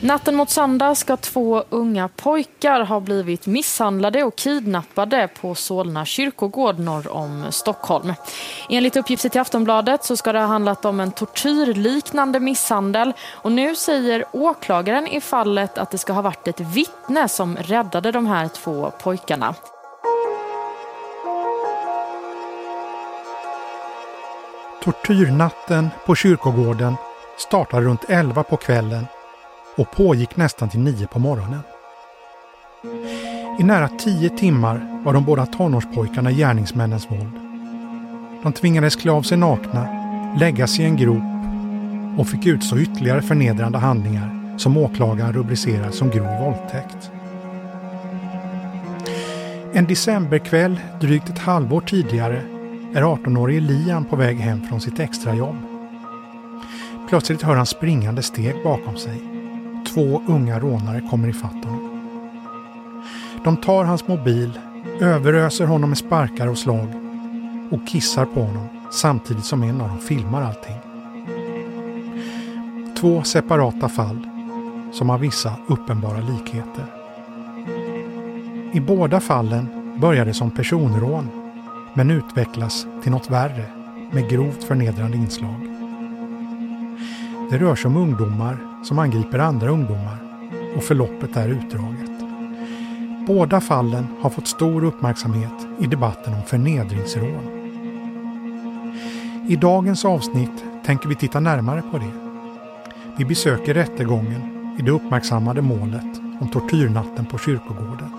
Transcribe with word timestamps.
Natten 0.00 0.34
mot 0.34 0.50
söndag 0.50 0.94
ska 0.94 1.16
två 1.16 1.64
unga 1.70 2.08
pojkar 2.08 2.80
ha 2.80 3.00
blivit 3.00 3.46
misshandlade 3.46 4.24
och 4.24 4.36
kidnappade 4.36 5.28
på 5.40 5.54
Solna 5.54 6.04
kyrkogård 6.04 6.78
norr 6.78 7.12
om 7.12 7.46
Stockholm. 7.50 8.12
Enligt 8.70 8.96
uppgifter 8.96 9.28
till 9.28 9.40
Aftonbladet 9.40 10.04
så 10.04 10.16
ska 10.16 10.32
det 10.32 10.38
ha 10.38 10.46
handlat 10.46 10.84
om 10.84 11.00
en 11.00 11.12
tortyrliknande 11.12 12.40
misshandel 12.40 13.12
och 13.30 13.52
nu 13.52 13.76
säger 13.76 14.24
åklagaren 14.32 15.06
i 15.06 15.20
fallet 15.20 15.78
att 15.78 15.90
det 15.90 15.98
ska 15.98 16.12
ha 16.12 16.22
varit 16.22 16.48
ett 16.48 16.60
vittne 16.60 17.28
som 17.28 17.56
räddade 17.56 18.12
de 18.12 18.26
här 18.26 18.48
två 18.48 18.92
pojkarna. 19.02 19.54
Tortyrnatten 24.82 25.88
på 26.06 26.14
kyrkogården 26.14 26.96
startar 27.38 27.80
runt 27.80 28.04
11 28.08 28.42
på 28.42 28.56
kvällen 28.56 29.06
och 29.78 29.90
pågick 29.90 30.36
nästan 30.36 30.68
till 30.68 30.80
9 30.80 31.06
på 31.06 31.18
morgonen. 31.18 31.60
I 33.60 33.62
nära 33.62 33.88
10 33.88 34.30
timmar 34.30 35.02
var 35.04 35.12
de 35.12 35.24
båda 35.24 35.46
tonårspojkarna 35.46 36.32
gärningsmännens 36.32 37.10
våld. 37.10 37.32
De 38.42 38.52
tvingades 38.52 38.96
klä 38.96 39.12
av 39.12 39.22
sig 39.22 39.38
nakna, 39.38 39.88
läggas 40.40 40.78
i 40.78 40.84
en 40.84 40.96
grop 40.96 41.22
och 42.18 42.28
fick 42.28 42.46
utstå 42.46 42.78
ytterligare 42.78 43.22
förnedrande 43.22 43.78
handlingar 43.78 44.58
som 44.58 44.76
åklagaren 44.76 45.32
rubricerar 45.32 45.90
som 45.90 46.10
grov 46.10 46.40
våldtäkt. 46.40 47.10
En 49.72 49.86
decemberkväll 49.86 50.80
drygt 51.00 51.28
ett 51.28 51.38
halvår 51.38 51.80
tidigare 51.80 52.42
är 52.94 53.02
18-årige 53.02 53.60
Liam 53.60 54.04
på 54.04 54.16
väg 54.16 54.36
hem 54.36 54.62
från 54.68 54.80
sitt 54.80 55.00
extrajobb. 55.00 55.56
Plötsligt 57.08 57.42
hör 57.42 57.56
han 57.56 57.66
springande 57.66 58.22
steg 58.22 58.54
bakom 58.64 58.96
sig. 58.96 59.37
Två 59.94 60.22
unga 60.26 60.60
rånare 60.60 61.00
kommer 61.10 61.28
ifatt 61.28 61.64
honom. 61.64 62.00
De 63.44 63.56
tar 63.56 63.84
hans 63.84 64.08
mobil, 64.08 64.58
överöser 65.00 65.66
honom 65.66 65.90
med 65.90 65.98
sparkar 65.98 66.46
och 66.46 66.58
slag 66.58 66.88
och 67.70 67.86
kissar 67.88 68.24
på 68.24 68.40
honom 68.42 68.68
samtidigt 68.92 69.44
som 69.44 69.62
en 69.62 69.80
av 69.80 69.88
dem 69.88 69.98
filmar 69.98 70.42
allting. 70.42 70.76
Två 73.00 73.22
separata 73.22 73.88
fall 73.88 74.28
som 74.92 75.08
har 75.08 75.18
vissa 75.18 75.52
uppenbara 75.66 76.20
likheter. 76.20 76.84
I 78.72 78.80
båda 78.80 79.20
fallen 79.20 79.68
börjar 80.00 80.24
det 80.24 80.34
som 80.34 80.50
personrån 80.50 81.28
men 81.94 82.10
utvecklas 82.10 82.86
till 83.02 83.12
något 83.12 83.30
värre 83.30 83.64
med 84.12 84.30
grovt 84.30 84.64
förnedrande 84.64 85.16
inslag. 85.16 85.60
Det 87.50 87.58
rör 87.58 87.74
sig 87.74 87.88
om 87.88 87.96
ungdomar 87.96 88.67
som 88.84 88.98
angriper 88.98 89.38
andra 89.38 89.70
ungdomar 89.70 90.18
och 90.76 90.84
förloppet 90.84 91.36
är 91.36 91.48
utdraget. 91.48 92.10
Båda 93.26 93.60
fallen 93.60 94.06
har 94.20 94.30
fått 94.30 94.46
stor 94.46 94.84
uppmärksamhet 94.84 95.66
i 95.78 95.86
debatten 95.86 96.34
om 96.34 96.42
förnedringsrån. 96.42 97.58
I 99.48 99.56
dagens 99.56 100.04
avsnitt 100.04 100.64
tänker 100.84 101.08
vi 101.08 101.14
titta 101.14 101.40
närmare 101.40 101.82
på 101.82 101.98
det. 101.98 102.12
Vi 103.16 103.24
besöker 103.24 103.74
rättegången 103.74 104.74
i 104.78 104.82
det 104.82 104.90
uppmärksammade 104.90 105.62
målet 105.62 106.20
om 106.40 106.48
tortyrnatten 106.48 107.26
på 107.26 107.38
kyrkogården. 107.38 108.10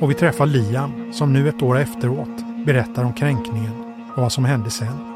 Och 0.00 0.10
vi 0.10 0.14
träffar 0.14 0.46
Liam 0.46 1.12
som 1.12 1.32
nu 1.32 1.48
ett 1.48 1.62
år 1.62 1.78
efteråt 1.78 2.64
berättar 2.66 3.04
om 3.04 3.12
kränkningen 3.12 3.94
och 4.14 4.22
vad 4.22 4.32
som 4.32 4.44
hände 4.44 4.70
sen. 4.70 5.07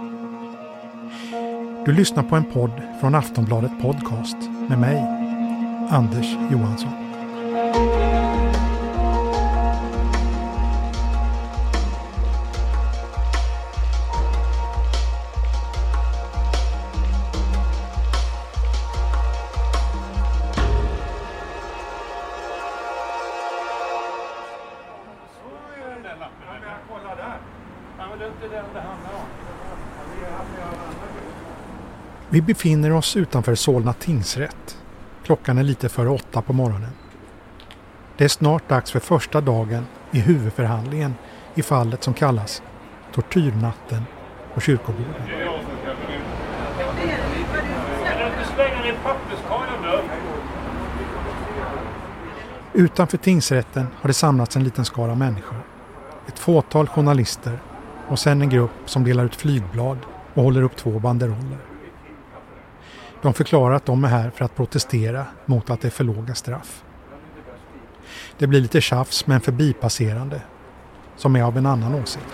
Du 1.85 1.93
lyssnar 1.93 2.23
på 2.23 2.37
en 2.37 2.45
podd 2.45 2.83
från 3.01 3.15
Aftonbladet 3.15 3.71
Podcast 3.81 4.37
med 4.69 4.79
mig, 4.79 4.97
Anders 5.91 6.27
Johansson. 6.51 6.93
Vi 32.33 32.43
befinner 32.43 32.93
oss 32.93 33.17
utanför 33.17 33.55
Solna 33.55 33.93
tingsrätt. 33.93 34.79
Klockan 35.25 35.59
är 35.59 35.63
lite 35.63 35.89
före 35.89 36.09
åtta 36.09 36.43
på 36.43 36.53
morgonen. 36.53 36.91
Det 38.17 38.25
är 38.25 38.29
snart 38.29 38.69
dags 38.69 38.91
för 38.91 39.01
första 39.01 39.41
dagen 39.41 39.87
i 40.11 40.21
huvudförhandlingen 40.21 41.15
i 41.55 41.63
fallet 41.63 42.03
som 42.03 42.15
kallas 42.15 42.63
Tortyrnatten 43.15 44.03
på 44.55 44.61
kyrkogården. 44.61 45.23
Utanför 52.73 53.19
tingsrätten 53.19 53.87
har 53.95 54.09
det 54.09 54.15
samlats 54.15 54.57
en 54.57 54.65
liten 54.65 54.85
skara 54.85 55.15
människor. 55.15 55.59
Ett 56.29 56.39
fåtal 56.39 56.89
journalister 56.89 57.59
och 58.09 58.19
sen 58.19 58.43
en 58.43 58.49
grupp 58.49 58.71
som 58.85 59.05
delar 59.05 59.25
ut 59.25 59.37
flygblad 59.37 59.99
och 60.35 60.43
håller 60.43 60.63
upp 60.63 60.77
två 60.77 60.99
banderoller. 60.99 61.72
De 63.23 63.35
förklarar 63.35 63.75
att 63.75 63.87
de 63.87 64.05
är 64.05 64.09
här 64.09 64.31
för 64.31 64.45
att 64.45 64.57
protestera 64.57 65.27
mot 65.47 65.71
att 65.71 65.81
det 65.81 65.89
är 65.89 65.91
för 65.91 66.05
låga 66.05 66.35
straff. 66.35 66.85
Det 68.39 68.47
blir 68.47 68.61
lite 68.61 68.81
tjafs 68.81 69.27
med 69.27 69.35
en 69.35 69.41
förbipasserande 69.41 70.41
som 71.17 71.37
är 71.37 71.43
av 71.43 71.59
en 71.59 71.67
annan 71.67 71.95
åsikt. 71.95 72.25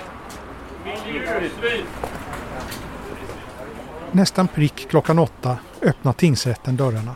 Nästan 4.12 4.48
prick 4.48 4.88
klockan 4.90 5.18
åtta 5.18 5.58
öppnar 5.82 6.12
tingsrätten 6.12 6.76
dörrarna. 6.76 7.14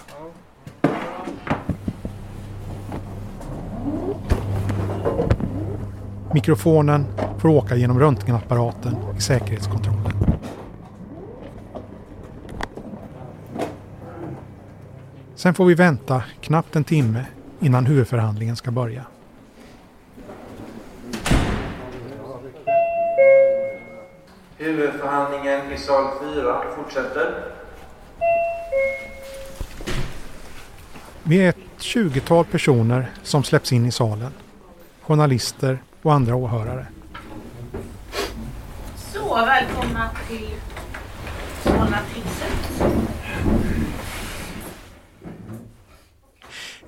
Mikrofonen 6.34 7.06
får 7.38 7.48
åka 7.48 7.76
genom 7.76 8.00
röntgenapparaten 8.00 8.96
i 9.18 9.20
säkerhetskontrollen. 9.20 10.01
Sen 15.42 15.54
får 15.54 15.64
vi 15.64 15.74
vänta 15.74 16.22
knappt 16.40 16.76
en 16.76 16.84
timme 16.84 17.24
innan 17.60 17.86
huvudförhandlingen 17.86 18.56
ska 18.56 18.70
börja. 18.70 19.04
Huvudförhandlingen 24.56 25.72
i 25.72 25.78
sal 25.78 26.10
4 26.34 26.62
fortsätter. 26.76 27.44
Vi 31.22 31.44
är 31.44 31.48
ett 31.48 31.56
tjugotal 31.78 32.44
personer 32.44 33.10
som 33.22 33.44
släpps 33.44 33.72
in 33.72 33.86
i 33.86 33.92
salen. 33.92 34.32
Journalister 35.02 35.78
och 36.02 36.12
andra 36.12 36.36
åhörare. 36.36 36.86
Så, 38.96 39.34
välkomna 39.34 40.10
till 40.28 40.50
Solna 41.62 41.98
tingsrätt. 42.14 43.02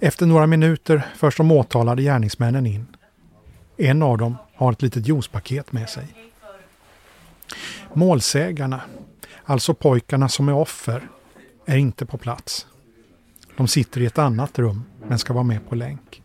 Efter 0.04 0.26
några 0.26 0.46
minuter 0.46 1.06
förs 1.16 1.36
de 1.36 1.50
åtalade 1.50 2.02
gärningsmännen 2.02 2.66
in. 2.66 2.86
En 3.76 4.02
av 4.02 4.18
dem 4.18 4.36
har 4.54 4.72
ett 4.72 4.82
litet 4.82 5.08
juicepaket 5.08 5.72
med 5.72 5.88
sig. 5.88 6.06
Målsägarna, 7.94 8.80
alltså 9.44 9.74
pojkarna 9.74 10.28
som 10.28 10.48
är 10.48 10.54
offer, 10.54 11.08
är 11.66 11.76
inte 11.76 12.06
på 12.06 12.18
plats. 12.18 12.66
De 13.56 13.68
sitter 13.68 14.00
i 14.00 14.06
ett 14.06 14.18
annat 14.18 14.58
rum 14.58 14.84
men 15.08 15.18
ska 15.18 15.32
vara 15.32 15.44
med 15.44 15.68
på 15.68 15.74
länk. 15.74 16.22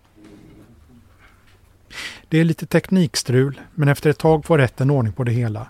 Det 2.28 2.38
är 2.38 2.44
lite 2.44 2.66
teknikstrul 2.66 3.62
men 3.76 3.90
efter 3.90 4.10
ett 4.10 4.18
tag 4.18 4.46
får 4.46 4.58
rätten 4.58 4.92
ordning 4.92 5.14
på 5.14 5.24
det 5.24 5.32
hela. 5.32 5.68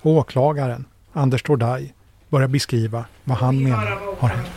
Och 0.00 0.12
åklagaren, 0.12 0.84
Anders 1.12 1.42
Tordaj, 1.42 1.94
börjar 2.28 2.48
beskriva 2.48 3.04
vad 3.24 3.38
han 3.38 3.62
menar 3.62 3.98
har 4.18 4.28
hänt. 4.28 4.50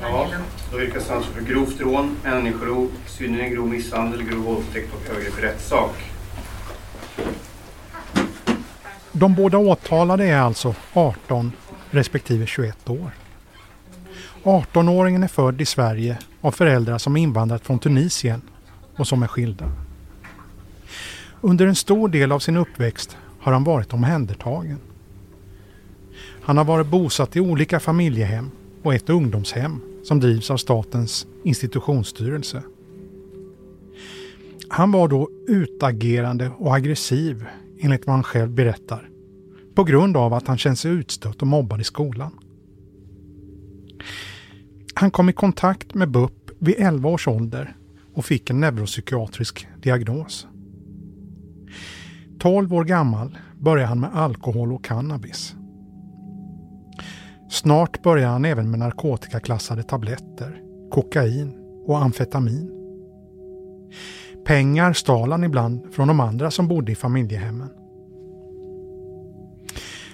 Ja, 0.00 0.28
då 0.72 0.80
yrkas 0.80 1.10
alltså 1.10 1.30
för 1.30 1.42
grovt 1.42 1.80
rån, 1.80 2.16
människorov, 2.24 2.90
synnerligen 3.06 3.52
grov 3.52 3.68
misshandel, 3.68 4.22
grov 4.22 4.44
våldtäkt 4.44 4.94
och 4.94 5.10
övergrepp 5.10 5.38
i 5.38 5.42
rättssak. 5.42 6.10
De 9.12 9.34
båda 9.34 9.58
åtalade 9.58 10.24
är 10.24 10.38
alltså 10.38 10.74
18 10.92 11.52
respektive 11.90 12.46
21 12.46 12.90
år. 12.90 13.10
18-åringen 14.42 15.24
är 15.24 15.28
född 15.28 15.60
i 15.60 15.64
Sverige 15.64 16.18
av 16.40 16.52
föräldrar 16.52 16.98
som 16.98 17.16
invandrat 17.16 17.66
från 17.66 17.78
Tunisien 17.78 18.42
och 18.96 19.06
som 19.08 19.22
är 19.22 19.26
skilda. 19.26 19.72
Under 21.40 21.66
en 21.66 21.74
stor 21.74 22.08
del 22.08 22.32
av 22.32 22.38
sin 22.38 22.56
uppväxt 22.56 23.16
har 23.40 23.52
han 23.52 23.64
varit 23.64 23.92
omhändertagen. 23.92 24.78
Han 26.42 26.56
har 26.56 26.64
varit 26.64 26.86
bosatt 26.86 27.36
i 27.36 27.40
olika 27.40 27.80
familjehem 27.80 28.50
och 28.82 28.94
ett 28.94 29.10
ungdomshem 29.10 29.80
som 30.02 30.20
drivs 30.20 30.50
av 30.50 30.56
Statens 30.56 31.26
institutionsstyrelse. 31.44 32.62
Han 34.68 34.92
var 34.92 35.08
då 35.08 35.30
utagerande 35.48 36.50
och 36.58 36.74
aggressiv 36.74 37.44
enligt 37.80 38.06
vad 38.06 38.14
han 38.14 38.24
själv 38.24 38.50
berättar 38.50 39.08
på 39.74 39.84
grund 39.84 40.16
av 40.16 40.34
att 40.34 40.46
han 40.46 40.58
kände 40.58 40.76
sig 40.76 40.90
utstött 40.90 41.42
och 41.42 41.48
mobbad 41.48 41.80
i 41.80 41.84
skolan. 41.84 42.30
Han 44.94 45.10
kom 45.10 45.28
i 45.28 45.32
kontakt 45.32 45.94
med 45.94 46.10
BUP 46.10 46.50
vid 46.58 46.74
11 46.78 47.08
års 47.08 47.28
ålder 47.28 47.76
och 48.14 48.24
fick 48.24 48.50
en 48.50 48.60
neuropsykiatrisk 48.60 49.68
diagnos. 49.82 50.46
12 52.38 52.74
år 52.74 52.84
gammal 52.84 53.38
började 53.60 53.88
han 53.88 54.00
med 54.00 54.16
alkohol 54.16 54.72
och 54.72 54.84
cannabis. 54.84 55.54
Snart 57.50 58.02
började 58.02 58.32
han 58.32 58.44
även 58.44 58.70
med 58.70 58.78
narkotikaklassade 58.78 59.82
tabletter, 59.82 60.62
kokain 60.90 61.54
och 61.86 62.02
amfetamin. 62.02 62.70
Pengar 64.44 64.92
stal 64.92 65.32
han 65.32 65.44
ibland 65.44 65.94
från 65.94 66.08
de 66.08 66.20
andra 66.20 66.50
som 66.50 66.68
bodde 66.68 66.92
i 66.92 66.94
familjehemmen. 66.94 67.68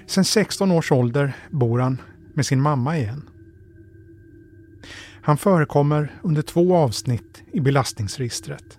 Sen 0.07 0.25
16 0.25 0.73
års 0.73 0.93
ålder 0.93 1.37
bor 1.51 1.79
han 1.79 2.01
med 2.35 2.47
sin 2.47 2.61
mamma 2.61 2.99
igen. 2.99 3.31
Han 5.23 5.37
förekommer 5.37 6.13
under 6.23 6.43
två 6.43 6.77
avsnitt 6.77 7.43
i 7.53 7.61
belastningsregistret. 7.61 8.79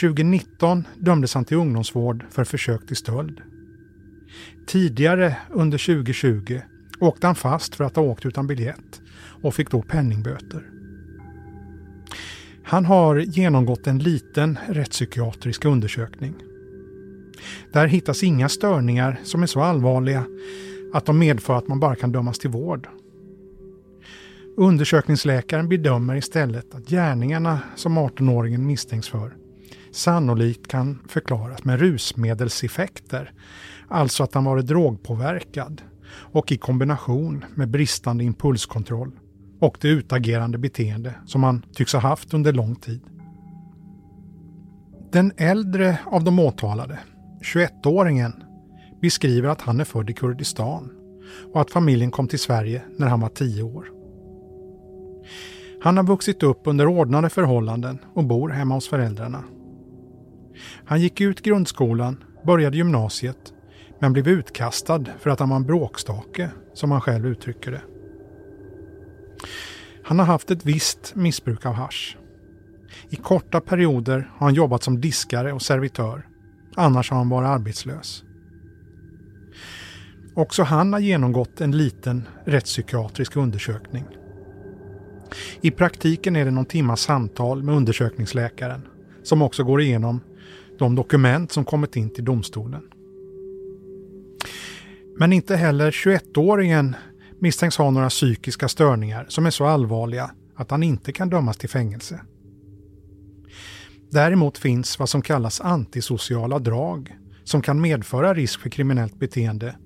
2019 0.00 0.86
dömdes 0.96 1.34
han 1.34 1.44
till 1.44 1.56
ungdomsvård 1.56 2.24
för 2.30 2.44
försök 2.44 2.86
till 2.86 2.96
stöld. 2.96 3.40
Tidigare 4.66 5.36
under 5.50 5.78
2020 5.78 6.60
åkte 7.04 7.26
han 7.26 7.36
fast 7.36 7.74
för 7.74 7.84
att 7.84 7.96
ha 7.96 8.02
åkt 8.02 8.26
utan 8.26 8.46
biljett 8.46 9.00
och 9.42 9.54
fick 9.54 9.70
då 9.70 9.82
penningböter. 9.82 10.70
Han 12.64 12.84
har 12.84 13.16
genomgått 13.16 13.86
en 13.86 13.98
liten 13.98 14.58
rättspsykiatrisk 14.68 15.64
undersökning. 15.64 16.34
Där 17.72 17.86
hittas 17.86 18.22
inga 18.22 18.48
störningar 18.48 19.20
som 19.24 19.42
är 19.42 19.46
så 19.46 19.60
allvarliga 19.60 20.24
att 20.92 21.06
de 21.06 21.18
medför 21.18 21.58
att 21.58 21.68
man 21.68 21.80
bara 21.80 21.96
kan 21.96 22.12
dömas 22.12 22.38
till 22.38 22.50
vård. 22.50 22.88
Undersökningsläkaren 24.56 25.68
bedömer 25.68 26.16
istället 26.16 26.74
att 26.74 26.88
gärningarna 26.88 27.60
som 27.76 27.98
18-åringen 27.98 28.66
misstänks 28.66 29.08
för 29.08 29.36
sannolikt 29.94 30.68
kan 30.68 30.98
förklaras 31.08 31.64
med 31.64 31.80
rusmedelseffekter, 31.80 33.32
alltså 33.88 34.24
att 34.24 34.34
han 34.34 34.44
varit 34.44 34.66
drogpåverkad 34.66 35.82
och 36.14 36.52
i 36.52 36.56
kombination 36.56 37.44
med 37.54 37.70
bristande 37.70 38.24
impulskontroll 38.24 39.10
och 39.60 39.78
det 39.80 39.88
utagerande 39.88 40.58
beteende 40.58 41.14
som 41.26 41.42
han 41.42 41.64
tycks 41.72 41.92
ha 41.92 42.00
haft 42.00 42.34
under 42.34 42.52
lång 42.52 42.76
tid. 42.76 43.00
Den 45.12 45.32
äldre 45.36 45.98
av 46.06 46.24
de 46.24 46.38
åtalade, 46.38 46.98
21-åringen, 47.54 48.32
beskriver 49.02 49.48
att 49.48 49.60
han 49.60 49.80
är 49.80 49.84
född 49.84 50.10
i 50.10 50.12
Kurdistan 50.12 50.90
och 51.52 51.60
att 51.60 51.70
familjen 51.70 52.10
kom 52.10 52.28
till 52.28 52.38
Sverige 52.38 52.82
när 52.98 53.06
han 53.06 53.20
var 53.20 53.28
10 53.28 53.62
år. 53.62 53.90
Han 55.82 55.96
har 55.96 56.04
vuxit 56.04 56.42
upp 56.42 56.60
under 56.64 56.86
ordnade 56.86 57.30
förhållanden 57.30 57.98
och 58.14 58.24
bor 58.24 58.48
hemma 58.48 58.74
hos 58.74 58.88
föräldrarna. 58.88 59.44
Han 60.84 61.00
gick 61.00 61.20
ut 61.20 61.42
grundskolan, 61.42 62.24
började 62.46 62.76
gymnasiet, 62.76 63.53
men 63.98 64.12
blev 64.12 64.28
utkastad 64.28 65.04
för 65.18 65.30
att 65.30 65.40
han 65.40 65.48
var 65.48 65.56
en 65.56 65.66
bråkstake, 65.66 66.50
som 66.74 66.90
han 66.90 67.00
själv 67.00 67.26
uttrycker 67.26 67.70
det. 67.70 67.82
Han 70.04 70.18
har 70.18 70.26
haft 70.26 70.50
ett 70.50 70.66
visst 70.66 71.14
missbruk 71.14 71.66
av 71.66 71.72
hash. 71.72 72.16
I 73.10 73.16
korta 73.16 73.60
perioder 73.60 74.30
har 74.36 74.46
han 74.46 74.54
jobbat 74.54 74.82
som 74.82 75.00
diskare 75.00 75.52
och 75.52 75.62
servitör. 75.62 76.26
Annars 76.74 77.10
har 77.10 77.18
han 77.18 77.28
varit 77.28 77.48
arbetslös. 77.48 78.24
Också 80.34 80.62
han 80.62 80.92
har 80.92 81.00
genomgått 81.00 81.60
en 81.60 81.76
liten 81.76 82.28
rättspsykiatrisk 82.44 83.36
undersökning. 83.36 84.04
I 85.60 85.70
praktiken 85.70 86.36
är 86.36 86.44
det 86.44 86.50
någon 86.50 86.64
timmas 86.64 87.00
samtal 87.00 87.62
med 87.62 87.74
undersökningsläkaren 87.74 88.88
som 89.22 89.42
också 89.42 89.64
går 89.64 89.80
igenom 89.80 90.20
de 90.78 90.94
dokument 90.94 91.52
som 91.52 91.64
kommit 91.64 91.96
in 91.96 92.10
till 92.10 92.24
domstolen. 92.24 92.82
Men 95.18 95.32
inte 95.32 95.56
heller 95.56 95.90
21-åringen 95.90 96.94
misstänks 97.40 97.76
ha 97.76 97.90
några 97.90 98.08
psykiska 98.08 98.68
störningar 98.68 99.26
som 99.28 99.46
är 99.46 99.50
så 99.50 99.64
allvarliga 99.64 100.30
att 100.56 100.70
han 100.70 100.82
inte 100.82 101.12
kan 101.12 101.30
dömas 101.30 101.56
till 101.56 101.68
fängelse. 101.68 102.20
Däremot 104.10 104.58
finns 104.58 104.98
vad 104.98 105.08
som 105.08 105.22
kallas 105.22 105.60
antisociala 105.60 106.58
drag 106.58 107.16
som 107.44 107.62
kan 107.62 107.80
medföra 107.80 108.34
risk 108.34 108.60
för 108.60 108.70
kriminellt 108.70 109.18
beteende 109.18 109.76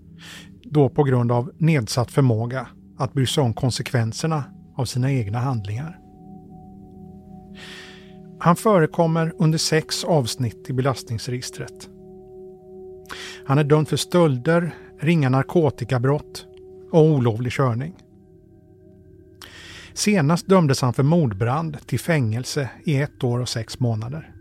då 0.62 0.88
på 0.88 1.02
grund 1.04 1.32
av 1.32 1.52
nedsatt 1.58 2.10
förmåga 2.10 2.69
att 2.98 3.12
bry 3.12 3.26
sig 3.26 3.42
om 3.42 3.54
konsekvenserna 3.54 4.44
av 4.76 4.84
sina 4.84 5.12
egna 5.12 5.38
handlingar. 5.38 5.98
Han 8.40 8.56
förekommer 8.56 9.32
under 9.38 9.58
sex 9.58 10.04
avsnitt 10.04 10.70
i 10.70 10.72
belastningsregistret. 10.72 11.88
Han 13.46 13.58
är 13.58 13.64
dömd 13.64 13.88
för 13.88 13.96
stölder, 13.96 14.75
ringa 15.00 15.28
narkotikabrott 15.28 16.46
och 16.92 17.04
olovlig 17.04 17.52
körning. 17.52 17.94
Senast 19.92 20.46
dömdes 20.46 20.82
han 20.82 20.92
för 20.92 21.02
mordbrand 21.02 21.86
till 21.86 22.00
fängelse 22.00 22.70
i 22.84 22.96
ett 22.96 23.24
år 23.24 23.40
och 23.40 23.48
sex 23.48 23.80
månader. 23.80 24.34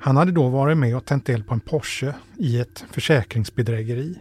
Han 0.00 0.16
hade 0.16 0.32
då 0.32 0.48
varit 0.48 0.78
med 0.78 0.96
och 0.96 1.04
tänt 1.04 1.28
eld 1.28 1.46
på 1.46 1.54
en 1.54 1.60
Porsche 1.60 2.14
i 2.38 2.60
ett 2.60 2.84
försäkringsbedrägeri. 2.90 4.18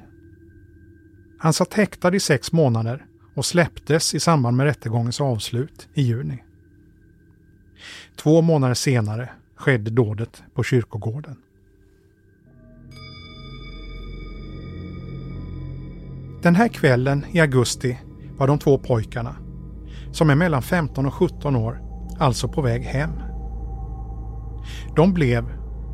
Han 1.39 1.53
satt 1.53 1.73
häktad 1.73 2.15
i 2.15 2.19
sex 2.19 2.51
månader 2.51 3.05
och 3.35 3.45
släpptes 3.45 4.15
i 4.15 4.19
samband 4.19 4.57
med 4.57 4.65
rättegångens 4.65 5.21
avslut 5.21 5.87
i 5.93 6.01
juni. 6.01 6.43
Två 8.15 8.41
månader 8.41 8.73
senare 8.73 9.29
skedde 9.55 9.91
dådet 9.91 10.43
på 10.53 10.63
kyrkogården. 10.63 11.35
Den 16.41 16.55
här 16.55 16.67
kvällen 16.67 17.25
i 17.31 17.39
augusti 17.39 17.97
var 18.37 18.47
de 18.47 18.59
två 18.59 18.77
pojkarna, 18.77 19.35
som 20.11 20.29
är 20.29 20.35
mellan 20.35 20.61
15 20.61 21.05
och 21.05 21.13
17 21.13 21.55
år, 21.55 21.81
alltså 22.19 22.47
på 22.47 22.61
väg 22.61 22.83
hem. 22.83 23.11
De 24.95 25.13
blev, 25.13 25.45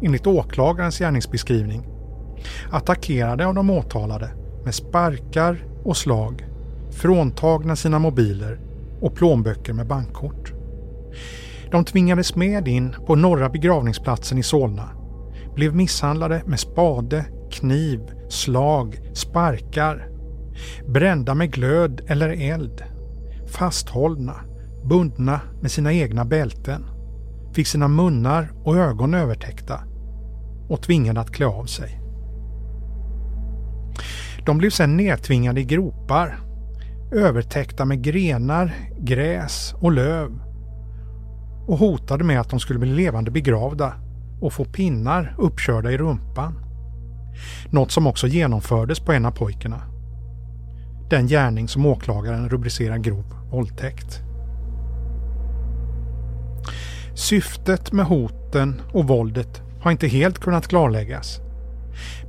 enligt 0.02 0.28
åklagarens 0.28 1.00
gärningsbeskrivning, 1.00 1.88
attackerade 2.72 3.48
av 3.48 3.56
de 3.56 3.70
åtalade 3.70 4.30
med 4.66 4.76
sparkar 4.76 5.66
och 5.84 5.98
slag, 5.98 6.46
fråntagna 6.92 7.76
sina 7.76 8.00
mobiler 8.00 8.60
och 9.02 9.16
plånböcker 9.16 9.74
med 9.74 9.88
bankkort. 9.88 10.54
De 11.72 11.86
tvingades 11.86 12.36
med 12.36 12.68
in 12.68 12.96
på 13.08 13.16
norra 13.16 13.50
begravningsplatsen 13.50 14.38
i 14.38 14.44
Solna, 14.44 14.90
blev 15.56 15.76
misshandlade 15.76 16.42
med 16.46 16.60
spade, 16.60 17.26
kniv, 17.52 18.00
slag, 18.30 19.00
sparkar 19.14 20.17
brända 20.88 21.36
med 21.36 21.52
glöd 21.52 22.02
eller 22.08 22.30
eld, 22.30 22.84
fasthållna, 23.48 24.36
bundna 24.86 25.40
med 25.62 25.72
sina 25.72 25.94
egna 25.94 26.26
bälten, 26.26 26.86
fick 27.54 27.68
sina 27.68 27.88
munnar 27.88 28.52
och 28.64 28.78
ögon 28.78 29.14
övertäckta 29.14 29.84
och 30.70 30.82
tvingade 30.82 31.20
att 31.20 31.32
klä 31.32 31.46
av 31.46 31.66
sig. 31.66 32.02
De 34.46 34.58
blev 34.58 34.70
sedan 34.70 34.98
nedtvingade 34.98 35.62
i 35.62 35.64
gropar, 35.64 36.40
övertäckta 37.12 37.86
med 37.86 38.04
grenar, 38.04 38.76
gräs 39.00 39.76
och 39.80 39.92
löv 39.92 40.40
och 41.68 41.78
hotade 41.78 42.24
med 42.24 42.40
att 42.40 42.50
de 42.50 42.60
skulle 42.60 42.80
bli 42.80 42.90
levande 42.90 43.32
begravda 43.32 43.94
och 44.42 44.54
få 44.54 44.66
pinnar 44.66 45.36
uppkörda 45.38 45.92
i 45.92 45.98
rumpan. 45.98 46.54
Något 47.70 47.92
som 47.92 48.08
också 48.08 48.28
genomfördes 48.28 49.00
på 49.00 49.12
en 49.12 49.26
av 49.26 49.32
pojkarna 49.32 49.82
den 51.10 51.28
gärning 51.28 51.68
som 51.68 51.86
åklagaren 51.86 52.50
rubricerar 52.50 52.98
grov 52.98 53.26
våldtäkt. 53.52 54.22
Syftet 57.14 57.92
med 57.92 58.06
hoten 58.06 58.82
och 58.94 59.08
våldet 59.08 59.62
har 59.82 59.92
inte 59.92 60.08
helt 60.08 60.40
kunnat 60.40 60.68
klarläggas. 60.68 61.40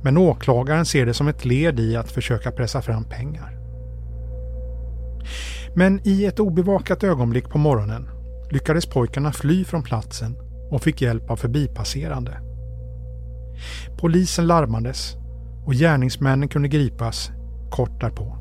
Men 0.01 0.17
åklagaren 0.17 0.85
ser 0.85 1.05
det 1.05 1.13
som 1.13 1.27
ett 1.27 1.45
led 1.45 1.79
i 1.79 1.95
att 1.95 2.11
försöka 2.11 2.51
pressa 2.51 2.81
fram 2.81 3.03
pengar. 3.03 3.59
Men 5.75 6.01
i 6.03 6.25
ett 6.25 6.39
obevakat 6.39 7.03
ögonblick 7.03 7.49
på 7.49 7.57
morgonen 7.57 8.09
lyckades 8.51 8.85
pojkarna 8.85 9.31
fly 9.31 9.65
från 9.65 9.83
platsen 9.83 10.37
och 10.71 10.81
fick 10.83 11.01
hjälp 11.01 11.29
av 11.29 11.35
förbipasserande. 11.35 12.41
Polisen 13.97 14.47
larmades 14.47 15.15
och 15.65 15.73
gärningsmännen 15.73 16.49
kunde 16.49 16.67
gripas 16.67 17.31
kort 17.71 18.01
därpå. 18.01 18.38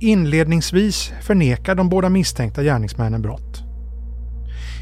Inledningsvis 0.00 1.12
förnekar 1.20 1.74
de 1.74 1.88
båda 1.88 2.08
misstänkta 2.08 2.62
gärningsmännen 2.62 3.22
brott. 3.22 3.62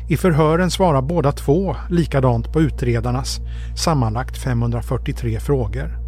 I 0.09 0.16
förhören 0.16 0.71
svarar 0.71 1.02
båda 1.02 1.33
två 1.33 1.76
likadant 1.90 2.52
på 2.52 2.61
utredarnas 2.61 3.40
sammanlagt 3.76 4.38
543 4.38 5.40
frågor. 5.40 5.99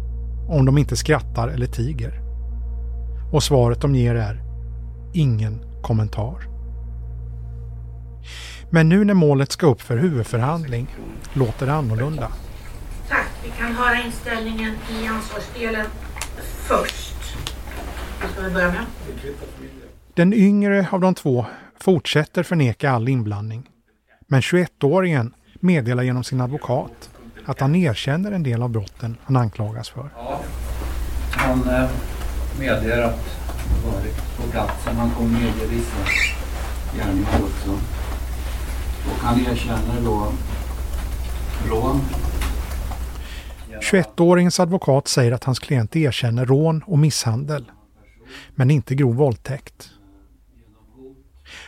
Om 0.49 0.65
de 0.65 0.77
inte 0.77 0.95
skrattar 0.95 1.47
eller 1.47 1.65
tiger. 1.65 2.21
Och 3.31 3.43
svaret 3.43 3.81
de 3.81 3.95
ger 3.95 4.15
är 4.15 4.43
ingen 5.13 5.61
kommentar. 5.81 6.47
Men 8.69 8.89
nu 8.89 9.05
när 9.05 9.13
målet 9.13 9.51
ska 9.51 9.67
upp 9.67 9.81
för 9.81 9.97
huvudförhandling 9.97 10.87
låter 11.33 11.65
det 11.65 11.73
annorlunda. 11.73 12.31
Tack. 13.09 13.27
Vi 13.43 13.49
kan 13.49 13.75
höra 13.75 14.03
inställningen 14.05 14.73
i 15.01 15.07
ansvarsdelen 15.07 15.85
först. 16.67 17.16
Vad 18.21 18.31
ska 18.31 18.41
vi 18.41 18.49
börja 18.49 18.71
med? 18.71 18.85
Den 20.13 20.33
yngre 20.33 20.87
av 20.91 20.99
de 20.99 21.15
två 21.15 21.45
fortsätter 21.79 22.43
förneka 22.43 22.91
all 22.91 23.09
inblandning. 23.09 23.69
Men 24.27 24.41
21-åringen 24.41 25.33
meddelar 25.59 26.03
genom 26.03 26.23
sin 26.23 26.41
advokat 26.41 27.09
att 27.45 27.59
han 27.59 27.75
erkänner 27.75 28.31
en 28.31 28.43
del 28.43 28.61
av 28.61 28.69
brotten 28.69 29.17
han 29.23 29.35
anklagas 29.35 29.89
för. 29.89 30.09
Ja, 30.15 30.41
han 31.31 31.69
eh, 31.69 31.89
medger 32.59 33.01
att 33.01 33.39
han 33.57 33.91
varit 33.91 34.37
på 34.37 34.51
platsen. 34.51 34.95
Han 34.95 35.11
kommer 35.11 35.39
medge 35.39 35.67
vissa 35.69 35.97
gärningar 36.97 37.39
också. 37.43 37.71
Och 39.09 39.17
han 39.19 39.39
erkänner 39.39 40.01
då 40.05 40.31
rån. 41.69 42.01
21-åringens 43.81 44.59
advokat 44.61 45.07
säger 45.07 45.31
att 45.31 45.43
hans 45.43 45.59
klient 45.59 45.95
erkänner 45.95 46.45
rån 46.45 46.83
och 46.85 46.99
misshandel, 46.99 47.71
men 48.55 48.71
inte 48.71 48.95
grov 48.95 49.15
våldtäkt. 49.15 49.89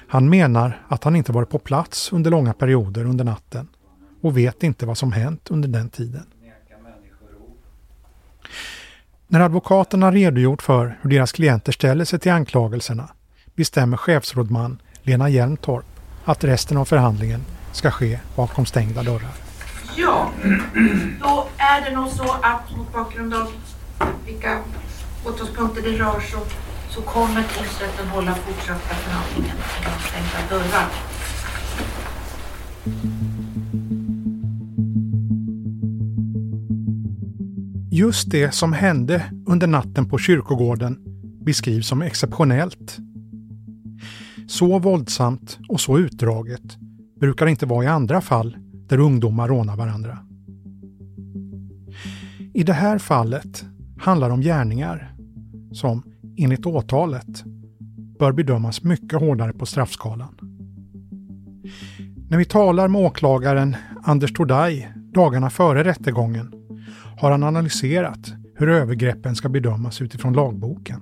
Han 0.08 0.30
menar 0.30 0.82
att 0.88 1.04
han 1.04 1.16
inte 1.16 1.32
varit 1.32 1.50
på 1.50 1.60
plats 1.60 2.14
under 2.14 2.32
långa 2.32 2.54
perioder 2.54 3.06
under 3.06 3.26
natten 3.26 3.68
och 4.22 4.38
vet 4.38 4.64
inte 4.64 4.86
vad 4.86 4.98
som 4.98 5.12
hänt 5.12 5.48
under 5.52 5.68
den 5.68 5.90
tiden. 5.90 6.26
När 9.28 9.40
advokaterna 9.40 10.12
redogjort 10.12 10.62
för 10.62 11.00
hur 11.02 11.10
deras 11.10 11.32
klienter 11.32 11.72
ställer 11.72 12.06
sig 12.06 12.20
till 12.20 12.32
anklagelserna 12.32 13.10
bestämmer 13.56 13.98
chefsrådman 13.98 14.82
Lena 15.02 15.30
Hjelmtorp 15.30 15.86
att 16.26 16.44
resten 16.44 16.78
av 16.78 16.86
förhandlingen 16.86 17.46
ska 17.72 17.92
ske 17.92 18.20
bakom 18.36 18.66
stängda 18.66 19.04
dörrar. 19.04 19.34
Ja, 19.96 20.32
då 21.22 21.48
är 21.58 21.90
det 21.90 21.96
nog 21.96 22.10
så 22.10 22.36
att 22.42 22.78
mot 22.78 22.94
bakgrund 22.94 23.34
av 23.34 23.52
vilka 24.26 24.60
åtalspunkter 25.26 25.82
det 25.82 25.98
rör 25.98 26.20
sig 26.20 26.40
så 26.90 27.02
kommer 27.02 27.44
tingsrätten 27.44 28.08
hålla 28.08 28.36
fortsatta 28.36 28.96
förhandlingen 28.96 29.58
inom 29.82 30.00
stängda 30.00 30.50
dörrar. 30.50 30.90
Just 37.92 38.32
det 38.32 38.52
som 38.52 38.74
hände 38.74 39.32
under 39.46 39.68
natten 39.68 40.10
på 40.10 40.18
kyrkogården 40.18 40.98
beskrivs 41.46 41.88
som 41.88 42.02
exceptionellt. 42.02 42.98
Så 44.48 44.80
våldsamt 44.80 45.60
och 45.70 45.82
så 45.82 46.00
utdraget 46.00 46.78
brukar 47.20 47.46
det 47.46 47.52
inte 47.52 47.66
vara 47.66 47.84
i 47.84 47.88
andra 47.88 48.22
fall 48.22 48.58
där 48.88 49.00
ungdomar 49.00 49.48
rånar 49.48 49.76
varandra. 49.76 50.18
I 52.54 52.64
det 52.64 52.74
här 52.74 52.98
fallet 52.98 53.66
handlar 53.98 54.28
det 54.28 54.34
om 54.34 54.42
gärningar 54.42 55.09
som, 55.72 56.04
enligt 56.38 56.66
åtalet, 56.66 57.44
bör 58.20 58.32
bedömas 58.32 58.84
mycket 58.84 59.20
hårdare 59.20 59.54
på 59.54 59.66
straffskalan. 59.66 60.36
När 62.30 62.38
vi 62.38 62.46
talar 62.46 62.88
med 62.88 63.02
åklagaren 63.02 63.76
Anders 64.04 64.34
Tordaj 64.34 64.94
dagarna 65.14 65.50
före 65.50 65.84
rättegången 65.84 66.54
har 67.18 67.32
han 67.32 67.44
analyserat 67.44 68.34
hur 68.56 68.70
övergreppen 68.70 69.36
ska 69.36 69.50
bedömas 69.50 70.02
utifrån 70.02 70.34
lagboken. 70.34 71.00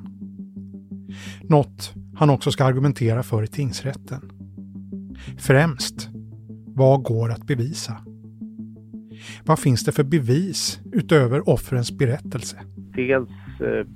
Något 1.41 1.93
han 2.15 2.29
också 2.29 2.51
ska 2.51 2.65
argumentera 2.65 3.23
för 3.23 3.43
i 3.43 3.47
tingsrätten. 3.47 4.31
Främst, 5.37 6.09
vad 6.65 7.03
går 7.03 7.31
att 7.31 7.47
bevisa? 7.47 7.97
Vad 9.45 9.59
finns 9.59 9.85
det 9.85 9.91
för 9.91 10.03
bevis 10.03 10.79
utöver 10.91 11.49
offrens 11.49 11.91
berättelse? 11.91 12.57
Dels 12.95 13.29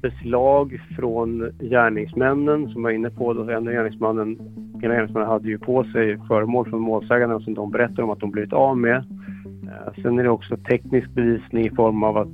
beslag 0.02 0.82
från 0.96 1.52
gärningsmännen 1.60 2.70
som 2.70 2.84
var 2.84 2.92
inne 2.92 3.10
på. 3.10 3.34
Då, 3.34 3.50
en 3.50 3.66
gärningsmannen, 3.66 4.38
ena 4.84 4.94
gärningsmannen 4.94 5.30
hade 5.30 5.48
ju 5.48 5.60
på 5.60 5.84
sig 5.84 6.18
föremål 6.28 6.70
från 6.70 6.82
målsägarna 6.82 7.40
som 7.40 7.54
de 7.54 7.72
berättar 7.72 8.04
om 8.04 8.10
att 8.10 8.20
de 8.20 8.32
blivit 8.32 8.54
av 8.54 8.78
med. 8.78 8.96
Eh, 8.96 10.02
sen 10.02 10.20
är 10.20 10.24
det 10.24 10.30
också 10.30 10.58
teknisk 10.58 11.10
bevisning 11.10 11.66
i 11.66 11.70
form 11.70 12.04
av 12.04 12.18
att 12.18 12.34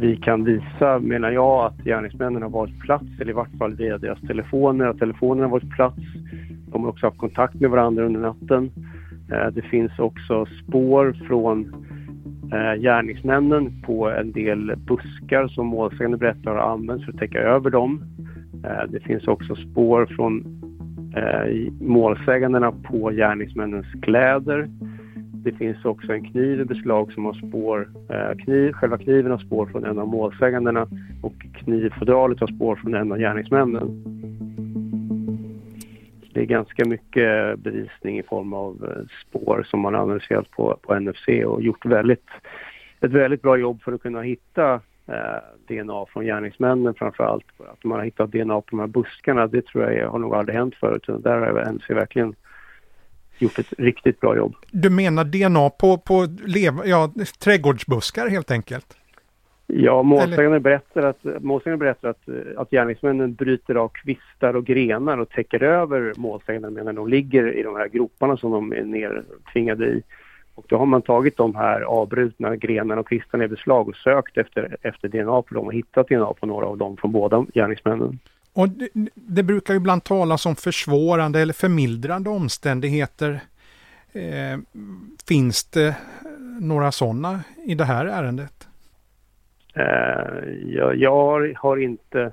vi 0.00 0.16
kan 0.16 0.44
visa, 0.44 0.98
menar 0.98 1.30
jag, 1.30 1.64
att 1.64 1.84
gärningsmännen 1.84 2.42
har 2.42 2.50
varit 2.50 2.80
på 2.80 2.86
plats 2.86 3.06
eller 3.20 3.30
i 3.30 3.34
vart 3.34 3.58
fall 3.58 3.74
via 3.74 3.98
deras 3.98 4.20
telefoner, 4.20 4.86
att 4.86 4.98
telefonerna 4.98 5.46
har 5.46 5.50
varit 5.50 5.70
på 5.70 5.76
plats. 5.76 5.98
De 6.72 6.82
har 6.82 6.90
också 6.90 7.06
haft 7.06 7.18
kontakt 7.18 7.54
med 7.54 7.70
varandra 7.70 8.04
under 8.04 8.20
natten. 8.20 8.70
Eh, 9.32 9.46
det 9.52 9.62
finns 9.62 9.98
också 9.98 10.46
spår 10.46 11.16
från 11.26 11.74
eh, 12.52 12.80
gärningsmännen 12.80 13.82
på 13.82 14.10
en 14.10 14.32
del 14.32 14.76
buskar 14.76 15.48
som 15.48 15.66
målsägande 15.66 16.16
berättar 16.16 16.54
har 16.54 16.72
använts 16.72 17.04
för 17.04 17.12
att 17.12 17.18
täcka 17.18 17.38
över 17.38 17.70
dem. 17.70 18.02
Eh, 18.64 18.90
det 18.90 19.00
finns 19.00 19.28
också 19.28 19.54
spår 19.54 20.06
från 20.06 20.44
eh, 21.16 21.72
målsägandena 21.80 22.72
på 22.72 23.10
gärningsmännens 23.10 23.86
kläder. 24.02 24.68
Det 25.44 25.52
finns 25.52 25.84
också 25.84 26.12
en 26.12 26.24
kniv 26.24 26.60
i 26.60 26.64
beslag 26.64 27.12
som 27.12 27.24
har 27.24 27.32
spår, 27.32 27.88
eh, 28.10 28.44
kniv, 28.44 28.72
själva 28.72 28.98
kniven 28.98 29.30
har 29.30 29.38
spår 29.38 29.66
från 29.66 29.84
en 29.84 29.98
av 29.98 30.08
målsägandena 30.08 30.86
och 31.22 31.46
knivfodralet 31.52 32.40
har 32.40 32.46
spår 32.46 32.76
från 32.76 32.94
en 32.94 33.12
av 33.12 33.18
gärningsmännen. 33.18 34.13
Det 36.34 36.40
är 36.40 36.44
ganska 36.44 36.84
mycket 36.84 37.58
bevisning 37.58 38.18
i 38.18 38.22
form 38.22 38.52
av 38.52 38.84
eh, 38.84 39.06
spår 39.28 39.66
som 39.70 39.80
man 39.80 39.94
analyserat 39.94 40.50
på, 40.50 40.78
på 40.82 41.00
NFC 41.00 41.28
och 41.46 41.62
gjort 41.62 41.86
väldigt, 41.86 42.26
ett 43.00 43.10
väldigt 43.10 43.42
bra 43.42 43.56
jobb 43.56 43.82
för 43.82 43.92
att 43.92 44.02
kunna 44.02 44.22
hitta 44.22 44.80
eh, 45.06 45.36
DNA 45.68 46.06
från 46.06 46.24
gärningsmännen 46.24 46.94
framför 46.94 47.24
allt. 47.24 47.44
Att 47.58 47.84
man 47.84 47.98
har 47.98 48.04
hittat 48.04 48.32
DNA 48.32 48.60
på 48.60 48.66
de 48.70 48.78
här 48.78 48.86
buskarna, 48.86 49.46
det 49.46 49.66
tror 49.66 49.92
jag 49.92 50.10
har 50.10 50.18
nog 50.18 50.34
aldrig 50.34 50.58
hänt 50.58 50.74
förut. 50.74 51.04
Där 51.06 51.40
har 51.40 51.72
NFC 51.72 51.90
verkligen 51.90 52.34
gjort 53.38 53.58
ett 53.58 53.72
riktigt 53.78 54.20
bra 54.20 54.36
jobb. 54.36 54.54
Du 54.70 54.90
menar 54.90 55.24
DNA 55.24 55.70
på, 55.70 55.98
på 55.98 56.26
lev, 56.46 56.74
ja, 56.84 57.12
trädgårdsbuskar 57.38 58.28
helt 58.28 58.50
enkelt? 58.50 58.96
Ja, 59.76 60.02
målsäganden 60.02 60.62
berättar, 60.62 61.02
att, 61.02 61.24
målsäganden 61.40 61.78
berättar 61.78 62.08
att, 62.08 62.28
att 62.56 62.70
gärningsmännen 62.70 63.34
bryter 63.34 63.74
av 63.74 63.88
kvistar 63.88 64.56
och 64.56 64.64
grenar 64.64 65.18
och 65.18 65.28
täcker 65.28 65.62
över 65.62 66.12
målsäganden 66.16 66.74
medan 66.74 66.94
de 66.94 67.08
ligger 67.08 67.58
i 67.58 67.62
de 67.62 67.76
här 67.76 67.88
groparna 67.88 68.36
som 68.36 68.50
de 68.50 68.72
är 68.72 68.84
nertvingade 68.84 69.86
i. 69.86 70.02
Och 70.54 70.64
då 70.68 70.76
har 70.76 70.86
man 70.86 71.02
tagit 71.02 71.36
de 71.36 71.54
här 71.54 71.80
avbrutna 71.80 72.56
grenarna 72.56 73.00
och 73.00 73.08
kvistarna 73.08 73.44
i 73.44 73.48
beslag 73.48 73.88
och 73.88 73.96
sökt 73.96 74.38
efter, 74.38 74.76
efter 74.82 75.08
DNA 75.08 75.42
på 75.42 75.54
dem 75.54 75.66
och 75.66 75.74
hittat 75.74 76.08
DNA 76.08 76.32
på 76.40 76.46
några 76.46 76.66
av 76.66 76.78
dem 76.78 76.96
från 76.96 77.12
båda 77.12 77.46
gärningsmännen. 77.54 78.18
Och 78.52 78.68
det, 78.68 78.88
det 79.14 79.42
brukar 79.42 79.74
ju 79.74 79.80
ibland 79.80 80.04
talas 80.04 80.46
om 80.46 80.56
försvårande 80.56 81.40
eller 81.40 81.54
förmildrande 81.54 82.30
omständigheter. 82.30 83.40
Eh, 84.12 84.58
finns 85.28 85.64
det 85.64 85.96
några 86.60 86.92
sådana 86.92 87.40
i 87.66 87.74
det 87.74 87.84
här 87.84 88.06
ärendet? 88.06 88.63
Eh, 89.74 90.50
jag, 90.66 90.96
jag 90.96 91.54
har 91.56 91.76
inte 91.76 92.32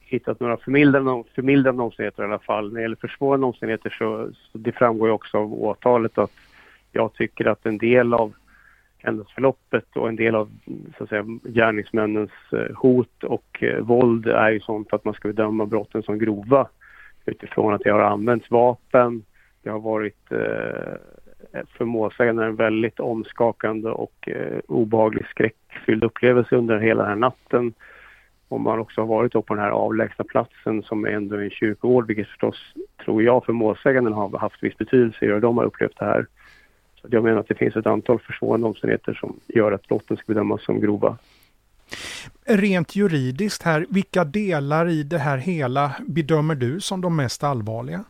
hittat 0.00 0.40
några 0.40 0.56
förmildrande, 0.56 1.24
förmildrande 1.34 1.82
omständigheter 1.82 2.22
i 2.22 2.26
alla 2.26 2.38
fall. 2.38 2.68
När 2.68 2.74
det 2.74 2.82
gäller 2.82 2.96
försvårande 2.96 3.46
omständigheter 3.46 3.94
så, 3.98 4.30
så 4.52 4.58
det 4.58 4.72
framgår 4.72 5.08
ju 5.08 5.14
också 5.14 5.38
av 5.38 5.54
åtalet 5.54 6.18
att 6.18 6.32
jag 6.92 7.14
tycker 7.14 7.44
att 7.48 7.66
en 7.66 7.78
del 7.78 8.14
av 8.14 8.32
händelseförloppet 8.98 9.96
och 9.96 10.08
en 10.08 10.16
del 10.16 10.34
av 10.34 10.50
så 10.98 11.04
att 11.04 11.08
säga, 11.08 11.24
gärningsmännens 11.44 12.30
eh, 12.52 12.76
hot 12.76 13.24
och 13.24 13.62
eh, 13.62 13.80
våld 13.80 14.26
är 14.26 14.50
ju 14.50 14.60
sånt 14.60 14.92
att 14.92 15.04
man 15.04 15.14
ska 15.14 15.28
bedöma 15.28 15.66
brotten 15.66 16.02
som 16.02 16.18
grova 16.18 16.68
utifrån 17.26 17.74
att 17.74 17.82
det 17.84 17.90
har 17.90 18.00
använts 18.00 18.50
vapen. 18.50 19.22
Det 19.62 19.70
har 19.70 19.80
varit 19.80 20.32
eh, 20.32 20.94
Eh, 21.52 21.60
för 21.76 21.84
målsäganden 21.84 22.46
en 22.46 22.56
väldigt 22.56 23.00
omskakande 23.00 23.90
och 23.90 24.28
eh, 24.28 24.58
obehaglig 24.68 25.26
skräckfylld 25.26 26.04
upplevelse 26.04 26.56
under 26.56 26.78
hela 26.78 27.02
den 27.02 27.10
här 27.10 27.16
natten. 27.16 27.72
Om 28.48 28.62
man 28.62 28.78
också 28.78 29.00
har 29.00 29.06
varit 29.06 29.32
på 29.32 29.54
den 29.54 29.58
här 29.58 29.70
avlägsna 29.70 30.24
platsen 30.24 30.82
som 30.82 31.04
är 31.04 31.10
ändå 31.10 31.36
en 31.36 31.50
kyrkogård 31.50 32.06
vilket 32.06 32.28
förstås, 32.28 32.56
tror 33.04 33.22
jag, 33.22 33.44
för 33.44 33.52
målsäganden 33.52 34.12
har 34.12 34.38
haft 34.38 34.62
viss 34.62 34.76
betydelse 34.76 35.24
i 35.24 35.28
hur 35.28 35.40
de 35.40 35.58
har 35.58 35.64
upplevt 35.64 35.98
det 35.98 36.04
här. 36.04 36.26
Så 37.00 37.08
jag 37.10 37.24
menar 37.24 37.40
att 37.40 37.48
det 37.48 37.54
finns 37.54 37.76
ett 37.76 37.86
antal 37.86 38.18
försvårande 38.18 38.66
omständigheter 38.66 39.14
som 39.14 39.40
gör 39.46 39.72
att 39.72 39.88
brotten 39.88 40.16
ska 40.16 40.24
bedömas 40.26 40.64
som 40.64 40.80
grova. 40.80 41.18
Rent 42.44 42.96
juridiskt 42.96 43.62
här, 43.62 43.86
vilka 43.90 44.24
delar 44.24 44.88
i 44.88 45.02
det 45.02 45.18
här 45.18 45.36
hela 45.38 45.92
bedömer 46.06 46.54
du 46.54 46.80
som 46.80 47.00
de 47.00 47.16
mest 47.16 47.44
allvarliga? 47.44 48.04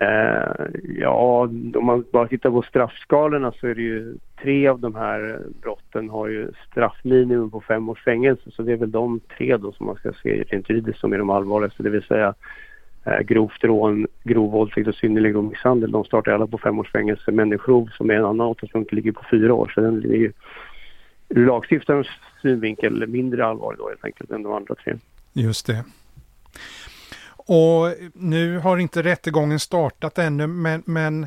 Eh, 0.00 0.66
ja, 0.98 1.48
om 1.74 1.84
man 1.86 2.04
bara 2.12 2.28
tittar 2.28 2.50
på 2.50 2.62
straffskalorna 2.62 3.52
så 3.52 3.66
är 3.66 3.74
det 3.74 3.82
ju 3.82 4.16
tre 4.42 4.68
av 4.68 4.80
de 4.80 4.94
här 4.94 5.40
brotten 5.62 6.08
har 6.10 6.28
ju 6.28 6.48
straffminimum 6.70 7.50
på 7.50 7.60
fem 7.60 7.88
års 7.88 8.04
fängelse. 8.04 8.50
Så 8.50 8.62
det 8.62 8.72
är 8.72 8.76
väl 8.76 8.90
de 8.90 9.20
tre 9.36 9.56
då 9.56 9.72
som 9.72 9.86
man 9.86 9.96
ska 9.96 10.12
se 10.22 10.42
rent 10.42 10.70
juridiskt 10.70 11.00
som 11.00 11.12
är 11.12 11.18
de 11.18 11.30
allvarligaste. 11.30 11.82
Det 11.82 11.90
vill 11.90 12.02
säga 12.02 12.34
eh, 13.04 13.20
grovt 13.20 13.64
rån, 13.64 14.06
grov 14.24 14.50
våldtäkt 14.50 14.88
och 14.88 14.94
synnerlig 14.94 15.32
grov 15.32 15.44
misshandel. 15.44 15.90
De 15.90 16.04
startar 16.04 16.32
alla 16.32 16.46
på 16.46 16.58
fem 16.58 16.78
års 16.78 16.92
fängelse. 16.92 17.32
Människorov 17.32 17.88
som 17.96 18.10
är 18.10 18.14
en 18.14 18.24
annan 18.24 18.46
åtalspunkt 18.46 18.92
ligger 18.92 19.12
på 19.12 19.24
fyra 19.30 19.54
år. 19.54 19.72
Så 19.74 19.80
den 19.80 20.04
är 20.04 20.16
ju 20.16 20.32
ur 21.28 21.46
lagstiftarens 21.46 22.08
synvinkel 22.42 23.06
mindre 23.06 23.46
allvarlig 23.46 23.78
då 23.78 23.88
helt 23.88 24.04
enkelt 24.04 24.30
än 24.30 24.42
de 24.42 24.52
andra 24.52 24.74
tre. 24.74 24.94
Just 25.32 25.66
det. 25.66 25.84
Och 27.48 27.94
nu 28.14 28.58
har 28.58 28.78
inte 28.78 29.02
rättegången 29.02 29.58
startat 29.58 30.18
ännu, 30.18 30.46
men, 30.46 30.82
men 30.86 31.26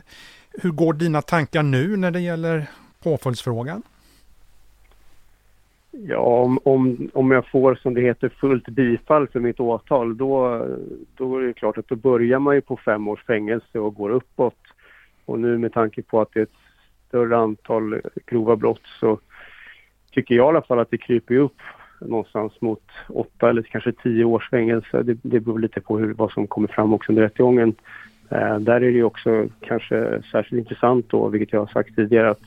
hur 0.62 0.70
går 0.72 0.94
dina 0.94 1.22
tankar 1.22 1.64
nu 1.64 1.98
när 1.98 2.12
det 2.12 2.20
gäller 2.20 2.66
påföljdsfrågan? 3.04 3.84
Ja, 5.92 6.18
om, 6.18 6.60
om, 6.64 7.10
om 7.14 7.32
jag 7.32 7.48
får 7.48 7.76
som 7.76 7.94
det 7.94 8.02
heter 8.02 8.30
fullt 8.30 8.70
bifall 8.70 9.28
för 9.28 9.40
mitt 9.40 9.60
åtal 9.60 10.18
då, 10.18 10.66
då 11.16 11.38
är 11.38 11.42
det 11.42 11.54
klart 11.54 11.78
att 11.78 11.88
då 11.88 11.96
börjar 11.96 12.40
man 12.40 12.56
ju 12.56 12.62
på 12.62 12.78
fem 12.78 13.08
års 13.08 13.26
fängelse 13.26 13.80
och 13.80 13.96
går 13.96 14.10
uppåt. 14.10 14.60
Och 15.26 15.40
nu 15.40 15.58
med 15.58 15.74
tanke 15.74 16.02
på 16.02 16.22
att 16.22 16.30
det 16.34 16.40
är 16.40 16.44
ett 16.44 16.50
större 17.08 17.38
antal 17.38 18.02
grova 18.26 18.56
brott 18.56 18.88
så 19.00 19.20
tycker 20.12 20.36
jag 20.36 20.46
i 20.46 20.50
alla 20.50 20.62
fall 20.62 20.80
att 20.80 20.92
det 20.92 20.98
kryper 20.98 21.36
upp 21.36 21.58
någonstans 22.02 22.62
mot 22.62 22.84
åtta 23.08 23.50
eller 23.50 23.62
kanske 23.62 23.92
tio 23.92 24.26
års 24.26 24.50
fängelse. 24.50 25.04
Det, 25.04 25.18
det 25.22 25.40
beror 25.40 25.60
lite 25.60 25.82
på 25.82 26.00
hur, 26.00 26.14
vad 26.14 26.32
som 26.32 26.48
kommer 26.48 26.68
fram 26.68 26.94
också 26.94 27.12
under 27.12 27.24
rättegången. 27.24 27.76
Eh, 28.30 28.60
där 28.60 28.76
är 28.76 28.80
det 28.80 28.92
ju 28.92 29.04
också 29.04 29.48
kanske 29.62 30.22
särskilt 30.32 30.60
intressant 30.60 31.10
då, 31.10 31.28
vilket 31.28 31.54
jag 31.54 31.60
har 31.60 31.68
sagt 31.68 31.96
tidigare, 31.96 32.30
att 32.30 32.42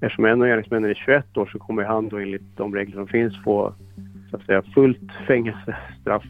eftersom 0.00 0.24
en 0.24 0.42
av 0.42 0.48
gärningsmännen 0.48 0.90
är 0.90 0.94
21 0.94 1.36
år 1.36 1.46
så 1.52 1.58
kommer 1.58 1.84
han 1.84 2.08
då 2.08 2.18
enligt 2.18 2.56
de 2.56 2.74
regler 2.74 2.94
som 2.94 3.06
finns 3.06 3.42
få 3.44 3.74
så 4.30 4.36
att 4.36 4.46
säga 4.46 4.62
fullt 4.62 5.12
fängelsestraff 5.26 6.24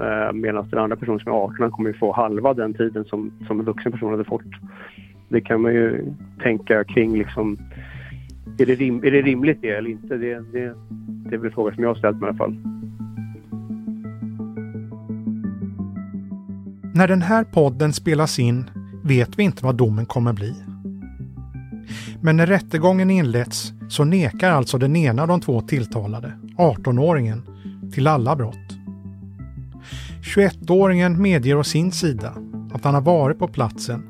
eh, 0.00 0.32
medan 0.32 0.68
den 0.70 0.78
andra 0.78 0.96
personen 0.96 1.20
som 1.20 1.32
är 1.32 1.36
18 1.36 1.70
kommer 1.70 1.92
få 1.92 2.12
halva 2.12 2.54
den 2.54 2.74
tiden 2.74 3.04
som, 3.04 3.32
som 3.46 3.60
en 3.60 3.66
vuxen 3.66 3.92
person 3.92 4.10
hade 4.10 4.24
fått. 4.24 4.42
Det 5.28 5.40
kan 5.40 5.60
man 5.60 5.74
ju 5.74 6.04
tänka 6.42 6.84
kring 6.84 7.18
liksom 7.18 7.58
är 8.58 8.66
det, 8.66 8.74
rim, 8.74 9.04
är 9.04 9.10
det 9.10 9.22
rimligt 9.22 9.62
det 9.62 9.70
eller 9.70 9.90
inte? 9.90 10.16
Det, 10.16 10.52
det, 10.52 10.74
det 11.24 11.34
är 11.34 11.38
väl 11.38 11.52
frågor 11.52 11.72
som 11.72 11.82
jag 11.82 11.90
har 11.90 11.94
ställt 11.94 12.20
mig 12.20 12.26
i 12.26 12.28
alla 12.28 12.38
fall. 12.38 12.56
När 16.94 17.08
den 17.08 17.22
här 17.22 17.44
podden 17.44 17.92
spelas 17.92 18.38
in 18.38 18.70
vet 19.04 19.38
vi 19.38 19.42
inte 19.42 19.64
vad 19.64 19.74
domen 19.74 20.06
kommer 20.06 20.32
bli. 20.32 20.54
Men 22.20 22.36
när 22.36 22.46
rättegången 22.46 23.10
inletts 23.10 23.72
så 23.88 24.04
nekar 24.04 24.50
alltså 24.50 24.78
den 24.78 24.96
ena 24.96 25.22
av 25.22 25.28
de 25.28 25.40
två 25.40 25.60
tilltalade, 25.60 26.32
18-åringen, 26.56 27.42
till 27.92 28.06
alla 28.06 28.36
brott. 28.36 28.78
21-åringen 30.36 31.16
medger 31.16 31.56
å 31.56 31.64
sin 31.64 31.92
sida 31.92 32.34
att 32.72 32.84
han 32.84 32.94
har 32.94 33.00
varit 33.00 33.38
på 33.38 33.48
platsen 33.48 34.02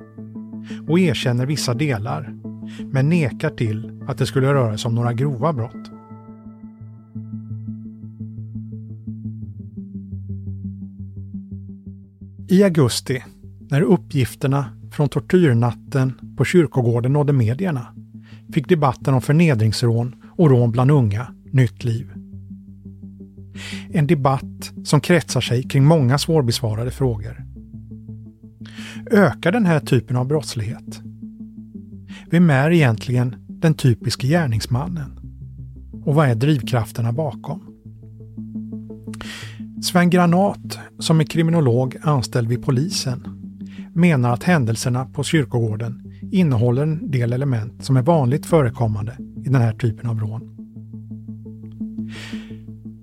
och 0.89 0.99
erkänner 0.99 1.47
vissa 1.47 1.75
delar, 1.75 2.35
men 2.93 3.09
nekar 3.09 3.51
till 3.51 4.03
att 4.09 4.19
det 4.19 4.27
skulle 4.27 4.55
röra 4.55 4.79
sig 4.79 4.89
om 4.89 4.95
några 4.95 5.13
grova 5.13 5.53
brott. 5.53 5.94
I 12.49 12.63
augusti, 12.63 13.23
när 13.71 13.83
uppgifterna 13.83 14.67
från 14.93 15.09
tortyrnatten 15.09 16.13
på 16.37 16.45
kyrkogården 16.45 17.13
nådde 17.13 17.33
medierna, 17.33 17.87
fick 18.53 18.69
debatten 18.69 19.15
om 19.15 19.23
förnedringsrån 19.23 20.15
och 20.37 20.51
rån 20.51 20.73
bland 20.73 20.91
unga 20.91 21.35
nytt 21.53 21.85
liv. 21.85 22.13
En 23.93 24.07
debatt 24.07 24.73
som 24.85 25.01
kretsar 25.01 25.41
sig 25.41 25.63
kring 25.63 25.85
många 25.85 26.19
svårbesvarade 26.19 26.91
frågor. 26.91 27.45
Ökar 29.11 29.53
den 29.53 29.67
här 29.67 29.81
typen 29.81 30.17
av 30.17 30.27
brottslighet? 30.27 31.01
Vem 32.31 32.51
är 32.51 32.71
egentligen 32.71 33.37
den 33.49 33.75
typiske 33.75 34.27
gärningsmannen? 34.27 35.21
Och 36.05 36.15
vad 36.15 36.29
är 36.29 36.35
drivkrafterna 36.35 37.13
bakom? 37.13 37.75
Sven 39.83 40.11
Granat, 40.11 40.79
som 41.05 41.21
är 41.21 41.25
kriminolog 41.25 41.97
anställd 42.03 42.49
vid 42.49 42.65
polisen, 42.65 43.23
menar 43.95 44.33
att 44.33 44.43
händelserna 44.43 45.05
på 45.05 45.23
kyrkogården 45.23 46.13
innehåller 46.33 46.83
en 46.83 47.11
del 47.11 47.33
element 47.33 47.85
som 47.85 47.97
är 47.97 48.03
vanligt 48.03 48.47
förekommande 48.47 49.13
i 49.47 49.49
den 49.49 49.61
här 49.61 49.73
typen 49.73 50.11
av 50.11 50.21
rån. 50.21 50.51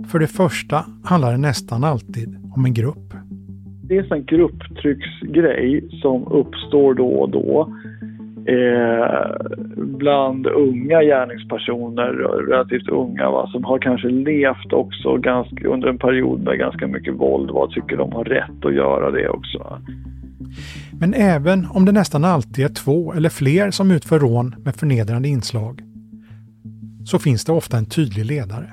För 0.08 0.20
det 0.20 0.28
första 0.28 0.86
handlar 1.04 1.32
det 1.32 1.38
nästan 1.38 1.84
alltid 1.84 2.38
om 2.56 2.66
en 2.66 2.74
grupp. 2.74 3.14
Det 3.84 3.98
är 3.98 4.14
en 4.14 4.26
grupptrycksgrej 4.26 5.90
som 6.02 6.28
uppstår 6.28 6.94
då 6.94 7.08
och 7.08 7.30
då 7.30 7.76
eh, 8.46 9.32
bland 9.76 10.48
unga 10.48 11.02
gärningspersoner, 11.02 12.08
relativt 12.48 12.90
unga, 12.90 13.32
va, 13.32 13.48
som 13.48 13.64
har 13.64 13.80
kanske 13.80 14.08
levt 14.08 14.74
också 14.74 15.18
ganska, 15.18 15.68
under 15.68 15.88
en 15.88 15.98
period 15.98 16.44
med 16.44 16.60
ganska 16.60 16.88
mycket 16.88 17.14
våld. 17.14 17.52
Vad 17.52 17.72
tycker 17.72 17.98
de 17.98 18.12
har 18.12 18.24
rätt 18.24 18.66
att 18.66 18.74
göra 18.74 19.12
det 19.12 19.30
också? 19.30 19.78
Men 21.00 21.14
även 21.14 21.68
om 21.74 21.86
det 21.86 21.92
nästan 21.92 22.26
alltid 22.26 22.66
är 22.66 22.70
två 22.70 23.14
eller 23.14 23.30
fler 23.30 23.72
som 23.72 23.92
utför 23.92 24.20
rån 24.20 24.56
med 24.66 24.76
förnedrande 24.76 25.28
inslag 25.28 25.82
så 27.06 27.20
finns 27.20 27.46
det 27.46 27.52
ofta 27.52 27.78
en 27.78 27.86
tydlig 27.86 28.26
ledare. 28.26 28.72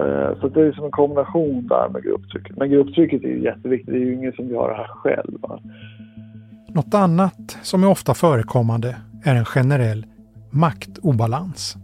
Eh, 0.00 0.40
så 0.40 0.48
det 0.48 0.66
är 0.66 0.72
som 0.72 0.84
en 0.84 0.90
kombination 0.90 1.66
där 1.66 1.88
med 1.88 2.02
grupptrycket. 2.02 2.56
Men 2.56 2.70
grupptrycket 2.70 3.24
är 3.24 3.28
ju 3.28 3.42
jätteviktigt. 3.42 3.94
Det 3.94 3.98
är 3.98 4.04
ju 4.04 4.14
ingen 4.14 4.32
som 4.32 4.48
gör 4.48 4.68
det 4.68 4.76
här 4.76 4.86
själv. 4.86 5.38
Något 6.76 6.94
annat 6.94 7.58
som 7.62 7.82
är 7.82 7.90
ofta 7.90 8.14
förekommande 8.14 8.96
är 9.24 9.34
en 9.34 9.44
generell 9.44 10.06
maktobalans. 10.50 11.76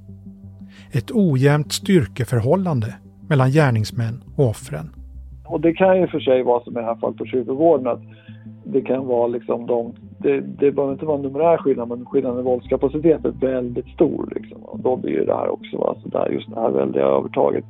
Ett 0.92 1.10
ojämnt 1.12 1.72
styrkeförhållande 1.72 2.94
mellan 3.28 3.50
gärningsmän 3.50 4.22
och 4.36 4.46
offren. 4.50 4.86
Och 5.46 5.60
det 5.60 5.72
kan 5.72 6.00
ju 6.00 6.06
för 6.06 6.20
sig 6.20 6.42
vara 6.42 6.64
som 6.64 6.72
i 6.72 6.80
det 6.80 6.86
här 6.86 6.96
fallet 6.96 7.18
på 7.18 7.26
kyrkogården 7.26 7.86
att 7.86 8.00
det 8.64 8.82
kan 8.82 9.06
vara 9.06 9.26
liksom 9.26 9.66
de, 9.66 9.92
det, 10.18 10.40
det 10.40 10.72
behöver 10.72 10.92
inte 10.92 11.06
vara 11.06 11.16
en 11.16 11.22
numerär 11.22 11.56
skillnad 11.56 11.88
men 11.88 12.06
skillnaden 12.06 12.40
i 12.40 12.42
våldskapacitet 12.42 13.24
är 13.24 13.30
väldigt 13.30 13.88
stor. 13.88 14.32
Liksom. 14.34 14.62
Och 14.62 14.80
då 14.80 14.96
blir 14.96 15.26
det 15.26 15.34
här 15.34 15.48
också, 15.48 15.78
va? 15.78 15.96
Så 16.02 16.08
där, 16.08 16.28
just 16.28 16.50
det 16.50 16.60
här 16.60 16.70
väldiga 16.70 17.04
övertaget. 17.04 17.64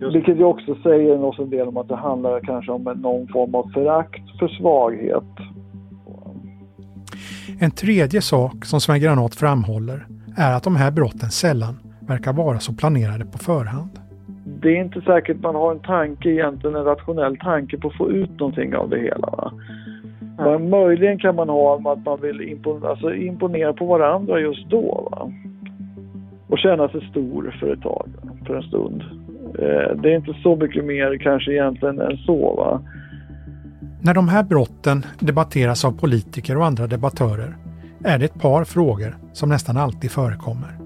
Just. 0.00 0.16
Vilket 0.16 0.36
ju 0.36 0.44
också 0.44 0.74
säger 0.82 1.24
oss 1.24 1.38
en 1.38 1.50
del 1.50 1.68
om 1.68 1.76
att 1.76 1.88
det 1.88 1.96
handlar 1.96 2.40
kanske 2.40 2.72
om 2.72 2.82
någon 2.82 3.28
form 3.28 3.54
av 3.54 3.70
förakt 3.74 4.38
för 4.38 4.48
svaghet 4.48 5.57
en 7.60 7.70
tredje 7.70 8.20
sak 8.20 8.64
som 8.64 8.80
Sven 8.80 9.00
Granat 9.00 9.34
framhåller 9.34 10.06
är 10.36 10.56
att 10.56 10.64
de 10.64 10.76
här 10.76 10.90
brotten 10.90 11.30
sällan 11.30 11.78
verkar 12.08 12.32
vara 12.32 12.58
så 12.58 12.72
planerade 12.72 13.24
på 13.24 13.38
förhand. 13.38 13.90
Det 14.62 14.68
är 14.68 14.80
inte 14.80 15.00
säkert 15.00 15.40
man 15.40 15.54
har 15.54 15.72
en 15.72 15.80
tanke 15.80 16.30
egentligen, 16.30 16.76
en 16.76 16.84
rationell 16.84 17.36
tanke 17.36 17.78
på 17.78 17.88
att 17.88 17.96
få 17.96 18.10
ut 18.10 18.30
någonting 18.30 18.76
av 18.76 18.90
det 18.90 19.00
hela. 19.00 19.30
Va? 19.30 19.52
Men 20.38 20.70
möjligen 20.70 21.18
kan 21.18 21.34
man 21.34 21.48
ha 21.48 21.92
att 21.92 22.04
man 22.04 22.20
vill 22.20 22.40
imponera, 22.40 22.90
alltså 22.90 23.14
imponera 23.14 23.72
på 23.72 23.86
varandra 23.86 24.40
just 24.40 24.70
då. 24.70 25.08
Va? 25.10 25.32
Och 26.48 26.58
känna 26.58 26.88
sig 26.88 27.08
stor 27.10 27.56
för 27.60 27.72
ett 27.72 27.82
tag, 27.82 28.08
för 28.46 28.56
en 28.56 28.62
stund. 28.62 29.02
Eh, 29.58 29.96
det 29.96 30.12
är 30.12 30.16
inte 30.16 30.34
så 30.42 30.56
mycket 30.56 30.84
mer 30.84 31.18
kanske 31.18 31.52
egentligen 31.52 32.00
än 32.00 32.16
så. 32.16 32.54
Va? 32.54 32.82
När 34.00 34.14
de 34.14 34.28
här 34.28 34.42
brotten 34.42 35.06
debatteras 35.20 35.84
av 35.84 35.92
politiker 35.92 36.56
och 36.56 36.66
andra 36.66 36.86
debattörer 36.86 37.56
är 38.04 38.18
det 38.18 38.24
ett 38.24 38.40
par 38.40 38.64
frågor 38.64 39.18
som 39.32 39.48
nästan 39.48 39.76
alltid 39.76 40.10
förekommer. 40.10 40.78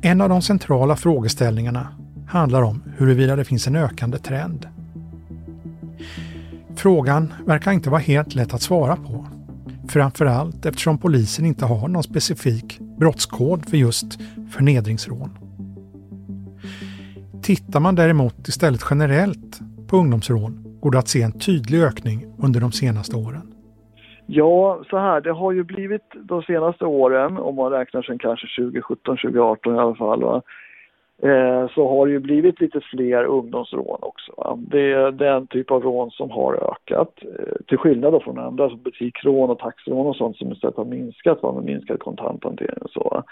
En 0.00 0.20
av 0.20 0.28
de 0.28 0.42
centrala 0.42 0.96
frågeställningarna 0.96 1.88
handlar 2.28 2.62
om 2.62 2.82
huruvida 2.96 3.36
det 3.36 3.44
finns 3.44 3.66
en 3.66 3.76
ökande 3.76 4.18
trend. 4.18 4.66
Frågan 6.76 7.32
verkar 7.46 7.72
inte 7.72 7.90
vara 7.90 8.00
helt 8.00 8.34
lätt 8.34 8.54
att 8.54 8.62
svara 8.62 8.96
på. 8.96 9.26
Framförallt 9.88 10.66
eftersom 10.66 10.98
polisen 10.98 11.44
inte 11.44 11.66
har 11.66 11.88
någon 11.88 12.02
specifik 12.02 12.80
brottskod 12.98 13.68
för 13.68 13.76
just 13.76 14.18
förnedringsrån. 14.50 15.38
Tittar 17.42 17.80
man 17.80 17.94
däremot 17.94 18.48
istället 18.48 18.84
generellt 18.90 19.60
på 19.86 19.96
ungdomsrån 19.96 20.65
går 20.86 20.90
det 20.90 20.98
att 20.98 21.08
se 21.08 21.22
en 21.22 21.38
tydlig 21.38 21.82
ökning 21.82 22.18
under 22.44 22.60
de 22.60 22.72
senaste 22.72 23.16
åren. 23.16 23.46
Ja, 24.26 24.80
så 24.90 24.98
här, 24.98 25.20
det 25.20 25.32
har 25.32 25.52
ju 25.52 25.64
blivit 25.64 26.08
de 26.14 26.42
senaste 26.42 26.84
åren, 26.84 27.36
om 27.36 27.54
man 27.54 27.72
räknar 27.72 28.02
sen 28.02 28.18
kanske 28.18 28.46
2017, 28.62 29.16
2018 29.16 29.74
i 29.74 29.78
alla 29.78 29.94
fall, 29.94 30.22
va? 30.22 30.42
Eh, 31.22 31.68
så 31.74 31.88
har 31.88 32.06
det 32.06 32.12
ju 32.12 32.18
blivit 32.18 32.60
lite 32.60 32.80
fler 32.80 33.24
ungdomsrån 33.24 33.98
också. 34.02 34.32
Va? 34.36 34.58
Det 34.58 34.92
är 34.92 35.10
den 35.10 35.46
typ 35.46 35.70
av 35.70 35.82
rån 35.82 36.10
som 36.10 36.30
har 36.30 36.52
ökat, 36.54 37.14
eh, 37.22 37.56
till 37.68 37.78
skillnad 37.78 38.12
då 38.12 38.20
från 38.20 38.38
andra 38.38 38.68
som 38.68 38.82
butiksrån 38.82 39.50
och 39.50 39.58
taxirån 39.58 40.06
och 40.06 40.16
sånt 40.16 40.36
som 40.36 40.52
istället 40.52 40.76
har 40.76 40.84
minskat 40.84 41.42
va? 41.42 41.52
med 41.52 41.64
minskad 41.64 42.00
kontanthantering 42.00 42.82
och 42.82 42.90
så. 42.90 43.22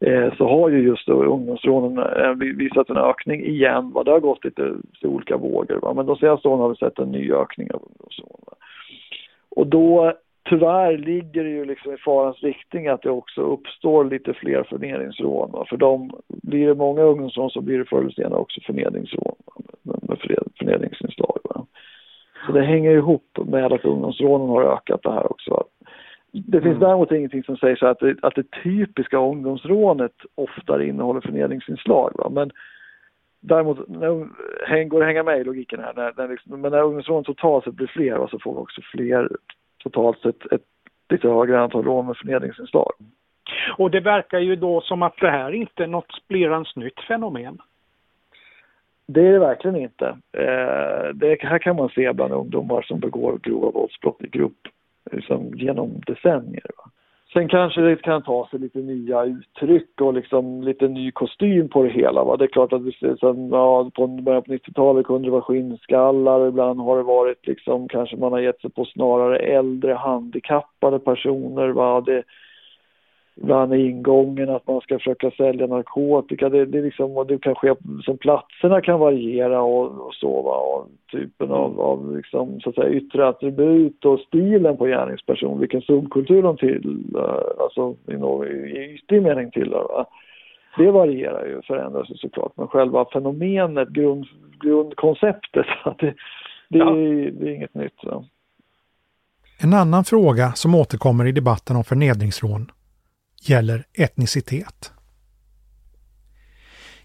Eh, 0.00 0.34
så 0.36 0.48
har 0.48 0.68
ju 0.68 0.78
just 0.82 1.08
ungdomsrånen 1.08 1.98
eh, 1.98 2.56
visat 2.56 2.90
en 2.90 2.96
ökning 2.96 3.44
igen. 3.44 3.92
Va? 3.92 4.04
Det 4.04 4.10
har 4.10 4.20
gått 4.20 4.44
lite 4.44 4.74
i 5.00 5.06
olika 5.06 5.36
vågor, 5.36 5.80
va? 5.82 5.94
men 5.94 6.06
de 6.06 6.16
senaste 6.16 6.48
åren 6.48 6.60
har 6.60 6.68
vi 6.68 6.76
sett 6.76 6.98
en 6.98 7.12
ny 7.12 7.32
ökning 7.32 7.72
av 7.72 7.82
ungdomsrån. 7.82 8.40
Va? 8.46 8.52
Och 9.50 9.66
då 9.66 10.12
tyvärr 10.48 10.98
ligger 10.98 11.44
det 11.44 11.50
ju 11.50 11.64
liksom 11.64 11.94
i 11.94 11.96
farans 11.96 12.42
riktning 12.42 12.86
att 12.86 13.02
det 13.02 13.10
också 13.10 13.40
uppstår 13.40 14.04
lite 14.04 14.34
fler 14.34 14.62
förnedringsrån. 14.62 15.50
Va? 15.52 15.64
För 15.68 15.76
de, 15.76 16.10
blir 16.28 16.66
det 16.66 16.74
många 16.74 17.02
ungdomsrån 17.02 17.50
så 17.50 17.60
blir 17.60 17.78
det 17.78 17.84
förr 17.84 18.00
eller 18.00 18.10
senare 18.10 18.40
också 18.40 18.60
förnedringsrån 18.60 19.34
med 19.82 20.18
förnedringsinslag. 20.58 21.38
Va? 21.44 21.66
Så 22.46 22.52
det 22.52 22.62
hänger 22.62 22.90
ihop 22.90 23.38
med 23.44 23.72
att 23.72 23.84
ungdomsrånen 23.84 24.48
har 24.48 24.62
ökat 24.62 25.02
det 25.02 25.12
här 25.12 25.32
också. 25.32 25.64
Det 26.32 26.60
finns 26.60 26.76
mm. 26.76 26.80
däremot 26.80 27.12
ingenting 27.12 27.42
som 27.42 27.56
säger 27.56 27.76
så 27.76 27.86
att 27.86 27.98
det, 27.98 28.16
att 28.22 28.34
det 28.34 28.50
typiska 28.62 29.18
ungdomsrånet 29.18 30.14
oftare 30.34 30.86
innehåller 30.86 31.20
förnedringsinslag. 31.20 32.12
Va? 32.14 32.28
Men 32.30 32.50
däremot 33.40 33.88
när, 33.88 34.84
går 34.84 35.00
det 35.00 35.06
hänga 35.06 35.22
med 35.22 35.40
i 35.40 35.44
logiken 35.44 35.80
här. 35.80 35.92
När, 35.96 36.12
när 36.16 36.28
liksom, 36.28 36.60
men 36.60 36.72
när 36.72 36.82
ungdomsrån 36.82 37.24
totalt 37.24 37.64
sett 37.64 37.74
blir 37.74 37.86
fler 37.86 38.16
va, 38.16 38.28
så 38.30 38.38
får 38.38 38.52
vi 38.52 38.58
också 38.58 38.80
fler 38.92 39.28
totalt 39.82 40.18
sett 40.18 40.52
ett 40.52 40.64
lite 41.08 41.28
högre 41.28 41.60
antal 41.60 41.84
rån 41.84 42.06
med 42.06 42.16
förnedringsinslag. 42.16 42.92
Och 43.78 43.90
det 43.90 44.00
verkar 44.00 44.38
ju 44.38 44.56
då 44.56 44.80
som 44.80 45.02
att 45.02 45.16
det 45.20 45.30
här 45.30 45.52
inte 45.52 45.82
är 45.82 45.86
något 45.86 46.12
splirrans 46.24 46.76
nytt 46.76 47.00
fenomen. 47.00 47.58
Det 49.06 49.20
är 49.20 49.32
det 49.32 49.38
verkligen 49.38 49.76
inte. 49.76 50.06
Eh, 50.32 51.14
det 51.14 51.42
här 51.42 51.58
kan 51.58 51.76
man 51.76 51.88
se 51.88 52.12
bland 52.12 52.32
ungdomar 52.32 52.82
som 52.82 53.00
begår 53.00 53.38
grova 53.42 53.70
våldsbrott 53.70 54.22
i 54.22 54.28
grupp 54.28 54.68
liksom, 55.12 55.52
genom 55.54 56.00
decennier. 56.06 56.70
Va? 56.76 56.90
Sen 57.32 57.48
kanske 57.48 57.80
det 57.80 57.96
kan 57.96 58.22
ta 58.22 58.48
sig 58.50 58.58
lite 58.58 58.78
nya 58.78 59.24
uttryck 59.24 60.00
och 60.00 60.14
liksom 60.14 60.62
lite 60.62 60.88
ny 60.88 61.10
kostym 61.10 61.68
på 61.68 61.82
det 61.82 61.88
hela. 61.88 62.24
Va? 62.24 62.36
Det 62.36 62.44
är 62.44 62.48
klart 62.48 62.72
att 62.72 62.82
vi 62.82 62.92
sen, 62.92 63.48
ja, 63.50 63.90
på 63.94 64.06
början 64.06 64.42
på 64.42 64.52
90-talet 64.52 65.06
kunde 65.06 65.28
det 65.28 65.32
vara 65.32 65.42
skinnskallar 65.42 66.40
och 66.40 66.48
ibland 66.48 66.80
har 66.80 66.96
det 66.96 67.02
varit 67.02 67.46
liksom 67.46 67.88
kanske 67.88 68.16
man 68.16 68.32
har 68.32 68.40
gett 68.40 68.60
sig 68.60 68.70
på 68.70 68.84
snarare 68.84 69.38
äldre 69.38 69.94
handikappade 69.94 70.98
personer. 70.98 71.68
Va? 71.68 72.00
Det, 72.00 72.22
ibland 73.40 73.72
är 73.72 73.76
ingången 73.76 74.50
att 74.50 74.66
man 74.66 74.80
ska 74.80 74.98
försöka 74.98 75.30
sälja 75.30 75.66
narkotika. 75.66 76.48
Det, 76.48 76.66
det, 76.66 76.82
liksom, 76.82 77.16
och 77.16 77.26
det 77.26 77.38
kan 77.38 77.54
ske, 77.54 77.74
som 78.04 78.18
platserna 78.18 78.80
kan 78.80 79.00
variera 79.00 79.62
och, 79.62 80.06
och 80.06 80.14
så 80.14 80.42
va. 80.42 80.56
Och 80.56 80.88
typen 81.12 81.50
av, 81.50 81.80
av 81.80 82.16
liksom, 82.16 82.60
så 82.60 82.68
att 82.68 82.74
säga, 82.74 82.90
yttre 82.90 83.28
attribut 83.28 84.04
och 84.04 84.20
stilen 84.20 84.76
på 84.76 84.86
gärningsperson, 84.86 85.60
vilken 85.60 85.82
subkultur 85.82 86.42
de 86.42 86.56
till, 86.56 87.16
alltså 87.60 87.94
i, 88.06 88.12
i 88.12 88.94
ytlig 88.94 89.22
mening 89.22 89.50
tillhör. 89.50 89.88
Va? 89.88 90.06
Det 90.76 90.90
varierar 90.90 91.46
ju, 91.46 91.62
förändras 91.62 92.10
ju 92.10 92.14
såklart, 92.14 92.52
men 92.56 92.68
själva 92.68 93.04
fenomenet, 93.12 93.88
grund, 93.88 94.26
grundkonceptet, 94.60 95.66
det, 95.98 96.14
det, 96.68 96.78
ja. 96.78 96.96
är, 96.96 97.30
det 97.30 97.50
är 97.50 97.54
inget 97.54 97.74
nytt. 97.74 98.04
Va? 98.04 98.24
En 99.62 99.74
annan 99.74 100.04
fråga 100.04 100.52
som 100.52 100.74
återkommer 100.74 101.26
i 101.26 101.32
debatten 101.32 101.76
om 101.76 101.84
förnedringsrån 101.84 102.70
gäller 103.40 103.84
etnicitet. 103.98 104.92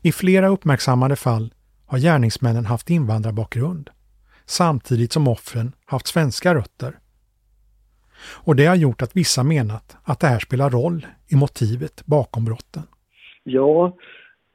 I 0.01 0.11
flera 0.11 0.47
uppmärksammade 0.47 1.15
fall 1.15 1.53
har 1.87 1.97
gärningsmännen 1.97 2.65
haft 2.65 2.89
invandrarbakgrund 2.89 3.89
samtidigt 4.45 5.11
som 5.11 5.27
offren 5.27 5.71
haft 5.85 6.07
svenska 6.07 6.55
rötter. 6.55 6.93
Och 8.45 8.55
det 8.55 8.65
har 8.65 8.75
gjort 8.75 9.01
att 9.01 9.15
vissa 9.15 9.43
menat 9.43 9.97
att 10.03 10.19
det 10.19 10.27
här 10.27 10.39
spelar 10.39 10.69
roll 10.69 11.05
i 11.31 11.35
motivet 11.35 12.05
bakom 12.05 12.45
brotten. 12.45 12.83
Ja, 13.43 13.97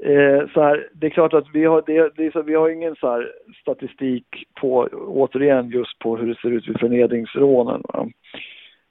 eh, 0.05 0.49
så 0.55 0.63
här, 0.63 0.89
det 0.95 1.07
är 1.07 1.11
klart 1.11 1.35
att 1.35 1.47
vi 1.53 1.65
har, 1.65 1.83
det, 1.87 2.13
det 2.17 2.33
så, 2.33 2.43
vi 2.43 2.55
har 2.55 2.69
ingen 2.69 2.97
så 2.97 3.25
statistik 3.61 4.27
på, 4.61 4.89
återigen 5.07 5.71
just 5.71 5.99
på 5.99 6.17
hur 6.17 6.27
det 6.27 6.41
ser 6.41 6.51
ut 6.51 6.69
vid 6.69 6.81
förnedringsrånen. 6.81 7.83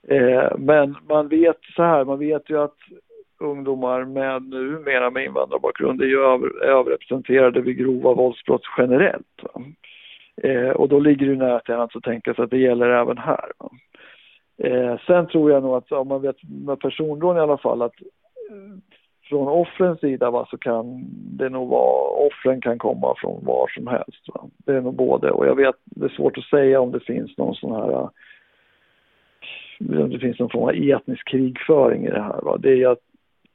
Eh, 0.08 0.58
men 0.58 0.96
man 1.08 1.28
vet 1.28 1.58
så 1.76 1.82
här, 1.82 2.04
man 2.04 2.18
vet 2.18 2.50
ju 2.50 2.58
att 2.58 2.76
ungdomar 3.40 4.04
med 4.04 4.42
numera 4.42 5.10
med 5.10 5.24
invandrarbakgrund 5.24 6.02
är 6.02 6.06
ju 6.06 6.20
över, 6.20 6.64
överrepresenterade 6.64 7.60
vid 7.60 7.78
grova 7.78 8.14
våldsbrott 8.14 8.62
generellt. 8.78 9.42
Eh, 10.42 10.70
och 10.70 10.88
då 10.88 11.00
ligger 11.00 11.26
det 11.26 11.36
nära 11.36 11.60
till 11.60 11.74
hands 11.74 11.96
att 11.96 12.02
tänka 12.02 12.34
sig 12.34 12.44
att 12.44 12.50
det 12.50 12.58
gäller 12.58 12.88
även 12.88 13.18
här. 13.18 13.50
Eh, 14.58 14.98
sen 15.06 15.26
tror 15.26 15.50
jag 15.50 15.62
nog 15.62 15.74
att 15.74 15.92
om 15.92 16.08
man 16.08 16.22
vet 16.22 16.36
med 16.64 16.80
personrån 16.80 17.36
i 17.36 17.40
alla 17.40 17.58
fall 17.58 17.82
att 17.82 18.00
eh, 18.50 18.78
från 19.28 19.48
offrens 19.48 20.00
sida 20.00 20.30
va, 20.30 20.46
så 20.50 20.58
kan 20.58 21.04
det 21.38 21.48
nog 21.48 21.68
vara, 21.68 22.26
offren 22.26 22.60
kan 22.60 22.78
komma 22.78 23.14
från 23.16 23.44
var 23.44 23.68
som 23.74 23.86
helst. 23.86 24.28
Va? 24.34 24.44
Det 24.58 24.72
är 24.72 24.80
nog 24.80 24.94
både 24.94 25.30
och 25.30 25.46
jag 25.46 25.56
vet, 25.56 25.76
det 25.84 26.04
är 26.04 26.08
svårt 26.08 26.38
att 26.38 26.44
säga 26.44 26.80
om 26.80 26.92
det 26.92 27.00
finns 27.00 27.38
någon 27.38 27.54
sån 27.54 27.72
här 27.72 28.08
det 29.80 30.18
finns 30.18 30.38
någon 30.38 30.50
form 30.50 30.62
av 30.62 30.74
etnisk 30.74 31.28
krigföring 31.28 32.06
i 32.06 32.10
det 32.10 32.22
här. 32.22 32.40
Va? 32.42 32.56
Det 32.56 32.70
är 32.70 32.76
jag 32.76 32.96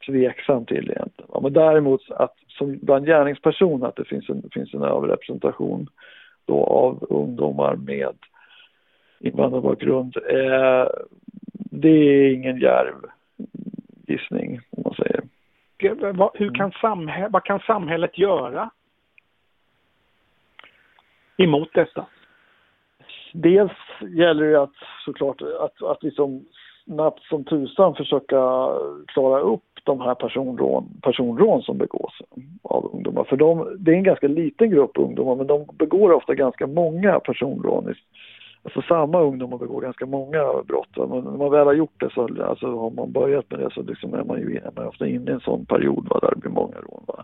tveksam 0.05 0.65
till 0.65 0.91
egentligen. 0.91 1.31
Va? 1.33 1.39
Men 1.41 1.53
däremot 1.53 2.01
att 2.11 2.33
som 2.47 2.79
bland 2.81 3.05
gärningspersoner 3.05 3.87
att 3.87 3.95
det 3.95 4.05
finns 4.05 4.29
en, 4.29 4.49
finns 4.51 4.73
en 4.73 4.83
överrepresentation 4.83 5.87
då 6.45 6.63
av 6.63 7.07
ungdomar 7.09 7.75
med 7.75 8.15
invandrarbakgrund. 9.19 10.17
Eh, 10.17 10.87
det 11.53 11.89
är 11.89 12.33
ingen 12.33 12.57
djärv 12.57 12.95
gissning 14.07 14.59
om 14.69 14.83
man 14.85 14.93
säger. 14.93 15.21
Hur 16.33 16.53
kan 16.53 16.71
samhället, 16.71 17.31
vad 17.31 17.43
kan 17.43 17.59
samhället 17.59 18.17
göra 18.17 18.69
emot 21.37 21.69
detta? 21.73 22.05
Dels 23.41 23.71
gäller 24.15 24.45
det 24.45 24.61
att 24.61 24.75
såklart 25.05 25.41
att, 25.41 25.83
att 25.83 26.03
liksom 26.03 26.45
snabbt 26.85 27.23
som 27.23 27.43
tusan 27.43 27.95
försöka 27.95 28.69
klara 29.07 29.39
upp 29.39 29.63
de 29.83 30.01
här 30.01 30.15
personrån, 30.15 30.99
personrån 31.01 31.61
som 31.61 31.77
begås 31.77 32.13
av 32.63 32.89
ungdomar. 32.93 33.23
För 33.23 33.37
de, 33.37 33.77
det 33.79 33.91
är 33.91 33.95
en 33.95 34.03
ganska 34.03 34.27
liten 34.27 34.69
grupp 34.69 34.91
ungdomar 34.95 35.35
men 35.35 35.47
de 35.47 35.65
begår 35.73 36.11
ofta 36.11 36.33
ganska 36.33 36.67
många 36.67 37.19
personrån. 37.19 37.93
Alltså 38.63 38.81
samma 38.81 39.21
ungdomar 39.21 39.57
begår 39.57 39.81
ganska 39.81 40.05
många 40.05 40.63
brott. 40.67 40.89
Men 40.97 41.09
när 41.09 41.37
man 41.37 41.51
väl 41.51 41.67
har 41.67 41.73
gjort 41.73 41.99
det 41.99 42.09
så 42.13 42.43
alltså, 42.43 42.67
har 42.67 42.91
man 42.91 43.11
börjat 43.11 43.51
med 43.51 43.59
det 43.59 43.71
så 43.71 43.81
liksom 43.81 44.13
är 44.13 44.23
man 44.23 44.39
ju 44.39 44.57
är 44.57 44.71
man 44.75 44.87
ofta 44.87 45.07
inne 45.07 45.31
i 45.31 45.33
en 45.33 45.39
sån 45.39 45.65
period 45.65 46.07
va, 46.09 46.19
där 46.19 46.29
det 46.29 46.39
blir 46.39 46.51
många 46.51 46.75
rån. 46.75 47.03
Va? 47.07 47.23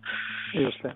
Just 0.53 0.83
det. 0.83 0.91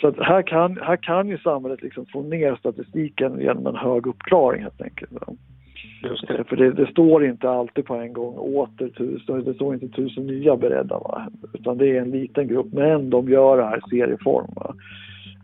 Så 0.00 0.22
här, 0.22 0.42
kan, 0.42 0.78
här 0.82 0.96
kan 0.96 1.28
ju 1.28 1.38
samhället 1.38 1.82
liksom 1.82 2.06
få 2.06 2.22
ner 2.22 2.56
statistiken 2.56 3.40
genom 3.40 3.66
en 3.66 3.76
hög 3.76 4.06
uppklaring 4.06 4.62
helt 4.62 4.82
enkelt. 4.82 5.10
Det. 5.10 6.44
För 6.44 6.56
det, 6.56 6.72
det, 6.72 6.86
står 6.86 7.24
inte 7.26 7.50
alltid 7.50 7.84
på 7.84 7.94
en 7.94 8.12
gång 8.12 8.34
åter 8.34 8.88
tusen, 8.88 9.44
det 9.44 9.54
står 9.54 9.74
inte 9.74 9.88
tusen 9.88 10.26
nya 10.26 10.56
beredda 10.56 10.98
va? 10.98 11.28
utan 11.52 11.78
det 11.78 11.96
är 11.96 12.00
en 12.00 12.10
liten 12.10 12.48
grupp 12.48 12.72
men 12.72 13.10
de 13.10 13.28
gör 13.28 13.56
det 13.56 13.64
här 13.64 13.78
i 13.78 13.90
serieform. 13.90 14.50
Va? 14.56 14.74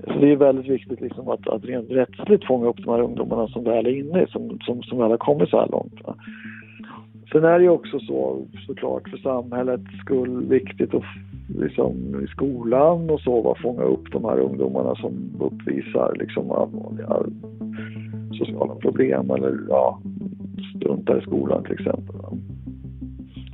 Så 0.06 0.18
det 0.20 0.32
är 0.32 0.36
väldigt 0.36 0.66
viktigt 0.66 1.00
liksom 1.00 1.28
att, 1.28 1.48
att 1.48 1.64
rent 1.64 1.90
rättsligt 1.90 2.46
fånga 2.46 2.66
upp 2.66 2.76
de 2.76 2.90
här 2.90 3.02
ungdomarna 3.02 3.48
som 3.48 3.64
väl 3.64 3.86
är 3.86 3.98
inne, 3.98 4.26
som, 4.26 4.58
som, 4.60 4.82
som 4.82 4.98
väl 4.98 5.10
har 5.10 5.18
kommit 5.18 5.48
så 5.48 5.60
här 5.60 5.68
långt. 5.68 6.04
Va? 6.04 6.14
Sen 7.32 7.44
är 7.44 7.58
det 7.58 7.64
ju 7.64 7.70
också 7.70 7.98
så 7.98 8.46
såklart 8.66 9.08
för 9.08 9.16
samhällets 9.16 9.98
skull 10.00 10.46
viktigt 10.48 10.94
att 10.94 11.02
liksom, 11.58 12.20
i 12.24 12.26
skolan 12.26 13.10
och 13.10 13.20
så 13.20 13.42
va, 13.42 13.54
fånga 13.62 13.82
upp 13.82 14.12
de 14.12 14.24
här 14.24 14.38
ungdomarna 14.38 14.94
som 14.94 15.12
uppvisar 15.40 16.16
liksom 16.18 16.50
allvarliga 16.50 17.16
sociala 18.38 18.74
problem 18.74 19.30
eller 19.30 19.58
ja, 19.68 20.00
struntar 20.76 21.18
i 21.18 21.22
skolan 21.22 21.62
till 21.62 21.72
exempel. 21.72 22.16
Va. 22.16 22.32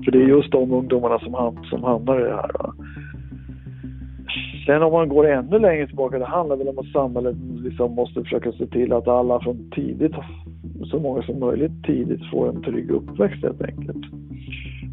För 0.05 0.13
det 0.13 0.19
är 0.19 0.29
just 0.29 0.53
de 0.53 0.73
ungdomarna 0.73 1.19
som, 1.19 1.35
ham 1.35 1.65
som 1.65 1.83
hamnar 1.83 2.21
i 2.21 2.25
det 2.25 2.37
här. 2.37 2.53
Va. 2.59 2.75
Sen 4.67 4.83
om 4.83 4.93
man 4.93 5.09
går 5.09 5.27
ännu 5.27 5.59
längre 5.59 5.87
tillbaka, 5.87 6.19
det 6.19 6.25
handlar 6.25 6.57
väl 6.57 6.69
om 6.69 6.79
att 6.79 6.93
samhället 6.93 7.37
liksom 7.65 7.95
måste 7.95 8.23
försöka 8.23 8.53
se 8.53 8.67
till 8.67 8.93
att 8.93 9.09
alla 9.09 9.41
från 9.41 9.71
tidigt, 9.75 10.13
så 10.87 10.99
många 10.99 11.23
som 11.23 11.41
möjligt 11.41 11.85
tidigt 11.85 12.31
får 12.31 12.49
en 12.49 12.63
trygg 12.63 12.91
uppväxt 12.91 13.43
helt 13.43 13.63
enkelt. 13.63 14.05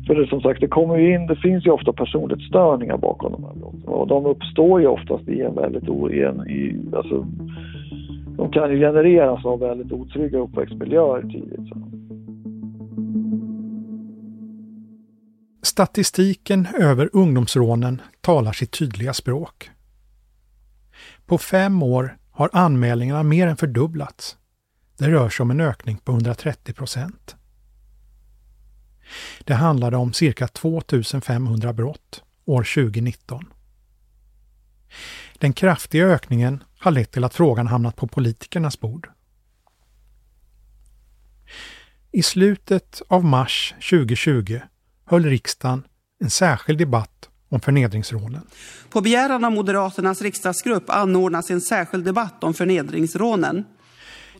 För 0.07 0.15
det, 0.15 0.27
som 0.27 0.41
sagt, 0.41 0.61
det 0.61 0.67
kommer 0.67 0.97
ju 0.97 1.15
in, 1.15 1.27
det 1.27 1.35
finns 1.35 1.65
ju 1.65 1.71
ofta 1.71 1.93
personlighetsstörningar 1.93 2.97
bakom 2.97 3.31
de 3.31 3.43
här 3.43 3.53
brotten 3.53 3.83
och 3.83 4.07
de 4.07 4.25
uppstår 4.25 4.81
ju 4.81 4.87
oftast 4.87 5.27
i 5.29 5.41
en 5.41 5.55
väldigt 5.55 5.89
o, 5.89 6.09
i 6.09 6.23
en, 6.23 6.47
i, 6.49 6.75
alltså, 6.95 7.27
de 8.37 8.51
kan 8.51 8.71
ju 8.71 8.79
genereras 8.79 9.45
av 9.45 9.59
väldigt 9.59 9.91
otrygga 9.91 10.39
uppväxtmiljöer 10.39 11.21
tidigt. 11.21 11.69
Så. 11.69 11.77
Statistiken 15.63 16.67
över 16.79 17.09
ungdomsrånen 17.13 18.01
talar 18.21 18.51
sitt 18.51 18.79
tydliga 18.79 19.13
språk. 19.13 19.69
På 21.25 21.37
fem 21.37 21.83
år 21.83 22.17
har 22.31 22.49
anmälningarna 22.53 23.23
mer 23.23 23.47
än 23.47 23.57
fördubblats. 23.57 24.37
Det 24.97 25.11
rör 25.11 25.29
sig 25.29 25.43
om 25.43 25.51
en 25.51 25.61
ökning 25.61 25.97
på 25.97 26.11
130 26.11 26.73
procent. 26.73 27.35
Det 29.39 29.53
handlade 29.53 29.97
om 29.97 30.13
cirka 30.13 30.47
2500 30.47 31.73
brott 31.73 32.23
år 32.45 32.63
2019. 32.63 33.45
Den 35.39 35.53
kraftiga 35.53 36.07
ökningen 36.07 36.63
har 36.79 36.91
lett 36.91 37.11
till 37.11 37.23
att 37.23 37.33
frågan 37.33 37.67
hamnat 37.67 37.95
på 37.95 38.07
politikernas 38.07 38.79
bord. 38.79 39.09
I 42.11 42.23
slutet 42.23 43.01
av 43.07 43.25
mars 43.25 43.75
2020 43.89 44.59
höll 45.05 45.25
riksdagen 45.25 45.83
en 46.19 46.29
särskild 46.29 46.79
debatt 46.79 47.29
om 47.49 47.59
förnedringsrånen. 47.59 48.47
På 48.89 49.01
begäran 49.01 49.45
av 49.45 49.51
Moderaternas 49.51 50.21
riksdagsgrupp 50.21 50.89
anordnas 50.89 51.51
en 51.51 51.61
särskild 51.61 52.05
debatt 52.05 52.43
om 52.43 52.53
förnedringsrånen. 52.53 53.65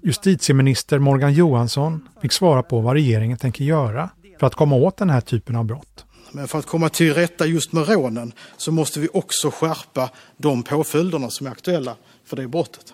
Justitieminister 0.02 1.00
Morgan 1.00 1.34
Johansson 1.34 2.08
fick 2.22 2.32
svara 2.32 2.64
på 2.64 2.82
vad 2.82 2.94
regeringen 2.94 3.38
tänker 3.38 3.64
göra 3.64 4.10
för 4.40 4.48
att 4.48 4.56
komma 4.56 4.76
åt 4.76 4.98
den 4.98 5.10
här 5.10 5.22
typen 5.22 5.56
av 5.56 5.66
brott. 5.66 6.06
Men 6.32 6.48
för 6.48 6.60
att 6.60 6.66
komma 6.66 6.90
till 6.90 7.14
rätta 7.14 7.46
just 7.46 7.72
med 7.72 7.88
rånen 7.88 8.34
så 8.58 8.72
måste 8.72 9.00
vi 9.00 9.10
också 9.14 9.52
skärpa 9.52 10.10
de 10.38 10.64
påföljderna 10.64 11.30
som 11.30 11.48
är 11.48 11.52
aktuella 11.52 11.96
för 12.26 12.36
det 12.36 12.48
brottet. 12.48 12.94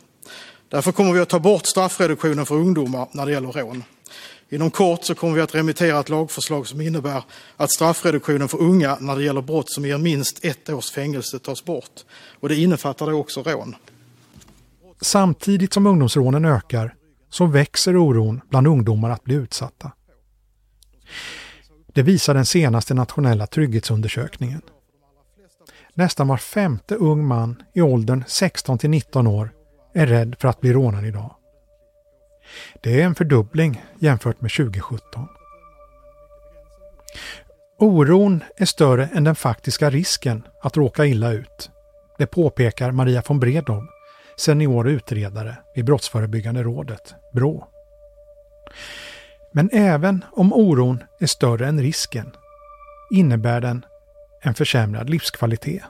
Därför 0.70 0.92
kommer 0.92 1.14
vi 1.14 1.20
att 1.20 1.30
ta 1.30 1.40
bort 1.40 1.66
straffreduktionen 1.66 2.46
för 2.46 2.56
ungdomar 2.56 3.08
när 3.12 3.26
det 3.26 3.32
gäller 3.32 3.52
rån. 3.52 3.84
Inom 4.50 4.72
kort 4.72 5.04
så 5.04 5.16
kommer 5.16 5.36
vi 5.36 5.42
att 5.42 5.56
remittera 5.56 6.00
ett 6.00 6.10
lagförslag 6.10 6.68
som 6.68 6.82
innebär 6.82 7.24
att 7.58 7.72
straffreduktionen 7.72 8.48
för 8.50 8.62
unga 8.62 8.98
när 9.00 9.16
det 9.16 9.24
gäller 9.24 9.42
brott 9.42 9.72
som 9.72 9.86
ger 9.86 9.98
minst 9.98 10.46
ett 10.46 10.70
års 10.70 10.92
fängelse 10.92 11.40
tas 11.40 11.66
bort. 11.66 12.06
Och 12.40 12.50
det 12.50 12.56
innefattar 12.56 13.06
då 13.06 13.14
också 13.14 13.44
rån. 13.44 13.76
Samtidigt 15.04 15.74
som 15.74 15.88
ungdomsrånen 15.88 16.46
ökar 16.46 16.96
så 17.30 17.46
växer 17.46 17.98
oron 17.98 18.42
bland 18.50 18.68
ungdomar 18.68 19.10
att 19.10 19.24
bli 19.24 19.36
utsatta. 19.36 19.92
Det 21.94 22.02
visar 22.02 22.34
den 22.34 22.46
senaste 22.46 22.94
nationella 22.94 23.48
trygghetsundersökningen. 23.48 24.62
Nästan 25.94 26.28
var 26.28 26.38
femte 26.38 26.96
ung 26.96 27.26
man 27.26 27.64
i 27.74 27.82
åldern 27.82 28.24
16 28.28 28.78
till 28.78 28.90
19 28.90 29.28
år 29.28 29.54
är 29.94 30.08
rädd 30.08 30.36
för 30.40 30.48
att 30.48 30.62
bli 30.62 30.74
rånad 30.74 31.06
idag. 31.06 31.36
Det 32.84 33.02
är 33.02 33.06
en 33.06 33.16
fördubbling 33.16 33.84
jämfört 34.00 34.42
med 34.42 34.52
2017. 34.52 35.28
Oron 37.80 38.44
är 38.58 38.66
större 38.66 39.06
än 39.06 39.24
den 39.24 39.36
faktiska 39.36 39.90
risken 39.90 40.44
att 40.62 40.78
råka 40.78 41.06
illa 41.06 41.32
ut. 41.32 41.72
Det 42.18 42.26
påpekar 42.26 42.92
Maria 42.92 43.24
von 43.28 43.40
Bredow, 43.40 43.88
senior 44.38 44.88
utredare 44.88 45.58
vid 45.76 45.86
Brottsförebyggande 45.86 46.64
rådet, 46.64 47.16
BRÅ. 47.34 47.68
Men 49.52 49.70
även 49.74 50.26
om 50.32 50.54
oron 50.54 51.04
är 51.20 51.26
större 51.28 51.68
än 51.68 51.82
risken 51.82 52.32
innebär 53.12 53.62
den 53.62 53.86
en 54.42 54.54
försämrad 54.54 55.10
livskvalitet. 55.10 55.84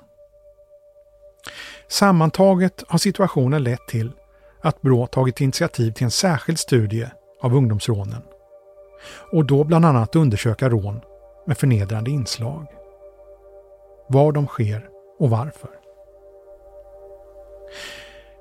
Sammantaget 1.88 2.84
har 2.88 2.98
situationen 2.98 3.64
lett 3.64 3.88
till 3.88 4.12
att 4.64 4.82
Brå 4.82 5.08
tagit 5.08 5.42
initiativ 5.42 5.92
till 5.92 6.04
en 6.04 6.12
särskild 6.12 6.60
studie 6.60 7.08
av 7.42 7.56
ungdomsrånen 7.56 8.22
och 9.32 9.46
då 9.46 9.64
bland 9.64 9.86
annat 9.86 10.16
undersöka 10.16 10.70
rån 10.70 11.02
med 11.48 11.58
förnedrande 11.58 12.12
inslag. 12.12 12.68
Var 14.10 14.32
de 14.32 14.48
sker 14.48 14.90
och 15.20 15.30
varför. 15.30 15.70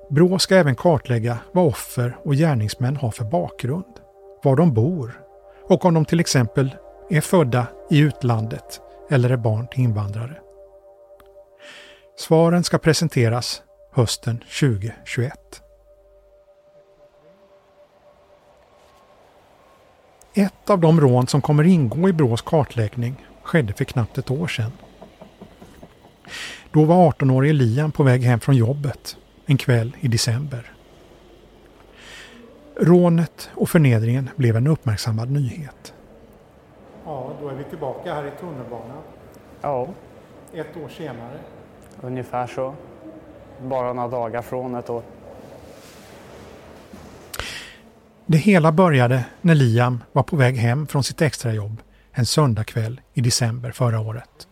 Brå 0.09 0.39
ska 0.39 0.55
även 0.55 0.75
kartlägga 0.75 1.37
vad 1.51 1.67
offer 1.67 2.17
och 2.23 2.33
gärningsmän 2.33 2.97
har 2.97 3.11
för 3.11 3.25
bakgrund, 3.25 3.99
var 4.43 4.55
de 4.55 4.73
bor 4.73 5.21
och 5.69 5.85
om 5.85 5.93
de 5.93 6.05
till 6.05 6.19
exempel 6.19 6.75
är 7.09 7.21
födda 7.21 7.67
i 7.89 7.99
utlandet 7.99 8.81
eller 9.09 9.29
är 9.29 9.37
barn 9.37 9.67
till 9.67 9.83
invandrare. 9.83 10.37
Svaren 12.19 12.63
ska 12.63 12.77
presenteras 12.77 13.61
hösten 13.91 14.37
2021. 14.59 15.33
Ett 20.33 20.69
av 20.69 20.79
de 20.79 21.01
rån 21.01 21.27
som 21.27 21.41
kommer 21.41 21.63
ingå 21.63 22.09
i 22.09 22.13
Brås 22.13 22.41
kartläggning 22.41 23.25
skedde 23.43 23.73
för 23.73 23.85
knappt 23.85 24.17
ett 24.17 24.31
år 24.31 24.47
sedan. 24.47 24.71
Då 26.71 26.83
var 26.83 27.11
18-årige 27.11 27.53
Liam 27.53 27.91
på 27.91 28.03
väg 28.03 28.23
hem 28.23 28.39
från 28.39 28.55
jobbet 28.55 29.17
en 29.45 29.57
kväll 29.57 29.97
i 29.99 30.07
december. 30.07 30.73
Rånet 32.75 33.49
och 33.53 33.69
förnedringen 33.69 34.29
blev 34.35 34.55
en 34.55 34.67
uppmärksammad 34.67 35.31
nyhet. 35.31 35.93
Ja, 37.05 37.31
då 37.41 37.49
är 37.49 37.53
vi 37.53 37.63
tillbaka 37.63 38.13
här 38.13 38.25
i 38.27 38.31
tunnelbanan. 38.39 39.01
Ja. 39.61 39.87
Ett 40.53 40.77
år 40.77 40.89
senare. 40.89 41.39
Ungefär 42.01 42.47
så. 42.47 42.75
Bara 43.61 43.93
några 43.93 44.07
dagar 44.07 44.41
från 44.41 44.75
ett 44.75 44.89
år. 44.89 45.03
Det 48.25 48.37
hela 48.37 48.71
började 48.71 49.25
när 49.41 49.55
Liam 49.55 50.03
var 50.11 50.23
på 50.23 50.35
väg 50.35 50.55
hem 50.55 50.87
från 50.87 51.03
sitt 51.03 51.21
extrajobb 51.21 51.81
en 52.11 52.25
söndagkväll 52.25 53.01
i 53.13 53.21
december 53.21 53.71
förra 53.71 53.99
året. 53.99 54.47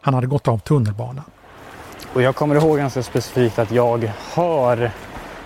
Han 0.00 0.14
hade 0.14 0.26
gått 0.26 0.48
av 0.48 0.58
tunnelbanan. 0.58 1.24
Och 2.14 2.22
jag 2.22 2.36
kommer 2.36 2.54
ihåg 2.54 2.78
ganska 2.78 3.02
specifikt 3.02 3.58
att 3.58 3.70
jag 3.70 4.12
hör 4.34 4.90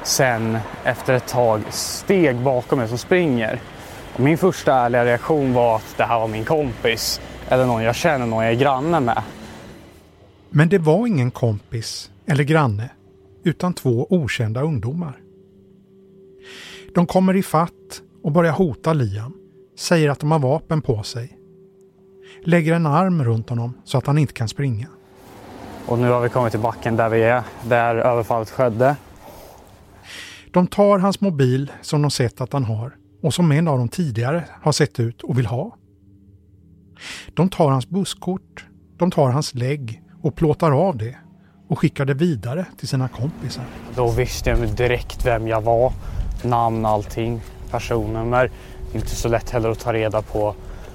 sen 0.03 0.59
efter 0.85 1.15
ett 1.15 1.29
tag 1.29 1.61
steg 1.71 2.37
bakom 2.37 2.79
mig 2.79 2.89
som 2.89 2.99
springer. 2.99 3.61
Och 4.15 4.21
min 4.21 4.39
första 4.39 4.75
ärliga 4.75 5.05
reaktion 5.05 5.53
var 5.53 5.77
att 5.77 5.95
det 5.97 6.05
här 6.05 6.21
var 6.21 6.29
min 6.29 6.45
kompis 6.45 7.21
eller 7.49 7.67
någon 7.67 7.83
jag 7.83 7.95
känner, 7.95 8.27
någon 8.27 8.45
jag 8.45 8.53
är 8.53 8.59
granne 8.59 9.01
med. 9.01 9.23
Men 10.51 10.69
det 10.69 10.79
var 10.79 11.07
ingen 11.07 11.31
kompis 11.31 12.11
eller 12.27 12.45
granne 12.45 12.91
utan 13.45 13.75
två 13.75 14.07
okända 14.11 14.63
ungdomar. 14.63 15.19
De 16.95 17.07
kommer 17.07 17.37
i 17.37 17.43
fatt 17.43 18.03
och 18.23 18.33
börjar 18.33 18.53
hota 18.53 18.93
Liam, 18.93 19.33
säger 19.79 20.11
att 20.11 20.21
de 20.21 20.31
har 20.31 20.39
vapen 20.39 20.83
på 20.83 21.03
sig. 21.03 21.39
Lägger 22.45 22.75
en 22.75 22.87
arm 22.87 23.25
runt 23.25 23.49
honom 23.49 23.75
så 23.85 23.99
att 23.99 24.07
han 24.07 24.19
inte 24.19 24.33
kan 24.33 24.49
springa. 24.49 24.89
Och 25.87 25.99
nu 25.99 26.11
har 26.11 26.21
vi 26.21 26.29
kommit 26.29 26.51
till 26.51 26.61
backen 26.61 26.97
där 26.97 27.09
vi 27.09 27.23
är, 27.23 27.43
där 27.63 27.97
överfallet 27.97 28.51
skedde. 28.51 28.97
De 30.53 30.67
tar 30.67 30.99
hans 30.99 31.21
mobil 31.21 31.73
som 31.83 32.03
de 32.03 32.11
sett 32.11 32.41
att 32.41 32.53
han 32.53 32.65
har 32.65 32.93
och 33.23 33.35
som 33.35 33.53
en 33.53 33.69
av 33.69 33.79
dem 33.79 33.89
tidigare 33.89 34.45
har 34.63 34.73
sett 34.73 35.01
ut 35.01 35.23
och 35.23 35.39
vill 35.39 35.47
ha. 35.47 35.77
De 37.35 37.49
tar 37.49 37.71
hans 37.71 37.89
busskort, 37.89 38.67
de 38.97 39.11
tar 39.11 39.29
hans 39.29 39.55
lägg 39.55 40.03
och 40.23 40.35
plåtar 40.35 40.71
av 40.71 40.97
det 40.97 41.17
och 41.69 41.79
skickar 41.79 42.05
det 42.05 42.15
vidare 42.15 42.67
till 42.79 42.89
sina 42.89 43.09
kompisar. 43.09 43.65
Då 43.95 44.11
visste 44.11 44.51
jag 44.51 44.69
direkt 44.69 45.27
vem 45.27 45.49
jag 45.49 45.61
var 45.61 45.93
namn, 46.43 46.87
allting, 46.87 47.41
personnummer. 47.71 48.51
Inte 48.95 49.09
så 49.09 49.29
lätt 49.29 49.51
heller 49.51 49.71
att 49.71 49.81
ta 49.81 49.93
reda 49.93 50.23
på, 50.23 50.55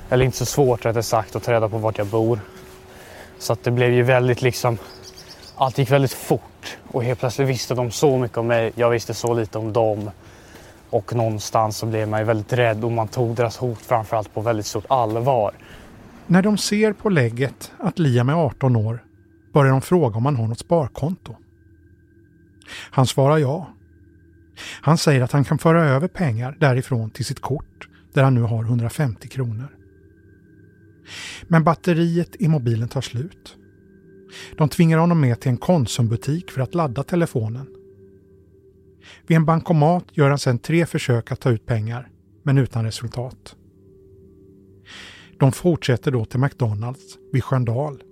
eller 0.09 0.25
inte 0.25 0.37
så 0.37 0.45
svårt 0.45 0.85
rättare 0.85 1.03
sagt 1.03 1.35
att 1.35 1.43
ta 1.43 1.51
reda 1.51 1.69
på 1.69 1.77
vart 1.77 1.97
jag 1.97 2.07
bor. 2.07 2.39
Så 3.39 3.53
att 3.53 3.63
det 3.63 3.71
blev 3.71 3.93
ju 3.93 4.03
väldigt 4.03 4.41
liksom, 4.41 4.77
allt 5.55 5.77
gick 5.77 5.91
väldigt 5.91 6.13
fort 6.13 6.77
och 6.87 7.03
helt 7.03 7.19
plötsligt 7.19 7.47
visste 7.47 7.75
de 7.75 7.91
så 7.91 8.17
mycket 8.17 8.37
om 8.37 8.47
mig, 8.47 8.71
jag 8.75 8.89
visste 8.89 9.13
så 9.13 9.33
lite 9.33 9.57
om 9.57 9.73
dem. 9.73 10.11
Och 10.89 11.15
någonstans 11.15 11.77
så 11.77 11.85
blev 11.85 12.07
man 12.07 12.19
ju 12.19 12.25
väldigt 12.25 12.53
rädd 12.53 12.83
och 12.83 12.91
man 12.91 13.07
tog 13.07 13.35
deras 13.35 13.57
hot 13.57 13.79
framförallt 13.81 14.33
på 14.33 14.41
väldigt 14.41 14.65
stort 14.65 14.85
allvar. 14.89 15.51
När 16.27 16.41
de 16.41 16.57
ser 16.57 16.93
på 16.93 17.09
lägget 17.09 17.71
att 17.79 17.99
Liam 17.99 18.29
är 18.29 18.33
18 18.33 18.75
år 18.75 19.03
börjar 19.53 19.71
de 19.71 19.81
fråga 19.81 20.17
om 20.17 20.25
han 20.25 20.35
har 20.35 20.47
något 20.47 20.59
sparkonto. 20.59 21.35
Han 22.91 23.07
svarar 23.07 23.37
ja 23.37 23.67
han 24.81 24.97
säger 24.97 25.21
att 25.21 25.31
han 25.31 25.43
kan 25.43 25.57
föra 25.57 25.83
över 25.83 26.07
pengar 26.07 26.57
därifrån 26.59 27.09
till 27.09 27.25
sitt 27.25 27.39
kort 27.39 27.87
där 28.13 28.23
han 28.23 28.35
nu 28.35 28.41
har 28.41 28.63
150 28.63 29.27
kronor. 29.27 29.67
Men 31.47 31.63
batteriet 31.63 32.35
i 32.39 32.47
mobilen 32.47 32.87
tar 32.87 33.01
slut. 33.01 33.57
De 34.57 34.69
tvingar 34.69 34.97
honom 34.97 35.21
med 35.21 35.39
till 35.39 35.51
en 35.51 35.57
Konsumbutik 35.57 36.51
för 36.51 36.61
att 36.61 36.75
ladda 36.75 37.03
telefonen. 37.03 37.67
Vid 39.27 39.37
en 39.37 39.45
bankomat 39.45 40.03
gör 40.11 40.29
han 40.29 40.39
sedan 40.39 40.59
tre 40.59 40.85
försök 40.85 41.31
att 41.31 41.39
ta 41.39 41.49
ut 41.49 41.65
pengar, 41.65 42.09
men 42.43 42.57
utan 42.57 42.85
resultat. 42.85 43.55
De 45.39 45.51
fortsätter 45.51 46.11
då 46.11 46.25
till 46.25 46.39
McDonalds 46.39 47.17
vid 47.31 47.43
Sköndal, 47.43 48.03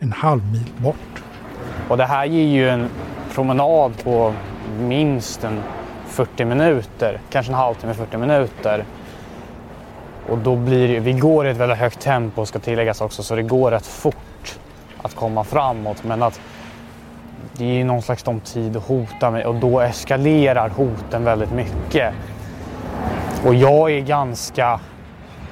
en 0.00 0.12
halv 0.12 0.52
mil 0.52 0.72
bort. 0.82 1.22
Och 1.88 1.96
det 1.96 2.04
här 2.04 2.26
ger 2.26 2.48
ju 2.48 2.68
en 2.68 2.88
promenad 3.34 3.92
på 4.04 4.34
minst 4.80 5.44
en 5.44 5.60
40 6.06 6.44
minuter, 6.44 7.20
kanske 7.30 7.52
en 7.52 7.58
halvtimme, 7.58 7.94
40 7.94 8.16
minuter. 8.16 8.84
Och 10.28 10.38
då 10.38 10.56
blir 10.56 10.88
det, 10.88 11.00
vi 11.00 11.12
går 11.12 11.46
i 11.46 11.50
ett 11.50 11.56
väldigt 11.56 11.78
högt 11.78 12.00
tempo 12.00 12.46
ska 12.46 12.58
tilläggas 12.58 13.00
också 13.00 13.22
så 13.22 13.34
det 13.34 13.42
går 13.42 13.70
rätt 13.70 13.86
fort 13.86 14.58
att 15.02 15.14
komma 15.14 15.44
framåt. 15.44 16.04
Men 16.04 16.22
att 16.22 16.40
det 17.56 17.80
är 17.80 17.84
någon 17.84 18.02
slags 18.02 18.22
de 18.22 18.40
tid 18.40 18.76
att 18.76 18.84
hota 18.88 19.30
mig 19.30 19.44
och 19.44 19.54
då 19.54 19.80
eskalerar 19.80 20.68
hoten 20.68 21.24
väldigt 21.24 21.52
mycket. 21.52 22.14
Och 23.44 23.54
jag 23.54 23.90
är 23.90 24.00
ganska 24.00 24.80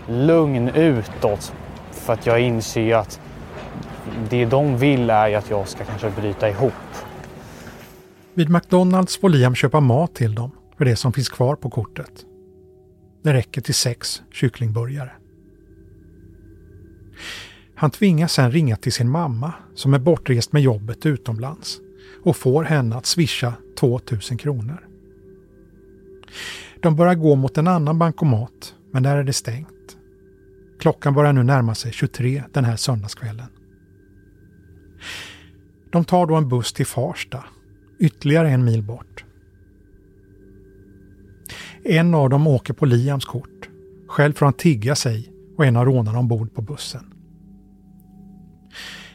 lugn 0.09 0.69
utåt 0.69 1.53
för 1.91 2.13
att 2.13 2.27
jag 2.27 2.41
inser 2.41 2.97
att 2.97 3.21
det 4.31 4.45
de 4.45 4.79
vill 4.79 5.11
är 5.11 5.37
att 5.37 5.51
jag 5.51 5.69
ska 5.69 5.85
kanske 5.85 6.11
bryta 6.11 6.49
ihop. 6.49 6.73
Vid 8.35 8.51
McDonalds 8.51 9.21
får 9.21 9.29
Liam 9.29 9.55
köpa 9.55 9.81
mat 9.81 10.15
till 10.15 10.35
dem 10.35 10.51
för 10.79 10.85
det 10.85 10.97
som 10.97 11.13
finns 11.13 11.29
kvar 11.29 11.57
på 11.57 11.71
kortet. 11.71 12.26
Det 13.27 13.33
räcker 13.33 13.61
till 13.61 13.75
sex 13.75 14.23
kycklingburgare. 14.33 15.13
Han 17.75 17.91
tvingas 17.91 18.33
sedan 18.33 18.53
ringa 18.53 18.77
till 18.77 18.93
sin 18.93 19.11
mamma 19.11 19.53
som 19.75 19.95
är 19.95 19.99
bortrest 19.99 20.53
med 20.53 20.63
jobbet 20.63 21.07
utomlands 21.07 21.79
och 22.25 22.37
får 22.37 22.65
henne 22.65 22.97
att 22.97 23.07
swisha 23.07 23.53
2000 23.79 24.39
kronor. 24.39 24.89
De 26.83 26.97
börjar 26.97 27.15
gå 27.15 27.35
mot 27.35 27.59
en 27.59 27.69
annan 27.69 27.99
bankomat, 27.99 28.75
men 28.93 29.03
där 29.03 29.17
är 29.17 29.25
det 29.25 29.33
stängt. 29.33 29.97
Klockan 30.81 31.15
börjar 31.15 31.33
nu 31.33 31.43
närma 31.43 31.75
sig 31.75 31.93
23 31.93 32.45
den 32.53 32.65
här 32.65 32.77
söndagskvällen. 32.77 33.49
De 35.93 36.05
tar 36.05 36.27
då 36.27 36.35
en 36.35 36.49
buss 36.49 36.73
till 36.73 36.87
Farsta, 36.87 37.45
ytterligare 37.99 38.51
en 38.51 38.65
mil 38.65 38.83
bort. 38.83 39.25
En 41.85 42.15
av 42.15 42.31
dem 42.31 42.47
åker 42.47 42.75
på 42.75 42.87
Liams 42.87 43.25
kort. 43.25 43.69
Själv 44.09 44.33
får 44.33 44.47
han 44.47 44.53
tigga 44.53 44.95
sig 44.95 45.33
och 45.59 45.67
en 45.67 45.77
av 45.77 45.85
rånarna 45.85 46.19
ombord 46.19 46.55
på 46.55 46.63
bussen. 46.63 47.13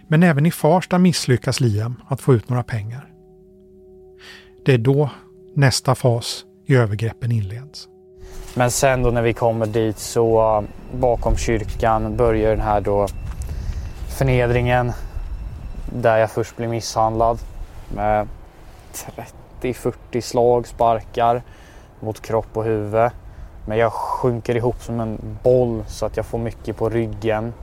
Men 0.07 0.23
även 0.23 0.45
i 0.45 0.51
Farsta 0.51 0.97
misslyckas 0.97 1.59
Liam 1.59 1.95
att 2.07 2.21
få 2.21 2.33
ut 2.33 2.49
några 2.49 2.63
pengar. 2.63 3.07
Det 4.65 4.73
är 4.73 4.77
då 4.77 5.09
nästa 5.55 5.95
fas 5.95 6.45
i 6.65 6.75
övergreppen 6.75 7.31
inleds. 7.31 7.87
Men 8.55 8.71
sen 8.71 9.03
då 9.03 9.11
när 9.11 9.21
vi 9.21 9.33
kommer 9.33 9.65
dit 9.65 9.97
så 9.97 10.57
eh, 10.57 10.63
bakom 10.99 11.37
kyrkan 11.37 12.15
börjar 12.15 12.49
den 12.49 12.65
här 12.65 12.81
då 12.81 13.07
förnedringen 14.17 14.91
där 16.01 16.17
jag 16.17 16.31
först 16.31 16.57
blir 16.57 16.67
misshandlad 16.67 17.39
med 17.95 18.27
30-40 19.61 20.21
slag, 20.21 20.67
sparkar 20.67 21.41
mot 22.01 22.21
kropp 22.21 22.57
och 22.57 22.63
huvud. 22.63 23.11
Men 23.65 23.77
jag 23.77 23.93
sjunker 23.93 24.55
ihop 24.55 24.83
som 24.83 24.99
en 24.99 25.37
boll 25.43 25.83
så 25.87 26.05
att 26.05 26.17
jag 26.17 26.25
får 26.25 26.37
mycket 26.37 26.77
på 26.77 26.89
ryggen. 26.89 27.53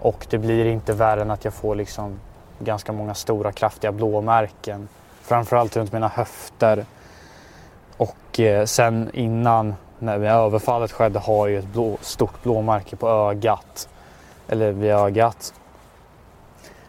Och 0.00 0.26
det 0.30 0.38
blir 0.38 0.64
inte 0.64 0.92
värre 0.92 1.22
än 1.22 1.30
att 1.30 1.44
jag 1.44 1.54
får 1.54 1.74
liksom 1.74 2.20
ganska 2.58 2.92
många 2.92 3.14
stora 3.14 3.52
kraftiga 3.52 3.92
blåmärken. 3.92 4.88
Framförallt 5.22 5.76
runt 5.76 5.92
mina 5.92 6.08
höfter. 6.08 6.84
Och 7.96 8.40
eh, 8.40 8.64
sen 8.64 9.10
innan 9.12 9.74
när 9.98 10.20
överfallet 10.20 10.92
skedde 10.92 11.18
har 11.18 11.48
jag 11.48 11.58
ett 11.58 11.72
blå, 11.72 11.96
stort 12.00 12.42
blåmärke 12.42 12.96
på 12.96 13.08
ögat. 13.08 13.88
Eller 14.48 14.72
vid 14.72 14.90
ögat. 14.90 15.54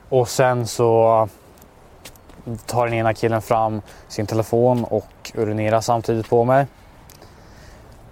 Och 0.09 0.29
sen 0.29 0.67
så 0.67 1.27
tar 2.65 2.85
den 2.85 2.93
ena 2.93 3.13
killen 3.13 3.41
fram 3.41 3.81
sin 4.07 4.27
telefon 4.27 4.83
och 4.83 5.31
urinerar 5.35 5.81
samtidigt 5.81 6.29
på 6.29 6.43
mig. 6.43 6.67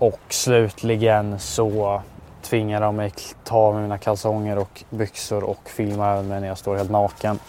Och 0.01 0.19
slutligen 0.29 1.39
så 1.39 2.01
tvingar 2.41 2.81
de 2.81 2.95
mig 2.95 3.13
ta 3.43 3.55
av 3.55 3.81
mina 3.81 3.97
kalsonger 3.97 4.57
och 4.57 4.83
byxor 4.89 5.43
och 5.43 5.69
filma 5.69 6.21
mig 6.21 6.41
när 6.41 6.47
jag 6.47 6.57
står 6.57 6.75
helt 6.75 6.91
naken. 6.91 7.39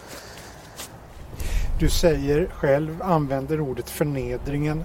Du 1.78 1.90
säger 1.90 2.46
själv, 2.46 3.02
använder 3.02 3.60
ordet 3.60 3.90
förnedringen. 3.90 4.84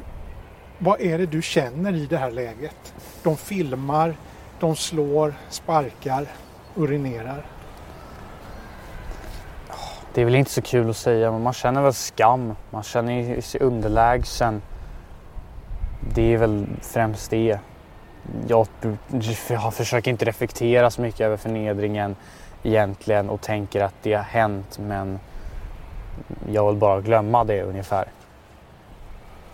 Vad 0.79 1.01
är 1.01 1.17
det 1.17 1.25
du 1.25 1.41
känner 1.41 1.95
i 1.95 2.05
det 2.05 2.17
här 2.17 2.31
läget? 2.31 2.93
De 3.23 3.37
filmar, 3.37 4.17
de 4.59 4.75
slår, 4.75 5.33
sparkar, 5.49 6.27
urinerar. 6.75 7.45
Det 10.13 10.21
är 10.21 10.25
väl 10.25 10.35
inte 10.35 10.51
så 10.51 10.61
kul 10.61 10.89
att 10.89 10.97
säga 10.97 11.31
men 11.31 11.41
man 11.41 11.53
känner 11.53 11.81
väl 11.81 11.93
skam. 11.93 12.55
Man 12.69 12.83
känner 12.83 13.41
sig 13.41 13.61
underlägsen. 13.61 14.61
Det 15.99 16.33
är 16.33 16.37
väl 16.37 16.67
främst 16.81 17.31
det. 17.31 17.59
Jag, 18.47 18.67
jag 19.49 19.73
försöker 19.73 20.11
inte 20.11 20.25
reflektera 20.25 20.89
så 20.91 21.01
mycket 21.01 21.21
över 21.21 21.37
förnedringen 21.37 22.15
egentligen 22.63 23.29
och 23.29 23.41
tänker 23.41 23.81
att 23.83 23.95
det 24.01 24.13
har 24.13 24.23
hänt 24.23 24.79
men 24.79 25.19
jag 26.49 26.67
vill 26.67 26.75
bara 26.75 27.01
glömma 27.01 27.43
det 27.43 27.63
ungefär. 27.63 28.07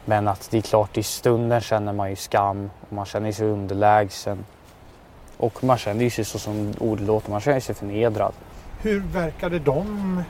Men 0.06 0.28
att 0.28 0.48
det 0.52 0.58
är 0.58 0.62
klart 0.62 0.98
i 0.98 1.04
stunden 1.04 1.62
känner 1.62 1.94
man 1.94 2.10
ju 2.10 2.16
skam 2.16 2.70
och 2.80 2.94
man 2.94 3.06
känner 3.06 3.32
sig 3.32 3.48
underlägsen. 3.48 4.46
Och 5.38 5.64
man 5.64 5.78
känner 5.78 6.10
sig 6.10 6.26
så 6.26 6.40
som 6.40 6.74
ordet 6.80 7.08
låter, 7.08 7.32
man 7.32 7.42
känner 7.42 7.60
sig 7.60 7.76
förnedrad. 7.76 8.34
Hur 8.82 9.00
verkade 9.00 9.60
de 9.60 10.24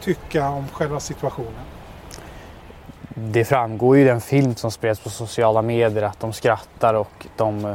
tycka 0.00 0.48
om 0.48 0.68
själva 0.68 1.00
situationen? 1.00 1.71
Det 3.14 3.44
framgår 3.44 3.96
ju 3.96 4.02
i 4.02 4.06
den 4.06 4.20
film 4.20 4.54
som 4.54 4.70
spreds 4.70 5.00
på 5.00 5.10
sociala 5.10 5.62
medier 5.62 6.02
att 6.02 6.20
de 6.20 6.32
skrattar 6.32 6.94
och 6.94 7.26
de 7.36 7.64
eh, 7.64 7.74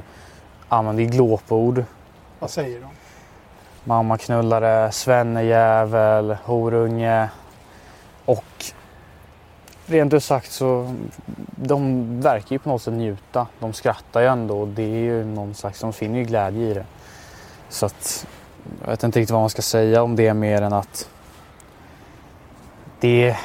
använder 0.67 1.03
glåpord. 1.03 1.83
Vad 2.39 2.49
säger 2.49 2.81
de? 2.81 2.89
Mammaknullare, 3.83 4.91
svennejävel, 4.91 6.37
horunge 6.43 7.29
och 8.25 8.65
rent 9.85 10.13
ut 10.13 10.23
sagt 10.23 10.51
så 10.51 10.95
de 11.55 12.21
verkar 12.21 12.51
ju 12.51 12.59
på 12.59 12.69
något 12.69 12.81
sätt 12.81 12.93
njuta. 12.93 13.47
De 13.59 13.73
skrattar 13.73 14.21
ju 14.21 14.27
ändå 14.27 14.61
och 14.61 14.67
det 14.67 14.83
är 14.83 14.99
ju 14.99 15.25
någon 15.25 15.53
slags, 15.53 15.79
de 15.79 15.93
finner 15.93 16.19
ju 16.19 16.25
glädje 16.25 16.67
i 16.67 16.73
det. 16.73 16.85
Så 17.69 17.85
att 17.85 18.27
jag 18.81 18.89
vet 18.89 19.03
inte 19.03 19.19
riktigt 19.19 19.31
vad 19.31 19.41
man 19.41 19.49
ska 19.49 19.61
säga 19.61 20.03
om 20.03 20.15
det 20.15 20.33
mer 20.33 20.61
än 20.61 20.73
att 20.73 21.09
det, 22.99 23.37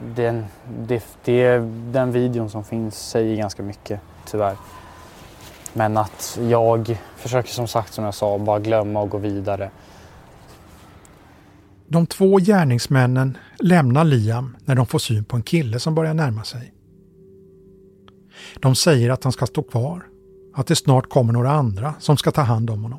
den, 0.00 0.44
det, 0.86 1.04
det, 1.24 1.58
den 1.92 2.12
videon 2.12 2.50
som 2.50 2.64
finns 2.64 3.08
säger 3.08 3.36
ganska 3.36 3.62
mycket, 3.62 4.00
tyvärr. 4.26 4.56
Men 5.72 5.96
att 5.96 6.38
jag 6.50 6.98
försöker 7.16 7.50
som 7.50 7.68
sagt, 7.68 7.92
som 7.92 8.04
jag 8.04 8.14
sa, 8.14 8.38
bara 8.38 8.58
glömma 8.58 9.00
och 9.00 9.10
gå 9.10 9.18
vidare. 9.18 9.70
De 11.88 12.06
två 12.06 12.36
gärningsmännen 12.36 13.38
lämnar 13.58 14.04
Liam 14.04 14.56
när 14.64 14.74
de 14.74 14.86
får 14.86 14.98
syn 14.98 15.24
på 15.24 15.36
en 15.36 15.42
kille 15.42 15.80
som 15.80 15.94
börjar 15.94 16.14
närma 16.14 16.44
sig. 16.44 16.72
De 18.60 18.74
säger 18.74 19.10
att 19.10 19.24
han 19.24 19.32
ska 19.32 19.46
stå 19.46 19.62
kvar, 19.62 20.06
att 20.54 20.66
det 20.66 20.76
snart 20.76 21.08
kommer 21.08 21.32
några 21.32 21.50
andra 21.50 21.94
som 21.98 22.16
ska 22.16 22.30
ta 22.30 22.42
hand 22.42 22.70
om 22.70 22.82
honom. 22.82 22.98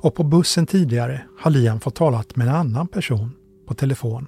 Och 0.00 0.14
på 0.14 0.22
bussen 0.24 0.66
tidigare 0.66 1.24
har 1.38 1.50
Liam 1.50 1.80
fått 1.80 1.94
talat 1.94 2.36
med 2.36 2.48
en 2.48 2.54
annan 2.54 2.88
person 2.88 3.32
på 3.66 3.74
telefon 3.74 4.26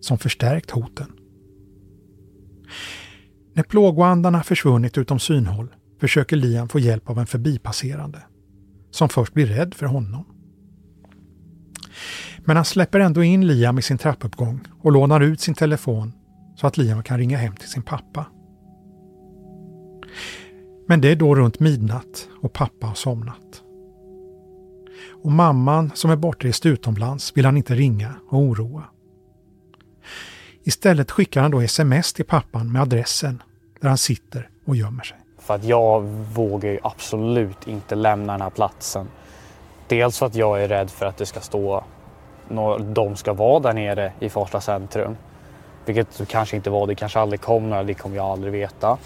som 0.00 0.18
förstärkt 0.18 0.70
hoten. 0.70 1.12
När 3.54 3.62
plågoandarna 3.62 4.42
försvunnit 4.42 4.98
utom 4.98 5.18
synhåll 5.18 5.68
försöker 6.00 6.36
Liam 6.36 6.68
få 6.68 6.78
hjälp 6.78 7.10
av 7.10 7.18
en 7.18 7.26
förbipasserande 7.26 8.22
som 8.90 9.08
först 9.08 9.34
blir 9.34 9.46
rädd 9.46 9.74
för 9.74 9.86
honom. 9.86 10.24
Men 12.44 12.56
han 12.56 12.64
släpper 12.64 13.00
ändå 13.00 13.22
in 13.22 13.46
Liam 13.46 13.78
i 13.78 13.82
sin 13.82 13.98
trappuppgång 13.98 14.60
och 14.82 14.92
lånar 14.92 15.20
ut 15.20 15.40
sin 15.40 15.54
telefon 15.54 16.12
så 16.56 16.66
att 16.66 16.76
Liam 16.76 17.02
kan 17.02 17.18
ringa 17.18 17.38
hem 17.38 17.56
till 17.56 17.68
sin 17.68 17.82
pappa. 17.82 18.26
Men 20.88 21.00
det 21.00 21.08
är 21.08 21.16
då 21.16 21.34
runt 21.34 21.60
midnatt 21.60 22.28
och 22.42 22.52
pappa 22.52 22.86
har 22.86 22.94
somnat. 22.94 23.62
Och 25.22 25.32
mamman 25.32 25.90
som 25.94 26.10
är 26.10 26.16
bortrest 26.16 26.66
utomlands 26.66 27.36
vill 27.36 27.44
han 27.44 27.56
inte 27.56 27.74
ringa 27.74 28.14
och 28.28 28.38
oroa. 28.38 28.84
Istället 30.66 31.10
skickar 31.10 31.42
han 31.42 31.50
då 31.50 31.60
sms 31.60 32.12
till 32.12 32.24
pappan 32.24 32.72
med 32.72 32.82
adressen 32.82 33.42
där 33.80 33.88
han 33.88 33.98
sitter 33.98 34.48
och 34.64 34.76
gömmer 34.76 35.02
sig. 35.02 35.16
För 35.38 35.54
att 35.54 35.64
jag 35.64 36.00
vågar 36.34 36.70
ju 36.70 36.78
absolut 36.82 37.68
inte 37.68 37.94
lämna 37.94 38.32
den 38.32 38.40
här 38.40 38.50
platsen. 38.50 39.08
Dels 39.88 40.18
för 40.18 40.26
att 40.26 40.34
jag 40.34 40.62
är 40.62 40.68
rädd 40.68 40.90
för 40.90 41.06
att 41.06 41.16
det 41.16 41.26
ska 41.26 41.40
stå 41.40 41.84
de 42.78 43.16
ska 43.16 43.32
vara 43.32 43.60
där 43.60 43.72
nere 43.72 44.12
i 44.20 44.28
Farsta 44.28 44.60
centrum. 44.60 45.16
Vilket 45.84 46.28
kanske 46.28 46.56
inte 46.56 46.70
var, 46.70 46.86
det 46.86 46.94
kanske 46.94 47.20
aldrig 47.20 47.40
kommer, 47.40 47.84
det 47.84 47.94
kommer 47.94 48.16
jag 48.16 48.26
aldrig 48.26 48.52
veta. 48.52 48.98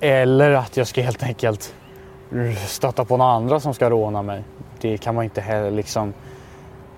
Eller 0.00 0.50
att 0.50 0.76
jag 0.76 0.86
ska 0.86 1.02
helt 1.02 1.22
enkelt 1.22 1.74
stöta 2.66 3.04
på 3.04 3.16
några 3.16 3.32
andra 3.32 3.60
som 3.60 3.74
ska 3.74 3.90
råna 3.90 4.22
mig. 4.22 4.44
Det 4.80 4.98
kan 4.98 5.14
man 5.14 5.24
inte 5.24 5.40
heller 5.40 5.70
liksom... 5.70 6.14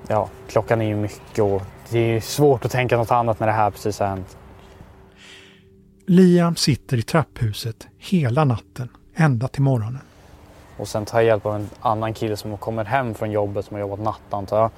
Ja, 0.09 0.29
klockan 0.49 0.81
är 0.81 0.87
ju 0.87 0.97
mycket 0.97 1.45
och 1.45 1.63
det 1.91 1.99
är 1.99 2.21
svårt 2.21 2.65
att 2.65 2.71
tänka 2.71 2.97
något 2.97 3.11
annat 3.11 3.41
när 3.41 3.47
det 3.47 3.53
här 3.53 3.71
precis 3.71 3.99
har 3.99 4.07
hänt. 4.07 4.37
Liam 6.07 6.57
sitter 6.57 6.97
i 6.97 7.03
trapphuset 7.03 7.87
hela 7.99 8.45
natten 8.45 8.89
ända 9.15 9.49
till 9.49 9.63
morgonen. 9.63 10.01
Och 10.77 10.89
sen 10.89 11.05
tar 11.05 11.19
jag 11.19 11.27
hjälp 11.27 11.47
av 11.47 11.55
en 11.55 11.71
annan 11.81 12.15
kille 12.15 12.37
som 12.37 12.57
kommer 12.59 12.85
hem 12.85 13.15
från 13.15 13.31
jobbet 13.31 13.65
som 13.65 13.75
har 13.75 13.81
jobbat 13.81 14.01
natt 14.01 14.21
antar 14.31 14.59
jag. 14.59 14.71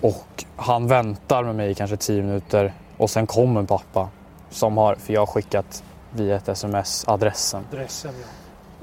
Och 0.00 0.44
han 0.56 0.86
väntar 0.88 1.44
med 1.44 1.54
mig 1.54 1.70
i 1.70 1.74
kanske 1.74 1.96
tio 1.96 2.22
minuter 2.22 2.72
och 2.96 3.10
sen 3.10 3.26
kommer 3.26 3.62
pappa 3.62 4.08
som 4.50 4.76
har, 4.76 4.94
för 4.94 5.12
jag 5.12 5.20
har 5.20 5.26
skickat 5.26 5.84
via 6.10 6.36
ett 6.36 6.48
sms 6.48 7.08
adressen. 7.08 7.64
Adressen 7.72 8.14
ja. 8.20 8.26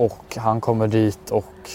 Och 0.05 0.36
han 0.38 0.61
kommer 0.61 0.88
dit 0.88 1.30
och 1.32 1.69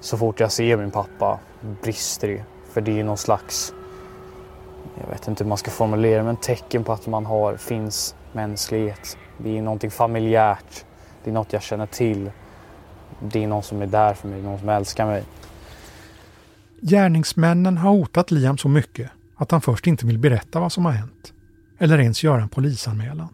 så 0.00 0.18
fort 0.18 0.40
jag 0.40 0.52
ser 0.52 0.76
min 0.76 0.90
pappa 0.90 1.38
brister 1.82 2.28
det. 2.28 2.44
För 2.72 2.80
det 2.80 3.00
är 3.00 3.04
någon 3.04 3.18
slags, 3.18 3.72
jag 5.00 5.08
vet 5.08 5.28
inte 5.28 5.44
hur 5.44 5.48
man 5.48 5.58
ska 5.58 5.70
formulera 5.70 6.22
men 6.22 6.36
tecken 6.36 6.84
på 6.84 6.92
att 6.92 7.06
man 7.06 7.26
har, 7.26 7.56
finns 7.56 8.14
mänsklighet. 8.32 9.18
Det 9.38 9.58
är 9.58 9.62
någonting 9.62 9.90
familjärt. 9.90 10.84
Det 11.24 11.30
är 11.30 11.34
något 11.34 11.52
jag 11.52 11.62
känner 11.62 11.86
till. 11.86 12.30
Det 13.20 13.44
är 13.44 13.46
någon 13.46 13.62
som 13.62 13.82
är 13.82 13.86
där 13.86 14.14
för 14.14 14.28
mig, 14.28 14.42
någon 14.42 14.58
som 14.58 14.68
älskar 14.68 15.06
mig. 15.06 15.24
Gärningsmännen 16.80 17.76
har 17.76 17.90
hotat 17.90 18.30
Liam 18.30 18.58
så 18.58 18.68
mycket 18.68 19.10
att 19.36 19.50
han 19.50 19.60
först 19.60 19.86
inte 19.86 20.06
vill 20.06 20.18
berätta 20.18 20.60
vad 20.60 20.72
som 20.72 20.84
har 20.84 20.92
hänt. 20.92 21.32
Eller 21.78 21.98
ens 21.98 22.24
göra 22.24 22.42
en 22.42 22.48
polisanmälan. 22.48 23.28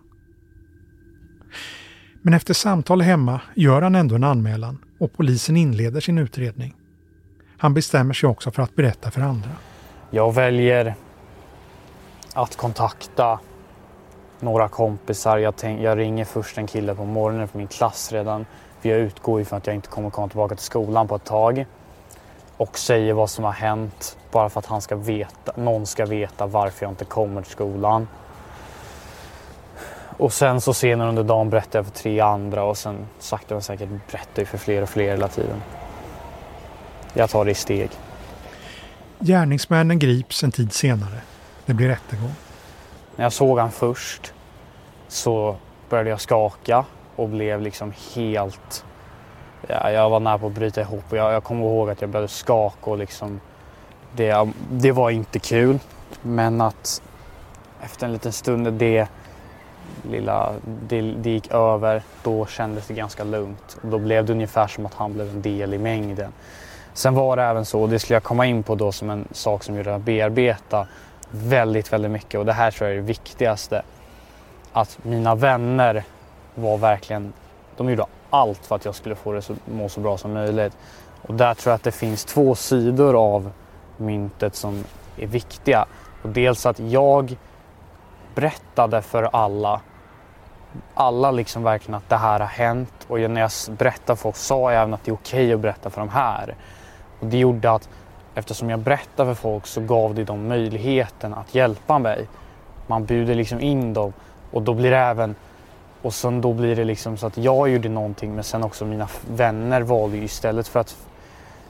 Men 2.22 2.34
efter 2.34 2.54
samtal 2.54 3.00
hemma 3.00 3.40
gör 3.54 3.82
han 3.82 3.94
ändå 3.94 4.14
en 4.14 4.24
anmälan 4.24 4.84
och 4.98 5.12
polisen 5.12 5.56
inleder 5.56 6.00
sin 6.00 6.18
utredning. 6.18 6.74
Han 7.58 7.74
bestämmer 7.74 8.14
sig 8.14 8.28
också 8.28 8.50
för 8.50 8.62
att 8.62 8.74
berätta 8.74 9.10
för 9.10 9.20
andra. 9.20 9.50
Jag 10.10 10.34
väljer 10.34 10.94
att 12.34 12.56
kontakta 12.56 13.38
några 14.40 14.68
kompisar. 14.68 15.38
Jag, 15.38 15.56
tänk, 15.56 15.80
jag 15.80 15.98
ringer 15.98 16.24
först 16.24 16.58
en 16.58 16.66
kille 16.66 16.94
på 16.94 17.04
morgonen 17.04 17.48
från 17.48 17.58
min 17.58 17.68
klass 17.68 18.12
redan. 18.12 18.46
För 18.80 18.88
jag 18.88 18.98
utgår 18.98 19.40
ifrån 19.40 19.56
att 19.56 19.66
jag 19.66 19.76
inte 19.76 19.88
kommer 19.88 20.10
komma 20.10 20.28
tillbaka 20.28 20.54
till 20.54 20.64
skolan 20.64 21.08
på 21.08 21.16
ett 21.16 21.24
tag. 21.24 21.66
Och 22.56 22.78
säger 22.78 23.12
vad 23.12 23.30
som 23.30 23.44
har 23.44 23.52
hänt 23.52 24.18
bara 24.30 24.48
för 24.48 24.58
att 24.58 24.66
han 24.66 24.82
ska 24.82 24.96
veta, 24.96 25.52
någon 25.56 25.86
ska 25.86 26.06
veta 26.06 26.46
varför 26.46 26.86
jag 26.86 26.92
inte 26.92 27.04
kommer 27.04 27.42
till 27.42 27.52
skolan. 27.52 28.08
Och 30.18 30.32
sen 30.32 30.60
så 30.60 30.74
senare 30.74 31.08
under 31.08 31.22
dagen 31.22 31.50
berättar 31.50 31.78
jag 31.78 31.86
för 31.86 31.92
tre 31.92 32.20
andra 32.20 32.64
och 32.64 32.78
sen 32.78 33.06
sakta 33.18 33.54
men 33.54 33.62
säkert 33.62 33.88
berättar 33.88 34.42
jag 34.42 34.48
för 34.48 34.58
fler 34.58 34.82
och 34.82 34.88
fler 34.88 35.10
hela 35.10 35.28
tiden. 35.28 35.62
Jag 37.14 37.30
tar 37.30 37.44
det 37.44 37.50
i 37.50 37.54
steg. 37.54 37.90
Gärningsmännen 39.18 39.98
grips 39.98 40.44
en 40.44 40.52
tid 40.52 40.72
senare. 40.72 41.20
Det 41.70 41.74
blir 41.74 41.88
rättegång. 41.88 42.34
När 43.16 43.24
jag 43.24 43.32
såg 43.32 43.58
han 43.58 43.70
först 43.70 44.32
så 45.08 45.56
började 45.88 46.10
jag 46.10 46.20
skaka 46.20 46.84
och 47.16 47.28
blev 47.28 47.60
liksom 47.60 47.92
helt... 48.14 48.84
Ja, 49.66 49.90
jag 49.90 50.10
var 50.10 50.20
nära 50.20 50.38
på 50.38 50.46
att 50.46 50.52
bryta 50.52 50.80
ihop 50.80 51.04
och 51.10 51.16
jag, 51.16 51.32
jag 51.32 51.44
kommer 51.44 51.64
ihåg 51.64 51.90
att 51.90 52.00
jag 52.00 52.10
började 52.10 52.28
skaka 52.28 52.90
och 52.90 52.98
liksom... 52.98 53.40
Det, 54.16 54.48
det 54.70 54.92
var 54.92 55.10
inte 55.10 55.38
kul. 55.38 55.78
Men 56.22 56.60
att 56.60 57.02
efter 57.82 58.06
en 58.06 58.12
liten 58.12 58.32
stund 58.32 58.72
det, 58.72 59.08
lilla, 60.02 60.52
det, 60.88 61.00
det 61.00 61.30
gick 61.30 61.50
över, 61.50 62.02
då 62.22 62.46
kändes 62.46 62.86
det 62.86 62.94
ganska 62.94 63.24
lugnt. 63.24 63.78
Och 63.82 63.88
då 63.88 63.98
blev 63.98 64.24
det 64.24 64.32
ungefär 64.32 64.66
som 64.66 64.86
att 64.86 64.94
han 64.94 65.12
blev 65.12 65.28
en 65.28 65.42
del 65.42 65.74
i 65.74 65.78
mängden. 65.78 66.32
Sen 66.92 67.14
var 67.14 67.36
det 67.36 67.42
även 67.42 67.64
så, 67.64 67.82
och 67.82 67.88
det 67.88 67.98
skulle 67.98 68.14
jag 68.14 68.22
komma 68.22 68.46
in 68.46 68.62
på 68.62 68.74
då 68.74 68.92
som 68.92 69.10
en 69.10 69.28
sak 69.32 69.64
som 69.64 69.76
gjorde 69.76 69.94
att 69.94 70.02
bearbeta 70.02 70.86
väldigt, 71.30 71.92
väldigt 71.92 72.10
mycket 72.10 72.40
och 72.40 72.46
det 72.46 72.52
här 72.52 72.70
tror 72.70 72.88
jag 72.88 72.96
är 72.96 73.00
det 73.00 73.06
viktigaste. 73.06 73.82
Att 74.72 74.98
mina 75.02 75.34
vänner 75.34 76.04
var 76.54 76.78
verkligen, 76.78 77.32
de 77.76 77.90
gjorde 77.90 78.06
allt 78.30 78.66
för 78.66 78.76
att 78.76 78.84
jag 78.84 78.94
skulle 78.94 79.14
få 79.14 79.32
det 79.32 79.42
så, 79.42 79.54
må 79.64 79.88
så 79.88 80.00
bra 80.00 80.18
som 80.18 80.32
möjligt. 80.32 80.76
Och 81.22 81.34
där 81.34 81.54
tror 81.54 81.70
jag 81.70 81.76
att 81.76 81.82
det 81.82 81.92
finns 81.92 82.24
två 82.24 82.54
sidor 82.54 83.34
av 83.34 83.50
myntet 83.96 84.54
som 84.54 84.84
är 85.16 85.26
viktiga. 85.26 85.86
Och 86.22 86.28
dels 86.28 86.66
att 86.66 86.78
jag 86.78 87.36
berättade 88.34 89.02
för 89.02 89.22
alla, 89.22 89.80
alla 90.94 91.30
liksom 91.30 91.62
verkligen 91.62 91.94
att 91.94 92.08
det 92.08 92.16
här 92.16 92.40
har 92.40 92.46
hänt 92.46 93.06
och 93.08 93.20
när 93.20 93.40
jag 93.40 93.50
berättade 93.78 94.16
för 94.16 94.22
folk 94.22 94.36
sa 94.36 94.72
jag 94.72 94.82
även 94.82 94.94
att 94.94 95.04
det 95.04 95.10
är 95.10 95.14
okej 95.14 95.44
okay 95.44 95.54
att 95.54 95.60
berätta 95.60 95.90
för 95.90 96.00
de 96.00 96.08
här. 96.08 96.54
Och 97.20 97.26
det 97.26 97.38
gjorde 97.38 97.70
att 97.70 97.88
eftersom 98.34 98.70
jag 98.70 98.78
berättar 98.78 99.24
för 99.24 99.34
folk 99.34 99.66
så 99.66 99.80
gav 99.80 100.14
det 100.14 100.24
dem 100.24 100.48
möjligheten 100.48 101.34
att 101.34 101.54
hjälpa 101.54 101.98
mig. 101.98 102.26
Man 102.86 103.04
bjuder 103.04 103.34
liksom 103.34 103.60
in 103.60 103.94
dem 103.94 104.12
och 104.50 104.62
då 104.62 104.74
blir 104.74 104.90
det 104.90 104.98
även 104.98 105.34
och 106.02 106.14
sen 106.14 106.40
då 106.40 106.52
blir 106.52 106.76
det 106.76 106.84
liksom 106.84 107.16
så 107.16 107.26
att 107.26 107.36
jag 107.36 107.68
gjorde 107.68 107.88
någonting 107.88 108.34
men 108.34 108.44
sen 108.44 108.62
också 108.62 108.84
mina 108.84 109.08
vänner 109.30 109.80
valde 109.80 110.16
ju 110.16 110.24
istället 110.24 110.68
för 110.68 110.80
att 110.80 110.96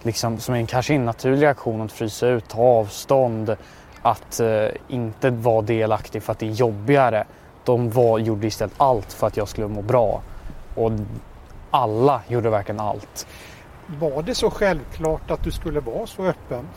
liksom 0.03 0.39
som 0.39 0.55
en 0.55 0.67
kanske 0.67 0.95
en 0.95 1.05
naturlig 1.05 1.43
reaktion 1.43 1.81
att 1.81 1.93
frysa 1.93 2.27
ut, 2.27 2.49
ta 2.49 2.63
avstånd, 2.63 3.57
att 4.03 4.41
eh, 4.41 4.67
inte 4.89 5.31
vara 5.31 5.63
delaktig 5.63 6.23
för 6.23 6.33
att 6.33 6.39
det 6.39 6.47
är 6.47 6.53
jobbigare. 6.53 7.25
De 7.65 7.91
var, 7.91 8.19
gjorde 8.19 8.47
istället 8.47 8.75
allt 8.77 9.13
för 9.13 9.27
att 9.27 9.37
jag 9.37 9.49
skulle 9.49 9.69
må 9.69 9.83
bra. 9.83 10.23
Och 10.75 10.93
alla 11.71 12.21
gjorde 12.29 12.51
verkligen 12.51 12.81
allt. 12.81 13.27
Var 13.99 14.23
det 14.23 14.35
så 14.35 14.51
självklart 14.51 15.31
att 15.31 15.45
du 15.45 15.51
skulle 15.51 15.81
vara 15.81 16.07
så 16.07 16.25
öppen? 16.25 16.69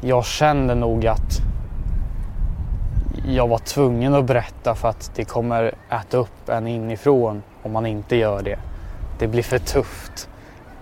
Jag 0.00 0.24
kände 0.24 0.74
nog 0.74 1.06
att 1.06 1.40
jag 3.28 3.48
var 3.48 3.58
tvungen 3.58 4.14
att 4.14 4.24
berätta 4.24 4.74
för 4.74 4.88
att 4.88 5.10
det 5.14 5.24
kommer 5.24 5.74
äta 5.90 6.16
upp 6.16 6.48
en 6.48 6.66
inifrån 6.66 7.42
om 7.62 7.72
man 7.72 7.86
inte 7.86 8.16
gör 8.16 8.42
det. 8.42 8.58
Det 9.18 9.28
blir 9.28 9.42
för 9.42 9.58
tufft. 9.58 10.28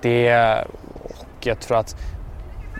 Det, 0.00 0.34
och 1.04 1.46
jag 1.46 1.60
tror 1.60 1.78
att 1.78 1.96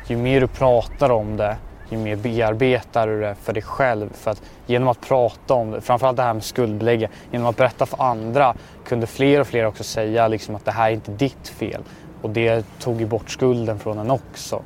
ju 0.07 0.17
mer 0.17 0.41
du 0.41 0.47
pratar 0.47 1.11
om 1.11 1.37
det, 1.37 1.57
ju 1.91 1.99
mer 1.99 2.17
bearbetar 2.17 3.07
du 3.07 3.21
det 3.21 3.35
för 3.35 3.53
dig 3.53 3.63
själv. 3.63 4.13
För 4.13 4.31
att 4.31 4.43
genom 4.67 4.89
att 4.89 5.01
prata 5.01 5.55
om 5.55 5.71
det, 5.71 5.81
framförallt 5.81 6.17
det 6.17 6.23
här 6.23 6.35
med 6.35 6.45
skuldbelägga, 6.45 7.09
genom 7.31 7.47
att 7.47 7.57
berätta 7.57 7.87
för 7.87 8.03
andra 8.03 8.55
kunde 8.85 9.07
fler 9.07 9.41
och 9.41 9.47
fler 9.47 9.67
också 9.67 9.85
säga 9.85 10.29
liksom 10.29 10.55
att 10.55 10.65
det 10.65 10.73
här 10.73 10.91
är 10.91 10.95
inte 10.95 11.13
ditt 11.13 11.49
fel. 11.49 11.83
Och 12.23 12.31
det 12.31 12.65
tog 12.79 13.01
ju 13.01 13.07
bort 13.07 13.31
skulden 13.31 13.79
från 13.79 13.99
en 13.99 14.11
också. 14.11 14.63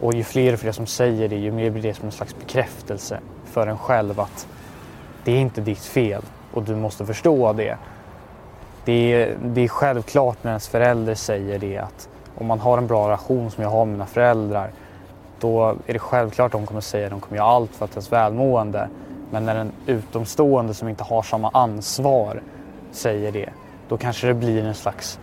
Och 0.00 0.14
ju 0.14 0.24
fler 0.24 0.52
och 0.52 0.60
fler 0.60 0.72
som 0.72 0.86
säger 0.86 1.28
det, 1.28 1.36
ju 1.36 1.52
mer 1.52 1.70
blir 1.70 1.82
det 1.82 1.94
som 1.94 2.06
en 2.06 2.12
slags 2.12 2.36
bekräftelse 2.38 3.20
för 3.44 3.66
en 3.66 3.78
själv 3.78 4.20
att 4.20 4.46
det 5.24 5.32
är 5.32 5.38
inte 5.38 5.60
ditt 5.60 5.84
fel 5.84 6.22
och 6.52 6.62
du 6.62 6.76
måste 6.76 7.06
förstå 7.06 7.52
det. 7.52 7.76
Det 8.84 9.12
är, 9.12 9.36
det 9.44 9.60
är 9.60 9.68
självklart 9.68 10.44
när 10.44 10.50
ens 10.50 10.68
förälder 10.68 11.14
säger 11.14 11.58
det 11.58 11.78
att 11.78 12.08
om 12.38 12.46
man 12.46 12.60
har 12.60 12.78
en 12.78 12.86
bra 12.86 13.06
relation 13.06 13.50
som 13.50 13.62
jag 13.62 13.70
har 13.70 13.84
med 13.84 13.92
mina 13.92 14.06
föräldrar 14.06 14.70
då 15.40 15.76
är 15.86 15.92
det 15.92 15.98
självklart 15.98 16.46
att 16.46 16.52
de 16.52 16.66
kommer 16.66 16.80
säga 16.80 17.06
att 17.06 17.10
de 17.10 17.20
kommer 17.20 17.36
göra 17.36 17.48
allt 17.48 17.70
för 17.74 17.84
att 17.84 17.90
ens 17.90 18.12
välmående. 18.12 18.88
Men 19.30 19.44
när 19.44 19.54
en 19.54 19.72
utomstående 19.86 20.74
som 20.74 20.88
inte 20.88 21.04
har 21.04 21.22
samma 21.22 21.50
ansvar 21.50 22.42
säger 22.92 23.32
det, 23.32 23.48
då 23.88 23.96
kanske 23.96 24.26
det 24.26 24.34
blir 24.34 24.64
en 24.64 24.74
slags 24.74 25.18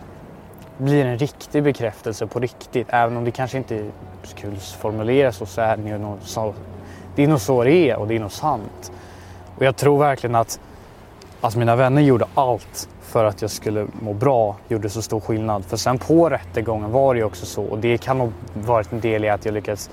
blir 0.78 1.04
en 1.04 1.18
riktig 1.18 1.62
bekräftelse 1.62 2.26
på 2.26 2.40
riktigt. 2.40 2.86
Även 2.90 3.16
om 3.16 3.24
det 3.24 3.30
kanske 3.30 3.58
inte 3.58 3.90
skulle 4.22 4.56
formuleras 4.56 5.36
så, 5.36 5.46
så 5.46 5.60
är 5.60 5.76
det 5.76 5.98
nog 5.98 6.18
så, 6.22 6.54
det 7.16 7.22
är 7.22 7.28
nog 7.28 7.40
så 7.40 7.64
det 7.64 7.90
är 7.90 7.96
och 7.96 8.08
det 8.08 8.16
är 8.16 8.20
nog 8.20 8.32
sant. 8.32 8.92
Och 9.56 9.64
jag 9.64 9.76
tror 9.76 9.98
verkligen 9.98 10.34
att, 10.34 10.60
att 11.40 11.56
mina 11.56 11.76
vänner 11.76 12.02
gjorde 12.02 12.26
allt 12.34 12.88
för 13.14 13.24
att 13.24 13.42
jag 13.42 13.50
skulle 13.50 13.86
må 14.00 14.12
bra 14.12 14.56
gjorde 14.68 14.90
så 14.90 15.02
stor 15.02 15.20
skillnad. 15.20 15.64
För 15.64 15.76
sen 15.76 15.98
på 15.98 16.30
rättegången 16.30 16.92
var 16.92 17.14
det 17.14 17.18
ju 17.18 17.24
också 17.24 17.46
så 17.46 17.64
och 17.64 17.78
det 17.78 17.98
kan 17.98 18.18
nog 18.18 18.32
varit 18.54 18.92
en 18.92 19.00
del 19.00 19.24
i 19.24 19.28
att 19.28 19.44
jag 19.44 19.54
lyckades 19.54 19.90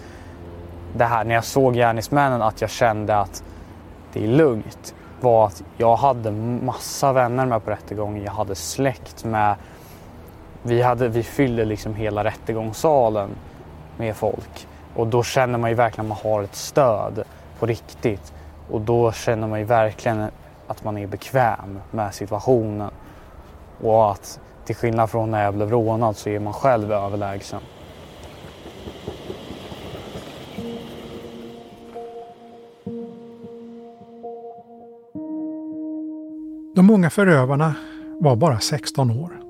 det 0.97 1.05
här 1.05 1.23
när 1.23 1.35
jag 1.35 1.43
såg 1.43 1.73
gärningsmännen 1.73 2.41
att 2.41 2.61
jag 2.61 2.69
kände 2.69 3.17
att 3.17 3.43
det 4.13 4.23
är 4.23 4.27
lugnt 4.27 4.95
var 5.19 5.47
att 5.47 5.63
jag 5.77 5.95
hade 5.95 6.31
massa 6.31 7.13
vänner 7.13 7.45
med 7.45 7.65
på 7.65 7.71
rättegången. 7.71 8.23
Jag 8.23 8.31
hade 8.31 8.55
släkt 8.55 9.25
med. 9.25 9.55
Vi, 10.63 10.81
hade, 10.81 11.07
vi 11.07 11.23
fyllde 11.23 11.65
liksom 11.65 11.95
hela 11.95 12.23
rättegångssalen 12.23 13.29
med 13.97 14.15
folk 14.15 14.67
och 14.95 15.07
då 15.07 15.23
känner 15.23 15.57
man 15.57 15.69
ju 15.69 15.75
verkligen 15.75 16.11
att 16.11 16.23
man 16.23 16.31
har 16.31 16.43
ett 16.43 16.55
stöd 16.55 17.23
på 17.59 17.65
riktigt 17.65 18.33
och 18.71 18.81
då 18.81 19.11
känner 19.11 19.47
man 19.47 19.59
ju 19.59 19.65
verkligen 19.65 20.27
att 20.67 20.83
man 20.83 20.97
är 20.97 21.07
bekväm 21.07 21.79
med 21.91 22.13
situationen 22.13 22.91
och 23.81 24.11
att 24.11 24.39
till 24.65 24.75
skillnad 24.75 25.09
från 25.09 25.31
när 25.31 25.43
jag 25.43 25.53
blev 25.53 25.69
rånad 25.69 26.17
så 26.17 26.29
är 26.29 26.39
man 26.39 26.53
själv 26.53 26.91
överlägsen. 26.91 27.61
De 36.75 36.89
unga 36.89 37.09
förövarna 37.09 37.75
var 38.19 38.35
bara 38.35 38.59
16 38.59 39.11
år. 39.11 39.41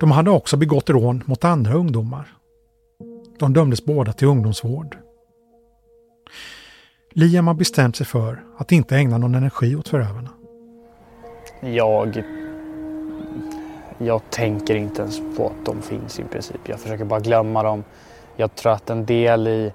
De 0.00 0.10
hade 0.10 0.30
också 0.30 0.56
begått 0.56 0.90
rån 0.90 1.22
mot 1.26 1.44
andra 1.44 1.74
ungdomar. 1.74 2.36
De 3.38 3.52
dömdes 3.52 3.84
båda 3.84 4.12
till 4.12 4.28
ungdomsvård. 4.28 4.96
Liam 7.10 7.46
har 7.46 7.54
bestämt 7.54 7.96
sig 7.96 8.06
för 8.06 8.44
att 8.58 8.72
inte 8.72 8.96
ägna 8.96 9.18
någon 9.18 9.34
energi 9.34 9.76
åt 9.76 9.88
förövarna. 9.88 10.30
Jag 11.60 12.24
jag 13.98 14.20
tänker 14.30 14.74
inte 14.74 15.02
ens 15.02 15.20
på 15.36 15.46
att 15.46 15.64
de 15.64 15.82
finns 15.82 16.20
i 16.20 16.24
princip. 16.24 16.60
Jag 16.64 16.80
försöker 16.80 17.04
bara 17.04 17.20
glömma 17.20 17.62
dem. 17.62 17.84
Jag 18.36 18.54
tror 18.54 18.72
att 18.72 18.90
en 18.90 19.06
del 19.06 19.48
i 19.48 19.72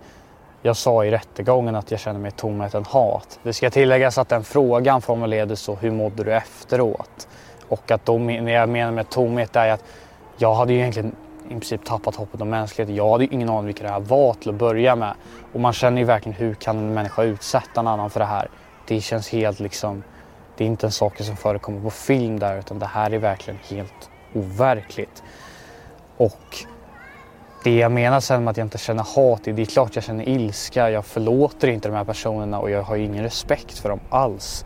jag 0.61 0.77
sa 0.77 1.05
i 1.05 1.11
rättegången 1.11 1.75
att 1.75 1.91
jag 1.91 1.99
känner 1.99 2.19
mig 2.19 2.31
tomheten 2.31 2.85
hat. 2.85 3.39
Det 3.43 3.53
ska 3.53 3.69
tilläggas 3.69 4.17
att 4.17 4.29
den 4.29 4.43
frågan 4.43 5.01
formulerades 5.01 5.59
så, 5.59 5.75
hur 5.75 5.91
mådde 5.91 6.23
du 6.23 6.33
efteråt? 6.33 7.27
Och 7.67 7.91
att 7.91 8.05
då, 8.05 8.17
när 8.17 8.51
jag 8.51 8.69
menar 8.69 8.91
med 8.91 9.09
tomhet 9.09 9.55
är 9.55 9.69
att 9.69 9.83
jag 10.38 10.53
hade 10.53 10.73
ju 10.73 10.79
egentligen 10.79 11.15
i 11.45 11.49
princip 11.49 11.85
tappat 11.85 12.15
hoppet 12.15 12.41
om 12.41 12.49
mänskligheten. 12.49 12.95
Jag 12.95 13.11
hade 13.11 13.23
ju 13.23 13.29
ingen 13.31 13.49
aning 13.49 13.65
vilka 13.65 13.83
det 13.83 13.89
här 13.89 13.99
var 13.99 14.33
till 14.33 14.49
att 14.49 14.55
börja 14.55 14.95
med. 14.95 15.13
Och 15.53 15.59
man 15.59 15.73
känner 15.73 16.01
ju 16.01 16.05
verkligen 16.05 16.38
hur 16.38 16.53
kan 16.53 16.77
en 16.77 16.93
människa 16.93 17.23
utsätta 17.23 17.79
en 17.79 17.88
annan 17.88 18.09
för 18.09 18.19
det 18.19 18.25
här? 18.25 18.47
Det 18.88 19.01
känns 19.01 19.29
helt 19.29 19.59
liksom, 19.59 20.03
det 20.58 20.64
är 20.64 20.68
inte 20.68 20.88
en 20.88 20.91
sak 20.91 21.18
som 21.18 21.36
förekommer 21.36 21.82
på 21.82 21.89
film 21.89 22.39
där 22.39 22.60
utan 22.60 22.80
det 22.80 22.86
här 22.86 23.14
är 23.14 23.18
verkligen 23.18 23.60
helt 23.70 24.10
overkligt. 24.34 25.24
Och 26.18 26.58
det 27.64 27.78
jag 27.78 27.91
menar 27.91 28.20
sen 28.20 28.43
med 28.43 28.51
att 28.51 28.58
jag 28.58 28.66
inte 28.66 28.78
känner 28.78 29.03
hat, 29.03 29.43
det 29.43 29.62
är 29.62 29.66
klart 29.66 29.95
jag 29.95 30.03
känner 30.03 30.30
ilska. 30.30 30.89
Jag 30.89 31.05
förlåter 31.05 31.68
inte 31.68 31.89
de 31.89 31.95
här 31.95 32.03
personerna 32.03 32.60
och 32.60 32.70
jag 32.70 32.84
har 32.84 32.95
ingen 32.95 33.24
respekt 33.24 33.80
för 33.80 33.89
dem 33.89 33.99
alls. 34.10 34.66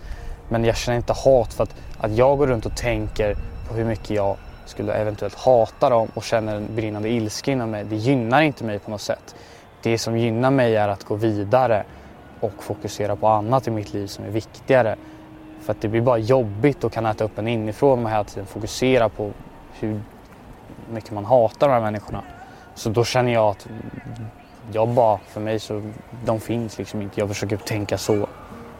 Men 0.50 0.66
jag 0.66 0.78
känner 0.78 0.98
inte 0.98 1.14
hat 1.14 1.54
för 1.54 1.64
att, 1.64 1.76
att 1.98 2.12
jag 2.18 2.38
går 2.38 2.48
runt 2.48 2.66
och 2.66 2.78
tänker 2.78 3.36
på 3.68 3.74
hur 3.74 3.86
mycket 3.86 4.10
jag 4.10 4.38
skulle 4.66 4.94
eventuellt 4.94 5.36
hata 5.36 5.90
dem 5.90 6.08
och 6.14 6.24
känner 6.24 6.56
en 6.56 6.76
brinnande 6.76 7.10
ilska 7.10 7.52
inom 7.52 7.72
mig. 7.72 7.84
Det 7.84 7.96
gynnar 7.96 8.42
inte 8.42 8.64
mig 8.64 8.80
på 8.80 8.92
något 8.92 9.02
sätt. 9.02 9.36
Det 9.84 9.98
som 9.98 10.18
gynnar 10.18 10.52
mig 10.52 10.76
är 10.76 10.88
att 10.88 11.04
gå 11.04 11.16
vidare 11.16 11.84
och 12.40 12.64
fokusera 12.64 13.16
på 13.16 13.28
annat 13.28 13.68
i 13.68 13.72
mitt 13.72 13.94
liv 13.94 14.08
som 14.08 14.26
är 14.26 14.30
viktigare. 14.30 14.96
För 15.62 15.72
att 15.72 15.82
det 15.82 15.88
blir 15.88 16.02
bara 16.02 16.18
jobbigt 16.18 16.84
och 16.84 16.94
kan 16.94 17.06
äta 17.06 17.24
upp 17.24 17.38
en 17.38 17.48
inifrån 17.48 18.06
och 18.06 18.12
hela 18.12 18.24
tiden 18.24 18.46
fokusera 18.46 19.10
på 19.10 19.32
hur 19.80 20.02
mycket 20.92 21.12
man 21.12 21.26
hatar 21.26 21.68
de 21.68 21.74
här 21.74 21.82
människorna. 21.82 22.24
Så 22.76 22.90
då 22.90 23.04
känner 23.04 23.34
jag 23.34 23.50
att 23.50 23.68
jag 24.72 24.90
bara, 24.90 25.18
för 25.18 25.42
mig 25.42 25.60
så, 25.60 25.92
de 26.26 26.40
finns 26.40 26.78
liksom 26.78 27.02
inte. 27.02 27.20
Jag 27.20 27.30
försöker 27.30 27.58
tänka 27.58 27.98
så. 27.98 28.28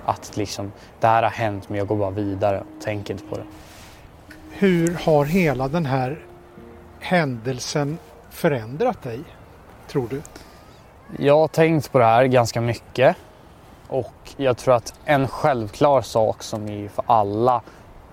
Att 0.06 0.38
liksom, 0.38 0.72
det 1.00 1.08
här 1.08 1.24
har 1.24 1.30
hänt 1.30 1.70
men 1.70 1.78
jag 1.78 1.88
går 1.88 1.96
bara 1.96 2.10
vidare 2.10 2.60
och 2.60 2.84
tänker 2.84 3.14
inte 3.14 3.26
på 3.26 3.36
det. 3.36 3.44
Hur 4.52 4.98
har 5.04 5.26
hela 5.26 5.68
den 5.68 5.86
här 5.86 6.20
händelsen 7.00 7.98
förändrat 8.30 9.02
dig, 9.04 9.20
tror 9.88 10.08
du? 10.10 10.22
Jag 11.18 11.38
har 11.38 11.48
tänkt 11.48 11.92
på 11.92 12.00
det 12.00 12.06
här 12.06 12.26
ganska 12.26 12.62
mycket. 12.62 13.18
Och 13.92 14.34
jag 14.38 14.58
tror 14.58 14.74
att 14.74 14.94
en 15.06 15.28
självklar 15.28 16.02
sak 16.02 16.44
som 16.44 16.70
är 16.70 16.88
för 16.88 17.04
alla, 17.08 17.62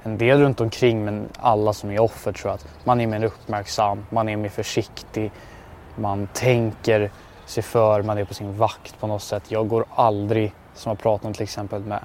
en 0.03 0.19
del 0.19 0.41
runt 0.41 0.61
omkring 0.61 1.05
men 1.05 1.29
alla 1.39 1.73
som 1.73 1.91
är 1.91 2.01
offer 2.01 2.33
tror 2.33 2.51
jag 2.51 2.55
att 2.55 2.67
man 2.85 3.01
är 3.01 3.07
mer 3.07 3.25
uppmärksam, 3.25 4.07
man 4.11 4.29
är 4.29 4.37
mer 4.37 4.49
försiktig, 4.49 5.33
man 5.97 6.29
tänker 6.33 7.11
sig 7.47 7.63
för, 7.63 8.03
man 8.03 8.19
är 8.19 8.25
på 8.25 8.35
sin 8.35 8.59
vakt 8.59 9.01
på 9.01 9.07
något 9.07 9.23
sätt. 9.23 9.43
Jag 9.49 9.69
går 9.69 9.85
aldrig, 9.95 10.53
som 10.75 10.91
jag 10.91 10.99
pratat 10.99 11.27
om 11.27 11.33
till 11.33 11.43
exempel 11.43 11.83
med 11.83 12.01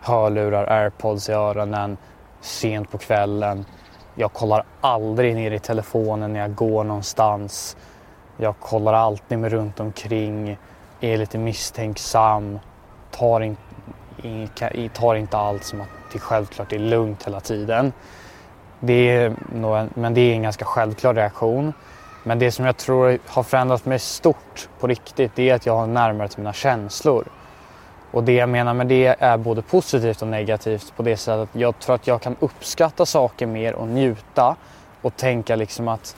hörlurar, 0.00 0.70
airpods 0.70 1.28
i 1.28 1.32
öronen 1.32 1.96
sent 2.40 2.90
på 2.90 2.98
kvällen. 2.98 3.64
Jag 4.14 4.32
kollar 4.32 4.64
aldrig 4.80 5.34
ner 5.34 5.50
i 5.50 5.58
telefonen 5.58 6.32
när 6.32 6.40
jag 6.40 6.54
går 6.54 6.84
någonstans. 6.84 7.76
Jag 8.36 8.58
kollar 8.58 8.94
alltid 8.94 9.38
mig 9.38 9.50
runt 9.50 9.80
omkring, 9.80 10.58
är 11.00 11.16
lite 11.16 11.38
misstänksam, 11.38 12.58
tar, 13.18 13.40
in, 13.40 13.56
in, 14.22 14.48
tar 14.88 15.14
inte 15.14 15.36
allt 15.36 15.64
som 15.64 15.80
att 15.80 15.88
det 16.12 16.18
självklart 16.18 16.72
är 16.72 16.78
lugnt 16.78 17.26
hela 17.26 17.40
tiden. 17.40 17.92
Det 18.80 19.10
är 19.10 19.26
en, 19.26 19.90
men 19.94 20.14
det 20.14 20.20
är 20.20 20.34
en 20.34 20.42
ganska 20.42 20.64
självklar 20.64 21.14
reaktion. 21.14 21.72
Men 22.24 22.38
det 22.38 22.52
som 22.52 22.64
jag 22.64 22.76
tror 22.76 23.18
har 23.26 23.42
förändrat 23.42 23.84
mig 23.84 23.98
stort 23.98 24.68
på 24.80 24.86
riktigt 24.86 25.32
det 25.34 25.50
är 25.50 25.54
att 25.54 25.66
jag 25.66 25.76
har 25.76 25.86
närmare 25.86 26.28
till 26.28 26.38
mina 26.38 26.52
känslor. 26.52 27.24
Och 28.10 28.24
det 28.24 28.32
jag 28.32 28.48
menar 28.48 28.74
med 28.74 28.86
det 28.86 29.16
är 29.18 29.36
både 29.36 29.62
positivt 29.62 30.22
och 30.22 30.28
negativt 30.28 30.92
på 30.96 31.02
det 31.02 31.16
sättet 31.16 31.42
att 31.42 31.60
jag 31.60 31.78
tror 31.78 31.94
att 31.94 32.06
jag 32.06 32.22
kan 32.22 32.36
uppskatta 32.40 33.06
saker 33.06 33.46
mer 33.46 33.74
och 33.74 33.88
njuta 33.88 34.56
och 35.02 35.16
tänka 35.16 35.56
liksom 35.56 35.88
att 35.88 36.16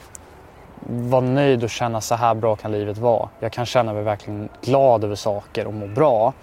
vara 0.87 1.21
nöjd 1.21 1.63
och 1.63 1.69
känna 1.69 2.01
så 2.01 2.15
här 2.15 2.35
bra 2.35 2.55
kan 2.55 2.71
livet 2.71 2.97
vara. 2.97 3.29
Jag 3.39 3.51
kan 3.51 3.65
känna 3.65 3.93
mig 3.93 4.03
verkligen 4.03 4.49
glad 4.61 5.03
över 5.03 5.15
saker 5.15 5.67
och 5.67 5.73
må 5.73 5.87
bra. 5.87 6.33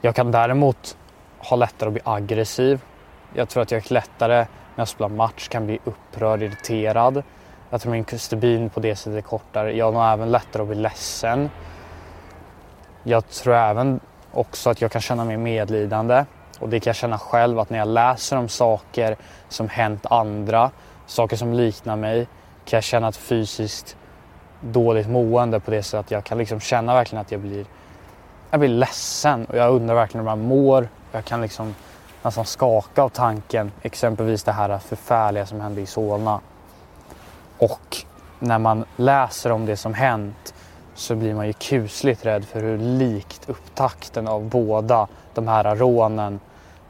Jag 0.00 0.14
kan 0.14 0.30
däremot 0.30 0.96
ha 1.38 1.56
lättare 1.56 1.86
att 1.86 1.92
bli 1.92 2.02
aggressiv. 2.04 2.80
Jag 3.34 3.48
tror 3.48 3.62
att 3.62 3.70
jag 3.70 3.90
lättare 3.90 4.36
när 4.36 4.46
jag 4.76 4.88
spelar 4.88 5.08
match 5.08 5.48
kan 5.48 5.66
bli 5.66 5.78
upprörd, 5.84 6.42
irriterad. 6.42 7.22
Jag 7.70 7.80
tror 7.80 7.92
min 7.92 8.04
stubin 8.18 8.70
på 8.70 8.80
det 8.80 8.96
sättet 8.96 9.18
är 9.18 9.28
kortare. 9.28 9.76
Jag 9.76 9.84
har 9.84 9.92
nog 9.92 10.02
även 10.02 10.30
lättare 10.30 10.62
att 10.62 10.68
bli 10.68 10.76
ledsen. 10.76 11.50
Jag 13.02 13.28
tror 13.28 13.54
även 13.54 14.00
också 14.32 14.70
att 14.70 14.80
jag 14.80 14.92
kan 14.92 15.00
känna 15.00 15.24
mig 15.24 15.36
medlidande. 15.36 16.24
Och 16.60 16.68
det 16.68 16.80
kan 16.80 16.90
jag 16.90 16.96
känna 16.96 17.18
själv 17.18 17.58
att 17.58 17.70
när 17.70 17.78
jag 17.78 17.88
läser 17.88 18.36
om 18.36 18.48
saker 18.48 19.16
som 19.48 19.68
hänt 19.68 20.06
andra, 20.06 20.70
saker 21.06 21.36
som 21.36 21.52
liknar 21.52 21.96
mig, 21.96 22.26
kan 22.64 22.76
jag 22.76 22.84
känna 22.84 23.08
ett 23.08 23.16
fysiskt 23.16 23.96
dåligt 24.60 25.08
mående 25.08 25.60
på 25.60 25.70
det 25.70 25.82
sättet 25.82 26.00
att 26.00 26.10
jag 26.10 26.24
kan 26.24 26.38
liksom 26.38 26.60
känna 26.60 26.94
verkligen 26.94 27.20
att 27.20 27.32
jag 27.32 27.40
blir, 27.40 27.66
jag 28.50 28.60
blir 28.60 28.68
ledsen 28.68 29.44
och 29.44 29.56
jag 29.56 29.72
undrar 29.72 29.94
verkligen 29.94 30.26
hur 30.26 30.36
man 30.36 30.40
mår. 30.40 30.88
Jag 31.12 31.24
kan 31.24 31.40
liksom 31.40 31.74
nästan 32.22 32.44
skaka 32.44 33.02
av 33.02 33.08
tanken, 33.08 33.72
exempelvis 33.82 34.42
det 34.42 34.52
här 34.52 34.78
förfärliga 34.78 35.46
som 35.46 35.60
hände 35.60 35.80
i 35.80 35.86
Solna. 35.86 36.40
Och 37.58 37.96
när 38.38 38.58
man 38.58 38.84
läser 38.96 39.52
om 39.52 39.66
det 39.66 39.76
som 39.76 39.94
hänt 39.94 40.54
så 40.94 41.14
blir 41.14 41.34
man 41.34 41.46
ju 41.46 41.52
kusligt 41.52 42.26
rädd 42.26 42.44
för 42.44 42.60
hur 42.62 42.78
likt 42.78 43.48
upptakten 43.48 44.28
av 44.28 44.44
båda 44.44 45.08
de 45.34 45.48
här 45.48 45.76
rånen 45.76 46.40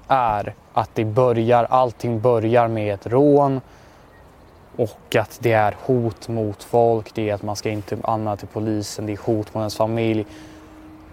är. 0.08 0.54
Att 0.72 0.90
det 0.94 1.04
börjar, 1.04 1.64
allting 1.70 2.20
börjar 2.20 2.68
med 2.68 2.94
ett 2.94 3.06
rån 3.06 3.60
och 4.76 5.16
att 5.16 5.38
det 5.42 5.52
är 5.52 5.76
hot 5.84 6.28
mot 6.28 6.62
folk, 6.62 7.14
det 7.14 7.30
är 7.30 7.34
att 7.34 7.42
man 7.42 7.56
ska 7.56 7.70
inte 7.70 7.98
anmäla 8.02 8.36
till 8.36 8.48
polisen, 8.48 9.06
det 9.06 9.12
är 9.12 9.16
hot 9.16 9.54
mot 9.54 9.60
ens 9.60 9.76
familj 9.76 10.26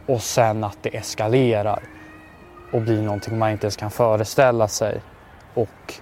och 0.08 0.22
sen 0.22 0.64
att 0.64 0.78
det 0.82 0.98
eskalerar 0.98 1.80
och 2.72 2.82
blir 2.82 3.02
någonting 3.02 3.38
man 3.38 3.52
inte 3.52 3.66
ens 3.66 3.78
kan 3.78 3.92
föreställa 3.92 4.68
sig. 4.68 5.02
Och 5.54 5.94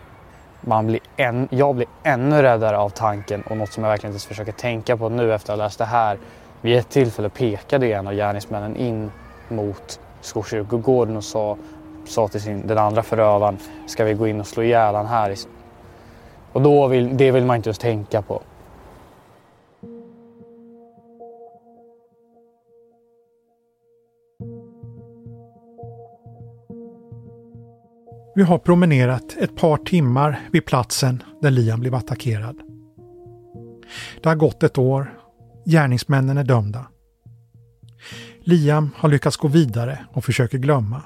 man 0.62 0.88
blir 0.88 1.00
en, 1.18 1.48
jag 1.52 1.76
blir 1.76 1.88
ännu 2.04 2.42
räddare 2.42 2.78
av 2.78 2.90
tanken 2.90 3.42
och 3.42 3.58
något 3.58 3.74
som 3.74 3.84
jag 3.84 3.92
verkligen 3.92 4.16
inte 4.16 4.28
försöker 4.28 4.52
tänka 4.52 4.98
på 4.98 5.10
nu 5.10 5.34
efter 5.34 5.54
att 5.54 5.60
ha 5.60 5.66
läst 5.66 5.78
det 5.78 5.86
här. 5.86 6.18
Vid 6.62 6.78
ett 6.78 6.90
tillfälle 6.90 7.30
pekade 7.30 7.88
en 7.88 8.08
av 8.08 8.14
gärningsmännen 8.14 8.76
in 8.76 9.12
mot 9.50 10.00
Skogskyrkogården 10.22 11.18
och 11.18 11.24
sa, 11.24 11.58
sa 12.06 12.28
till 12.28 12.42
sin, 12.42 12.68
den 12.68 12.78
andra 12.78 13.04
förövaren, 13.04 13.58
ska 13.88 14.04
vi 14.04 14.14
gå 14.14 14.28
in 14.28 14.40
och 14.40 14.48
slå 14.48 14.64
ihjäl 14.64 14.96
han 14.96 15.06
här? 15.06 15.36
Och 16.54 16.62
då 16.62 16.88
vill, 16.88 17.18
det 17.18 17.32
vill 17.32 17.46
man 17.46 17.56
inte 17.56 17.70
ens 17.70 17.78
tänka 17.78 18.22
på. 18.22 18.42
Vi 28.38 28.44
har 28.44 28.58
promenerat 28.58 29.36
ett 29.40 29.56
par 29.56 29.78
timmar 29.78 30.40
vid 30.52 30.66
platsen 30.66 31.24
där 31.42 31.52
Liam 31.52 31.80
blev 31.80 31.96
attackerad. 31.96 32.62
Det 34.24 34.30
har 34.30 34.36
gått 34.36 34.64
ett 34.64 34.78
år. 34.78 35.20
Gärningsmännen 35.66 36.38
är 36.38 36.44
dömda. 36.44 36.86
Liam 38.40 38.90
har 38.98 39.10
lyckats 39.10 39.38
gå 39.38 39.48
vidare 39.48 40.06
och 40.14 40.26
försöker 40.26 40.58
glömma. 40.58 41.02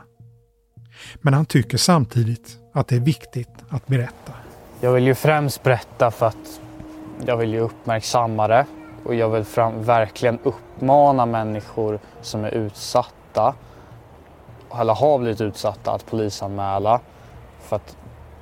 Men 1.21 1.33
han 1.33 1.45
tycker 1.45 1.77
samtidigt 1.77 2.57
att 2.73 2.87
det 2.87 2.95
är 2.95 2.99
viktigt 2.99 3.53
att 3.69 3.87
berätta. 3.87 4.33
Jag 4.81 4.93
vill 4.93 5.07
ju 5.07 5.15
främst 5.15 5.63
berätta 5.63 6.11
för 6.11 6.25
att 6.25 6.61
jag 7.25 7.37
vill 7.37 7.53
ju 7.53 7.59
uppmärksamma 7.59 8.47
det 8.47 8.65
och 9.03 9.15
jag 9.15 9.29
vill 9.29 9.43
fram, 9.43 9.83
verkligen 9.83 10.39
uppmana 10.43 11.25
människor 11.25 11.99
som 12.21 12.43
är 12.45 12.51
utsatta 12.51 13.55
eller 14.79 14.93
har 14.93 15.19
blivit 15.19 15.41
utsatta 15.41 15.91
att 15.91 16.05
polisanmäla. 16.05 17.01
För 17.69 17.75
att 17.75 17.97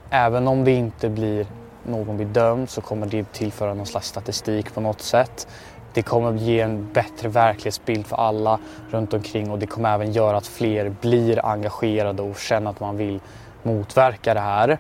även 0.09 0.47
om 0.47 0.63
det 0.63 0.71
inte 0.71 1.09
blir 1.09 1.45
någon 1.84 2.17
blir 2.17 2.28
dömd 2.28 2.69
så 2.69 2.82
kommer 2.82 3.07
det 3.07 3.34
tillföra 3.34 3.73
någon 3.73 3.86
slags 3.86 4.07
statistik 4.07 4.73
på 4.73 4.82
något 4.82 5.01
sätt. 5.01 5.47
Det 5.93 6.01
kommer 6.01 6.34
ge 6.34 6.59
en 6.59 6.93
bättre 6.93 7.30
verklighetsbild 7.30 8.05
för 8.05 8.15
alla 8.15 8.59
runt 8.89 9.13
omkring 9.13 9.51
och 9.51 9.59
det 9.59 9.67
kommer 9.67 9.93
även 9.93 10.11
göra 10.11 10.38
att 10.38 10.47
fler 10.47 10.95
blir 11.01 11.45
engagerade 11.45 12.21
och 12.21 12.38
känner 12.38 12.71
att 12.71 12.80
man 12.80 12.97
vill 12.97 13.19
motverka 13.63 14.34
det 14.34 14.39
här. 14.39 14.78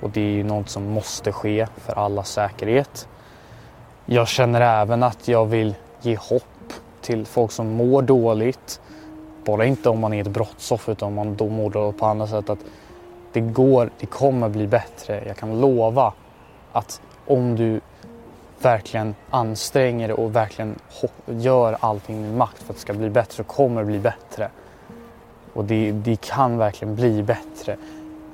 Och 0.00 0.10
det 0.10 0.20
är 0.20 0.32
ju 0.32 0.44
något 0.44 0.68
som 0.68 0.90
måste 0.90 1.32
ske 1.32 1.66
för 1.76 1.92
allas 1.98 2.30
säkerhet. 2.30 3.08
Jag 4.06 4.28
känner 4.28 4.60
även 4.60 5.02
att 5.02 5.28
jag 5.28 5.46
vill 5.46 5.74
ge 6.02 6.16
hopp 6.16 6.72
till 7.00 7.26
folk 7.26 7.52
som 7.52 7.68
mår 7.68 8.02
dåligt. 8.02 8.80
Bara 9.44 9.64
inte 9.64 9.88
om 9.88 10.00
man 10.00 10.12
är 10.12 10.20
ett 10.20 10.30
brottsoffer 10.30 10.92
utan 10.92 11.08
om 11.08 11.14
man 11.14 11.36
då 11.36 11.48
mår 11.48 11.70
dåligt 11.70 11.98
på 11.98 12.06
andra 12.06 12.26
sätt. 12.26 12.50
Att 12.50 12.58
det 13.36 13.40
går, 13.40 13.90
det 13.98 14.06
kommer 14.06 14.48
bli 14.48 14.66
bättre. 14.66 15.22
Jag 15.26 15.36
kan 15.36 15.60
lova 15.60 16.12
att 16.72 17.00
om 17.26 17.56
du 17.56 17.80
verkligen 18.60 19.14
anstränger 19.30 20.08
dig 20.08 20.16
och 20.16 20.36
verkligen 20.36 20.78
gör 21.26 21.76
allting 21.80 22.20
i 22.20 22.22
din 22.22 22.36
makt 22.36 22.62
för 22.62 22.72
att 22.72 22.76
det 22.76 22.80
ska 22.80 22.92
bli 22.92 23.10
bättre 23.10 23.34
så 23.34 23.44
kommer 23.44 23.80
det 23.80 23.86
bli 23.86 23.98
bättre. 23.98 24.50
Och 25.52 25.64
det, 25.64 25.92
det 25.92 26.20
kan 26.20 26.58
verkligen 26.58 26.94
bli 26.94 27.22
bättre. 27.22 27.76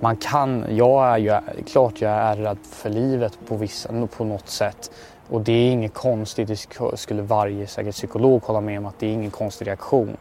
Man 0.01 0.17
kan, 0.17 0.65
jag 0.69 1.07
är 1.07 1.17
ju, 1.19 1.63
klart 1.67 2.01
jag 2.01 2.13
är 2.13 2.37
rädd 2.37 2.59
för 2.63 2.91
livet 2.91 3.39
på, 3.47 3.57
vissa, 3.57 4.07
på 4.17 4.25
något 4.25 4.49
sätt. 4.49 4.91
Och 5.29 5.41
det 5.41 5.53
är 5.53 5.73
inget 5.73 5.95
konstigt, 5.95 6.49
det 6.49 6.97
skulle 6.99 7.23
varje 7.23 7.67
säkert 7.67 7.95
psykolog 7.95 8.43
hålla 8.43 8.61
med 8.61 8.79
om 8.79 8.87
att 8.87 8.99
det 8.99 9.07
är 9.07 9.13
ingen 9.13 9.31
konstig 9.31 9.67
reaktion. 9.67 10.17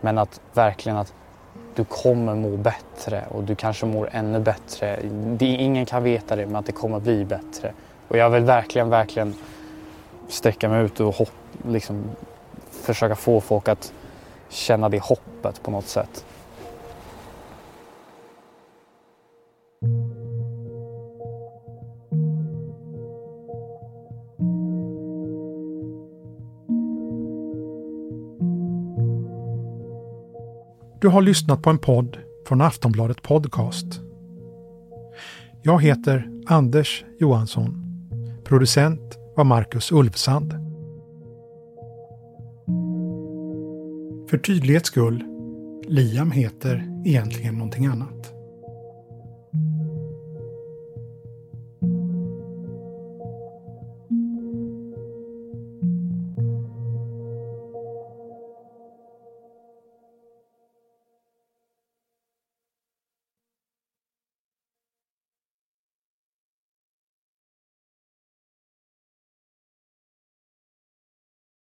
Men 0.00 0.18
att 0.18 0.40
verkligen 0.52 0.98
att 0.98 1.14
du 1.74 1.84
kommer 1.84 2.34
må 2.34 2.56
bättre 2.56 3.24
och 3.28 3.42
du 3.42 3.54
kanske 3.54 3.86
mår 3.86 4.08
ännu 4.12 4.40
bättre. 4.40 4.98
Det, 5.12 5.46
ingen 5.46 5.86
kan 5.86 6.02
veta 6.02 6.36
det, 6.36 6.46
men 6.46 6.56
att 6.56 6.66
det 6.66 6.72
kommer 6.72 7.00
bli 7.00 7.24
bättre. 7.24 7.72
Och 8.08 8.16
jag 8.16 8.30
vill 8.30 8.42
verkligen, 8.42 8.90
verkligen 8.90 9.34
sträcka 10.28 10.68
mig 10.68 10.84
ut 10.84 11.00
och 11.00 11.14
hopp, 11.14 11.32
liksom, 11.68 12.04
försöka 12.70 13.14
få 13.14 13.40
folk 13.40 13.68
att 13.68 13.92
känna 14.48 14.88
det 14.88 15.02
hoppet 15.02 15.62
på 15.62 15.70
något 15.70 15.86
sätt. 15.86 16.24
Du 31.02 31.08
har 31.08 31.22
lyssnat 31.22 31.62
på 31.62 31.70
en 31.70 31.78
podd 31.78 32.18
från 32.48 32.60
Aftonbladet 32.60 33.22
Podcast. 33.22 34.00
Jag 35.62 35.82
heter 35.82 36.30
Anders 36.46 37.04
Johansson. 37.20 37.84
Producent 38.44 39.18
var 39.36 39.44
Marcus 39.44 39.92
Ulfsand. 39.92 40.52
För 44.30 44.38
tydlighets 44.38 44.88
skull, 44.88 45.24
Liam 45.88 46.30
heter 46.30 47.02
egentligen 47.04 47.54
någonting 47.54 47.86
annat. 47.86 48.31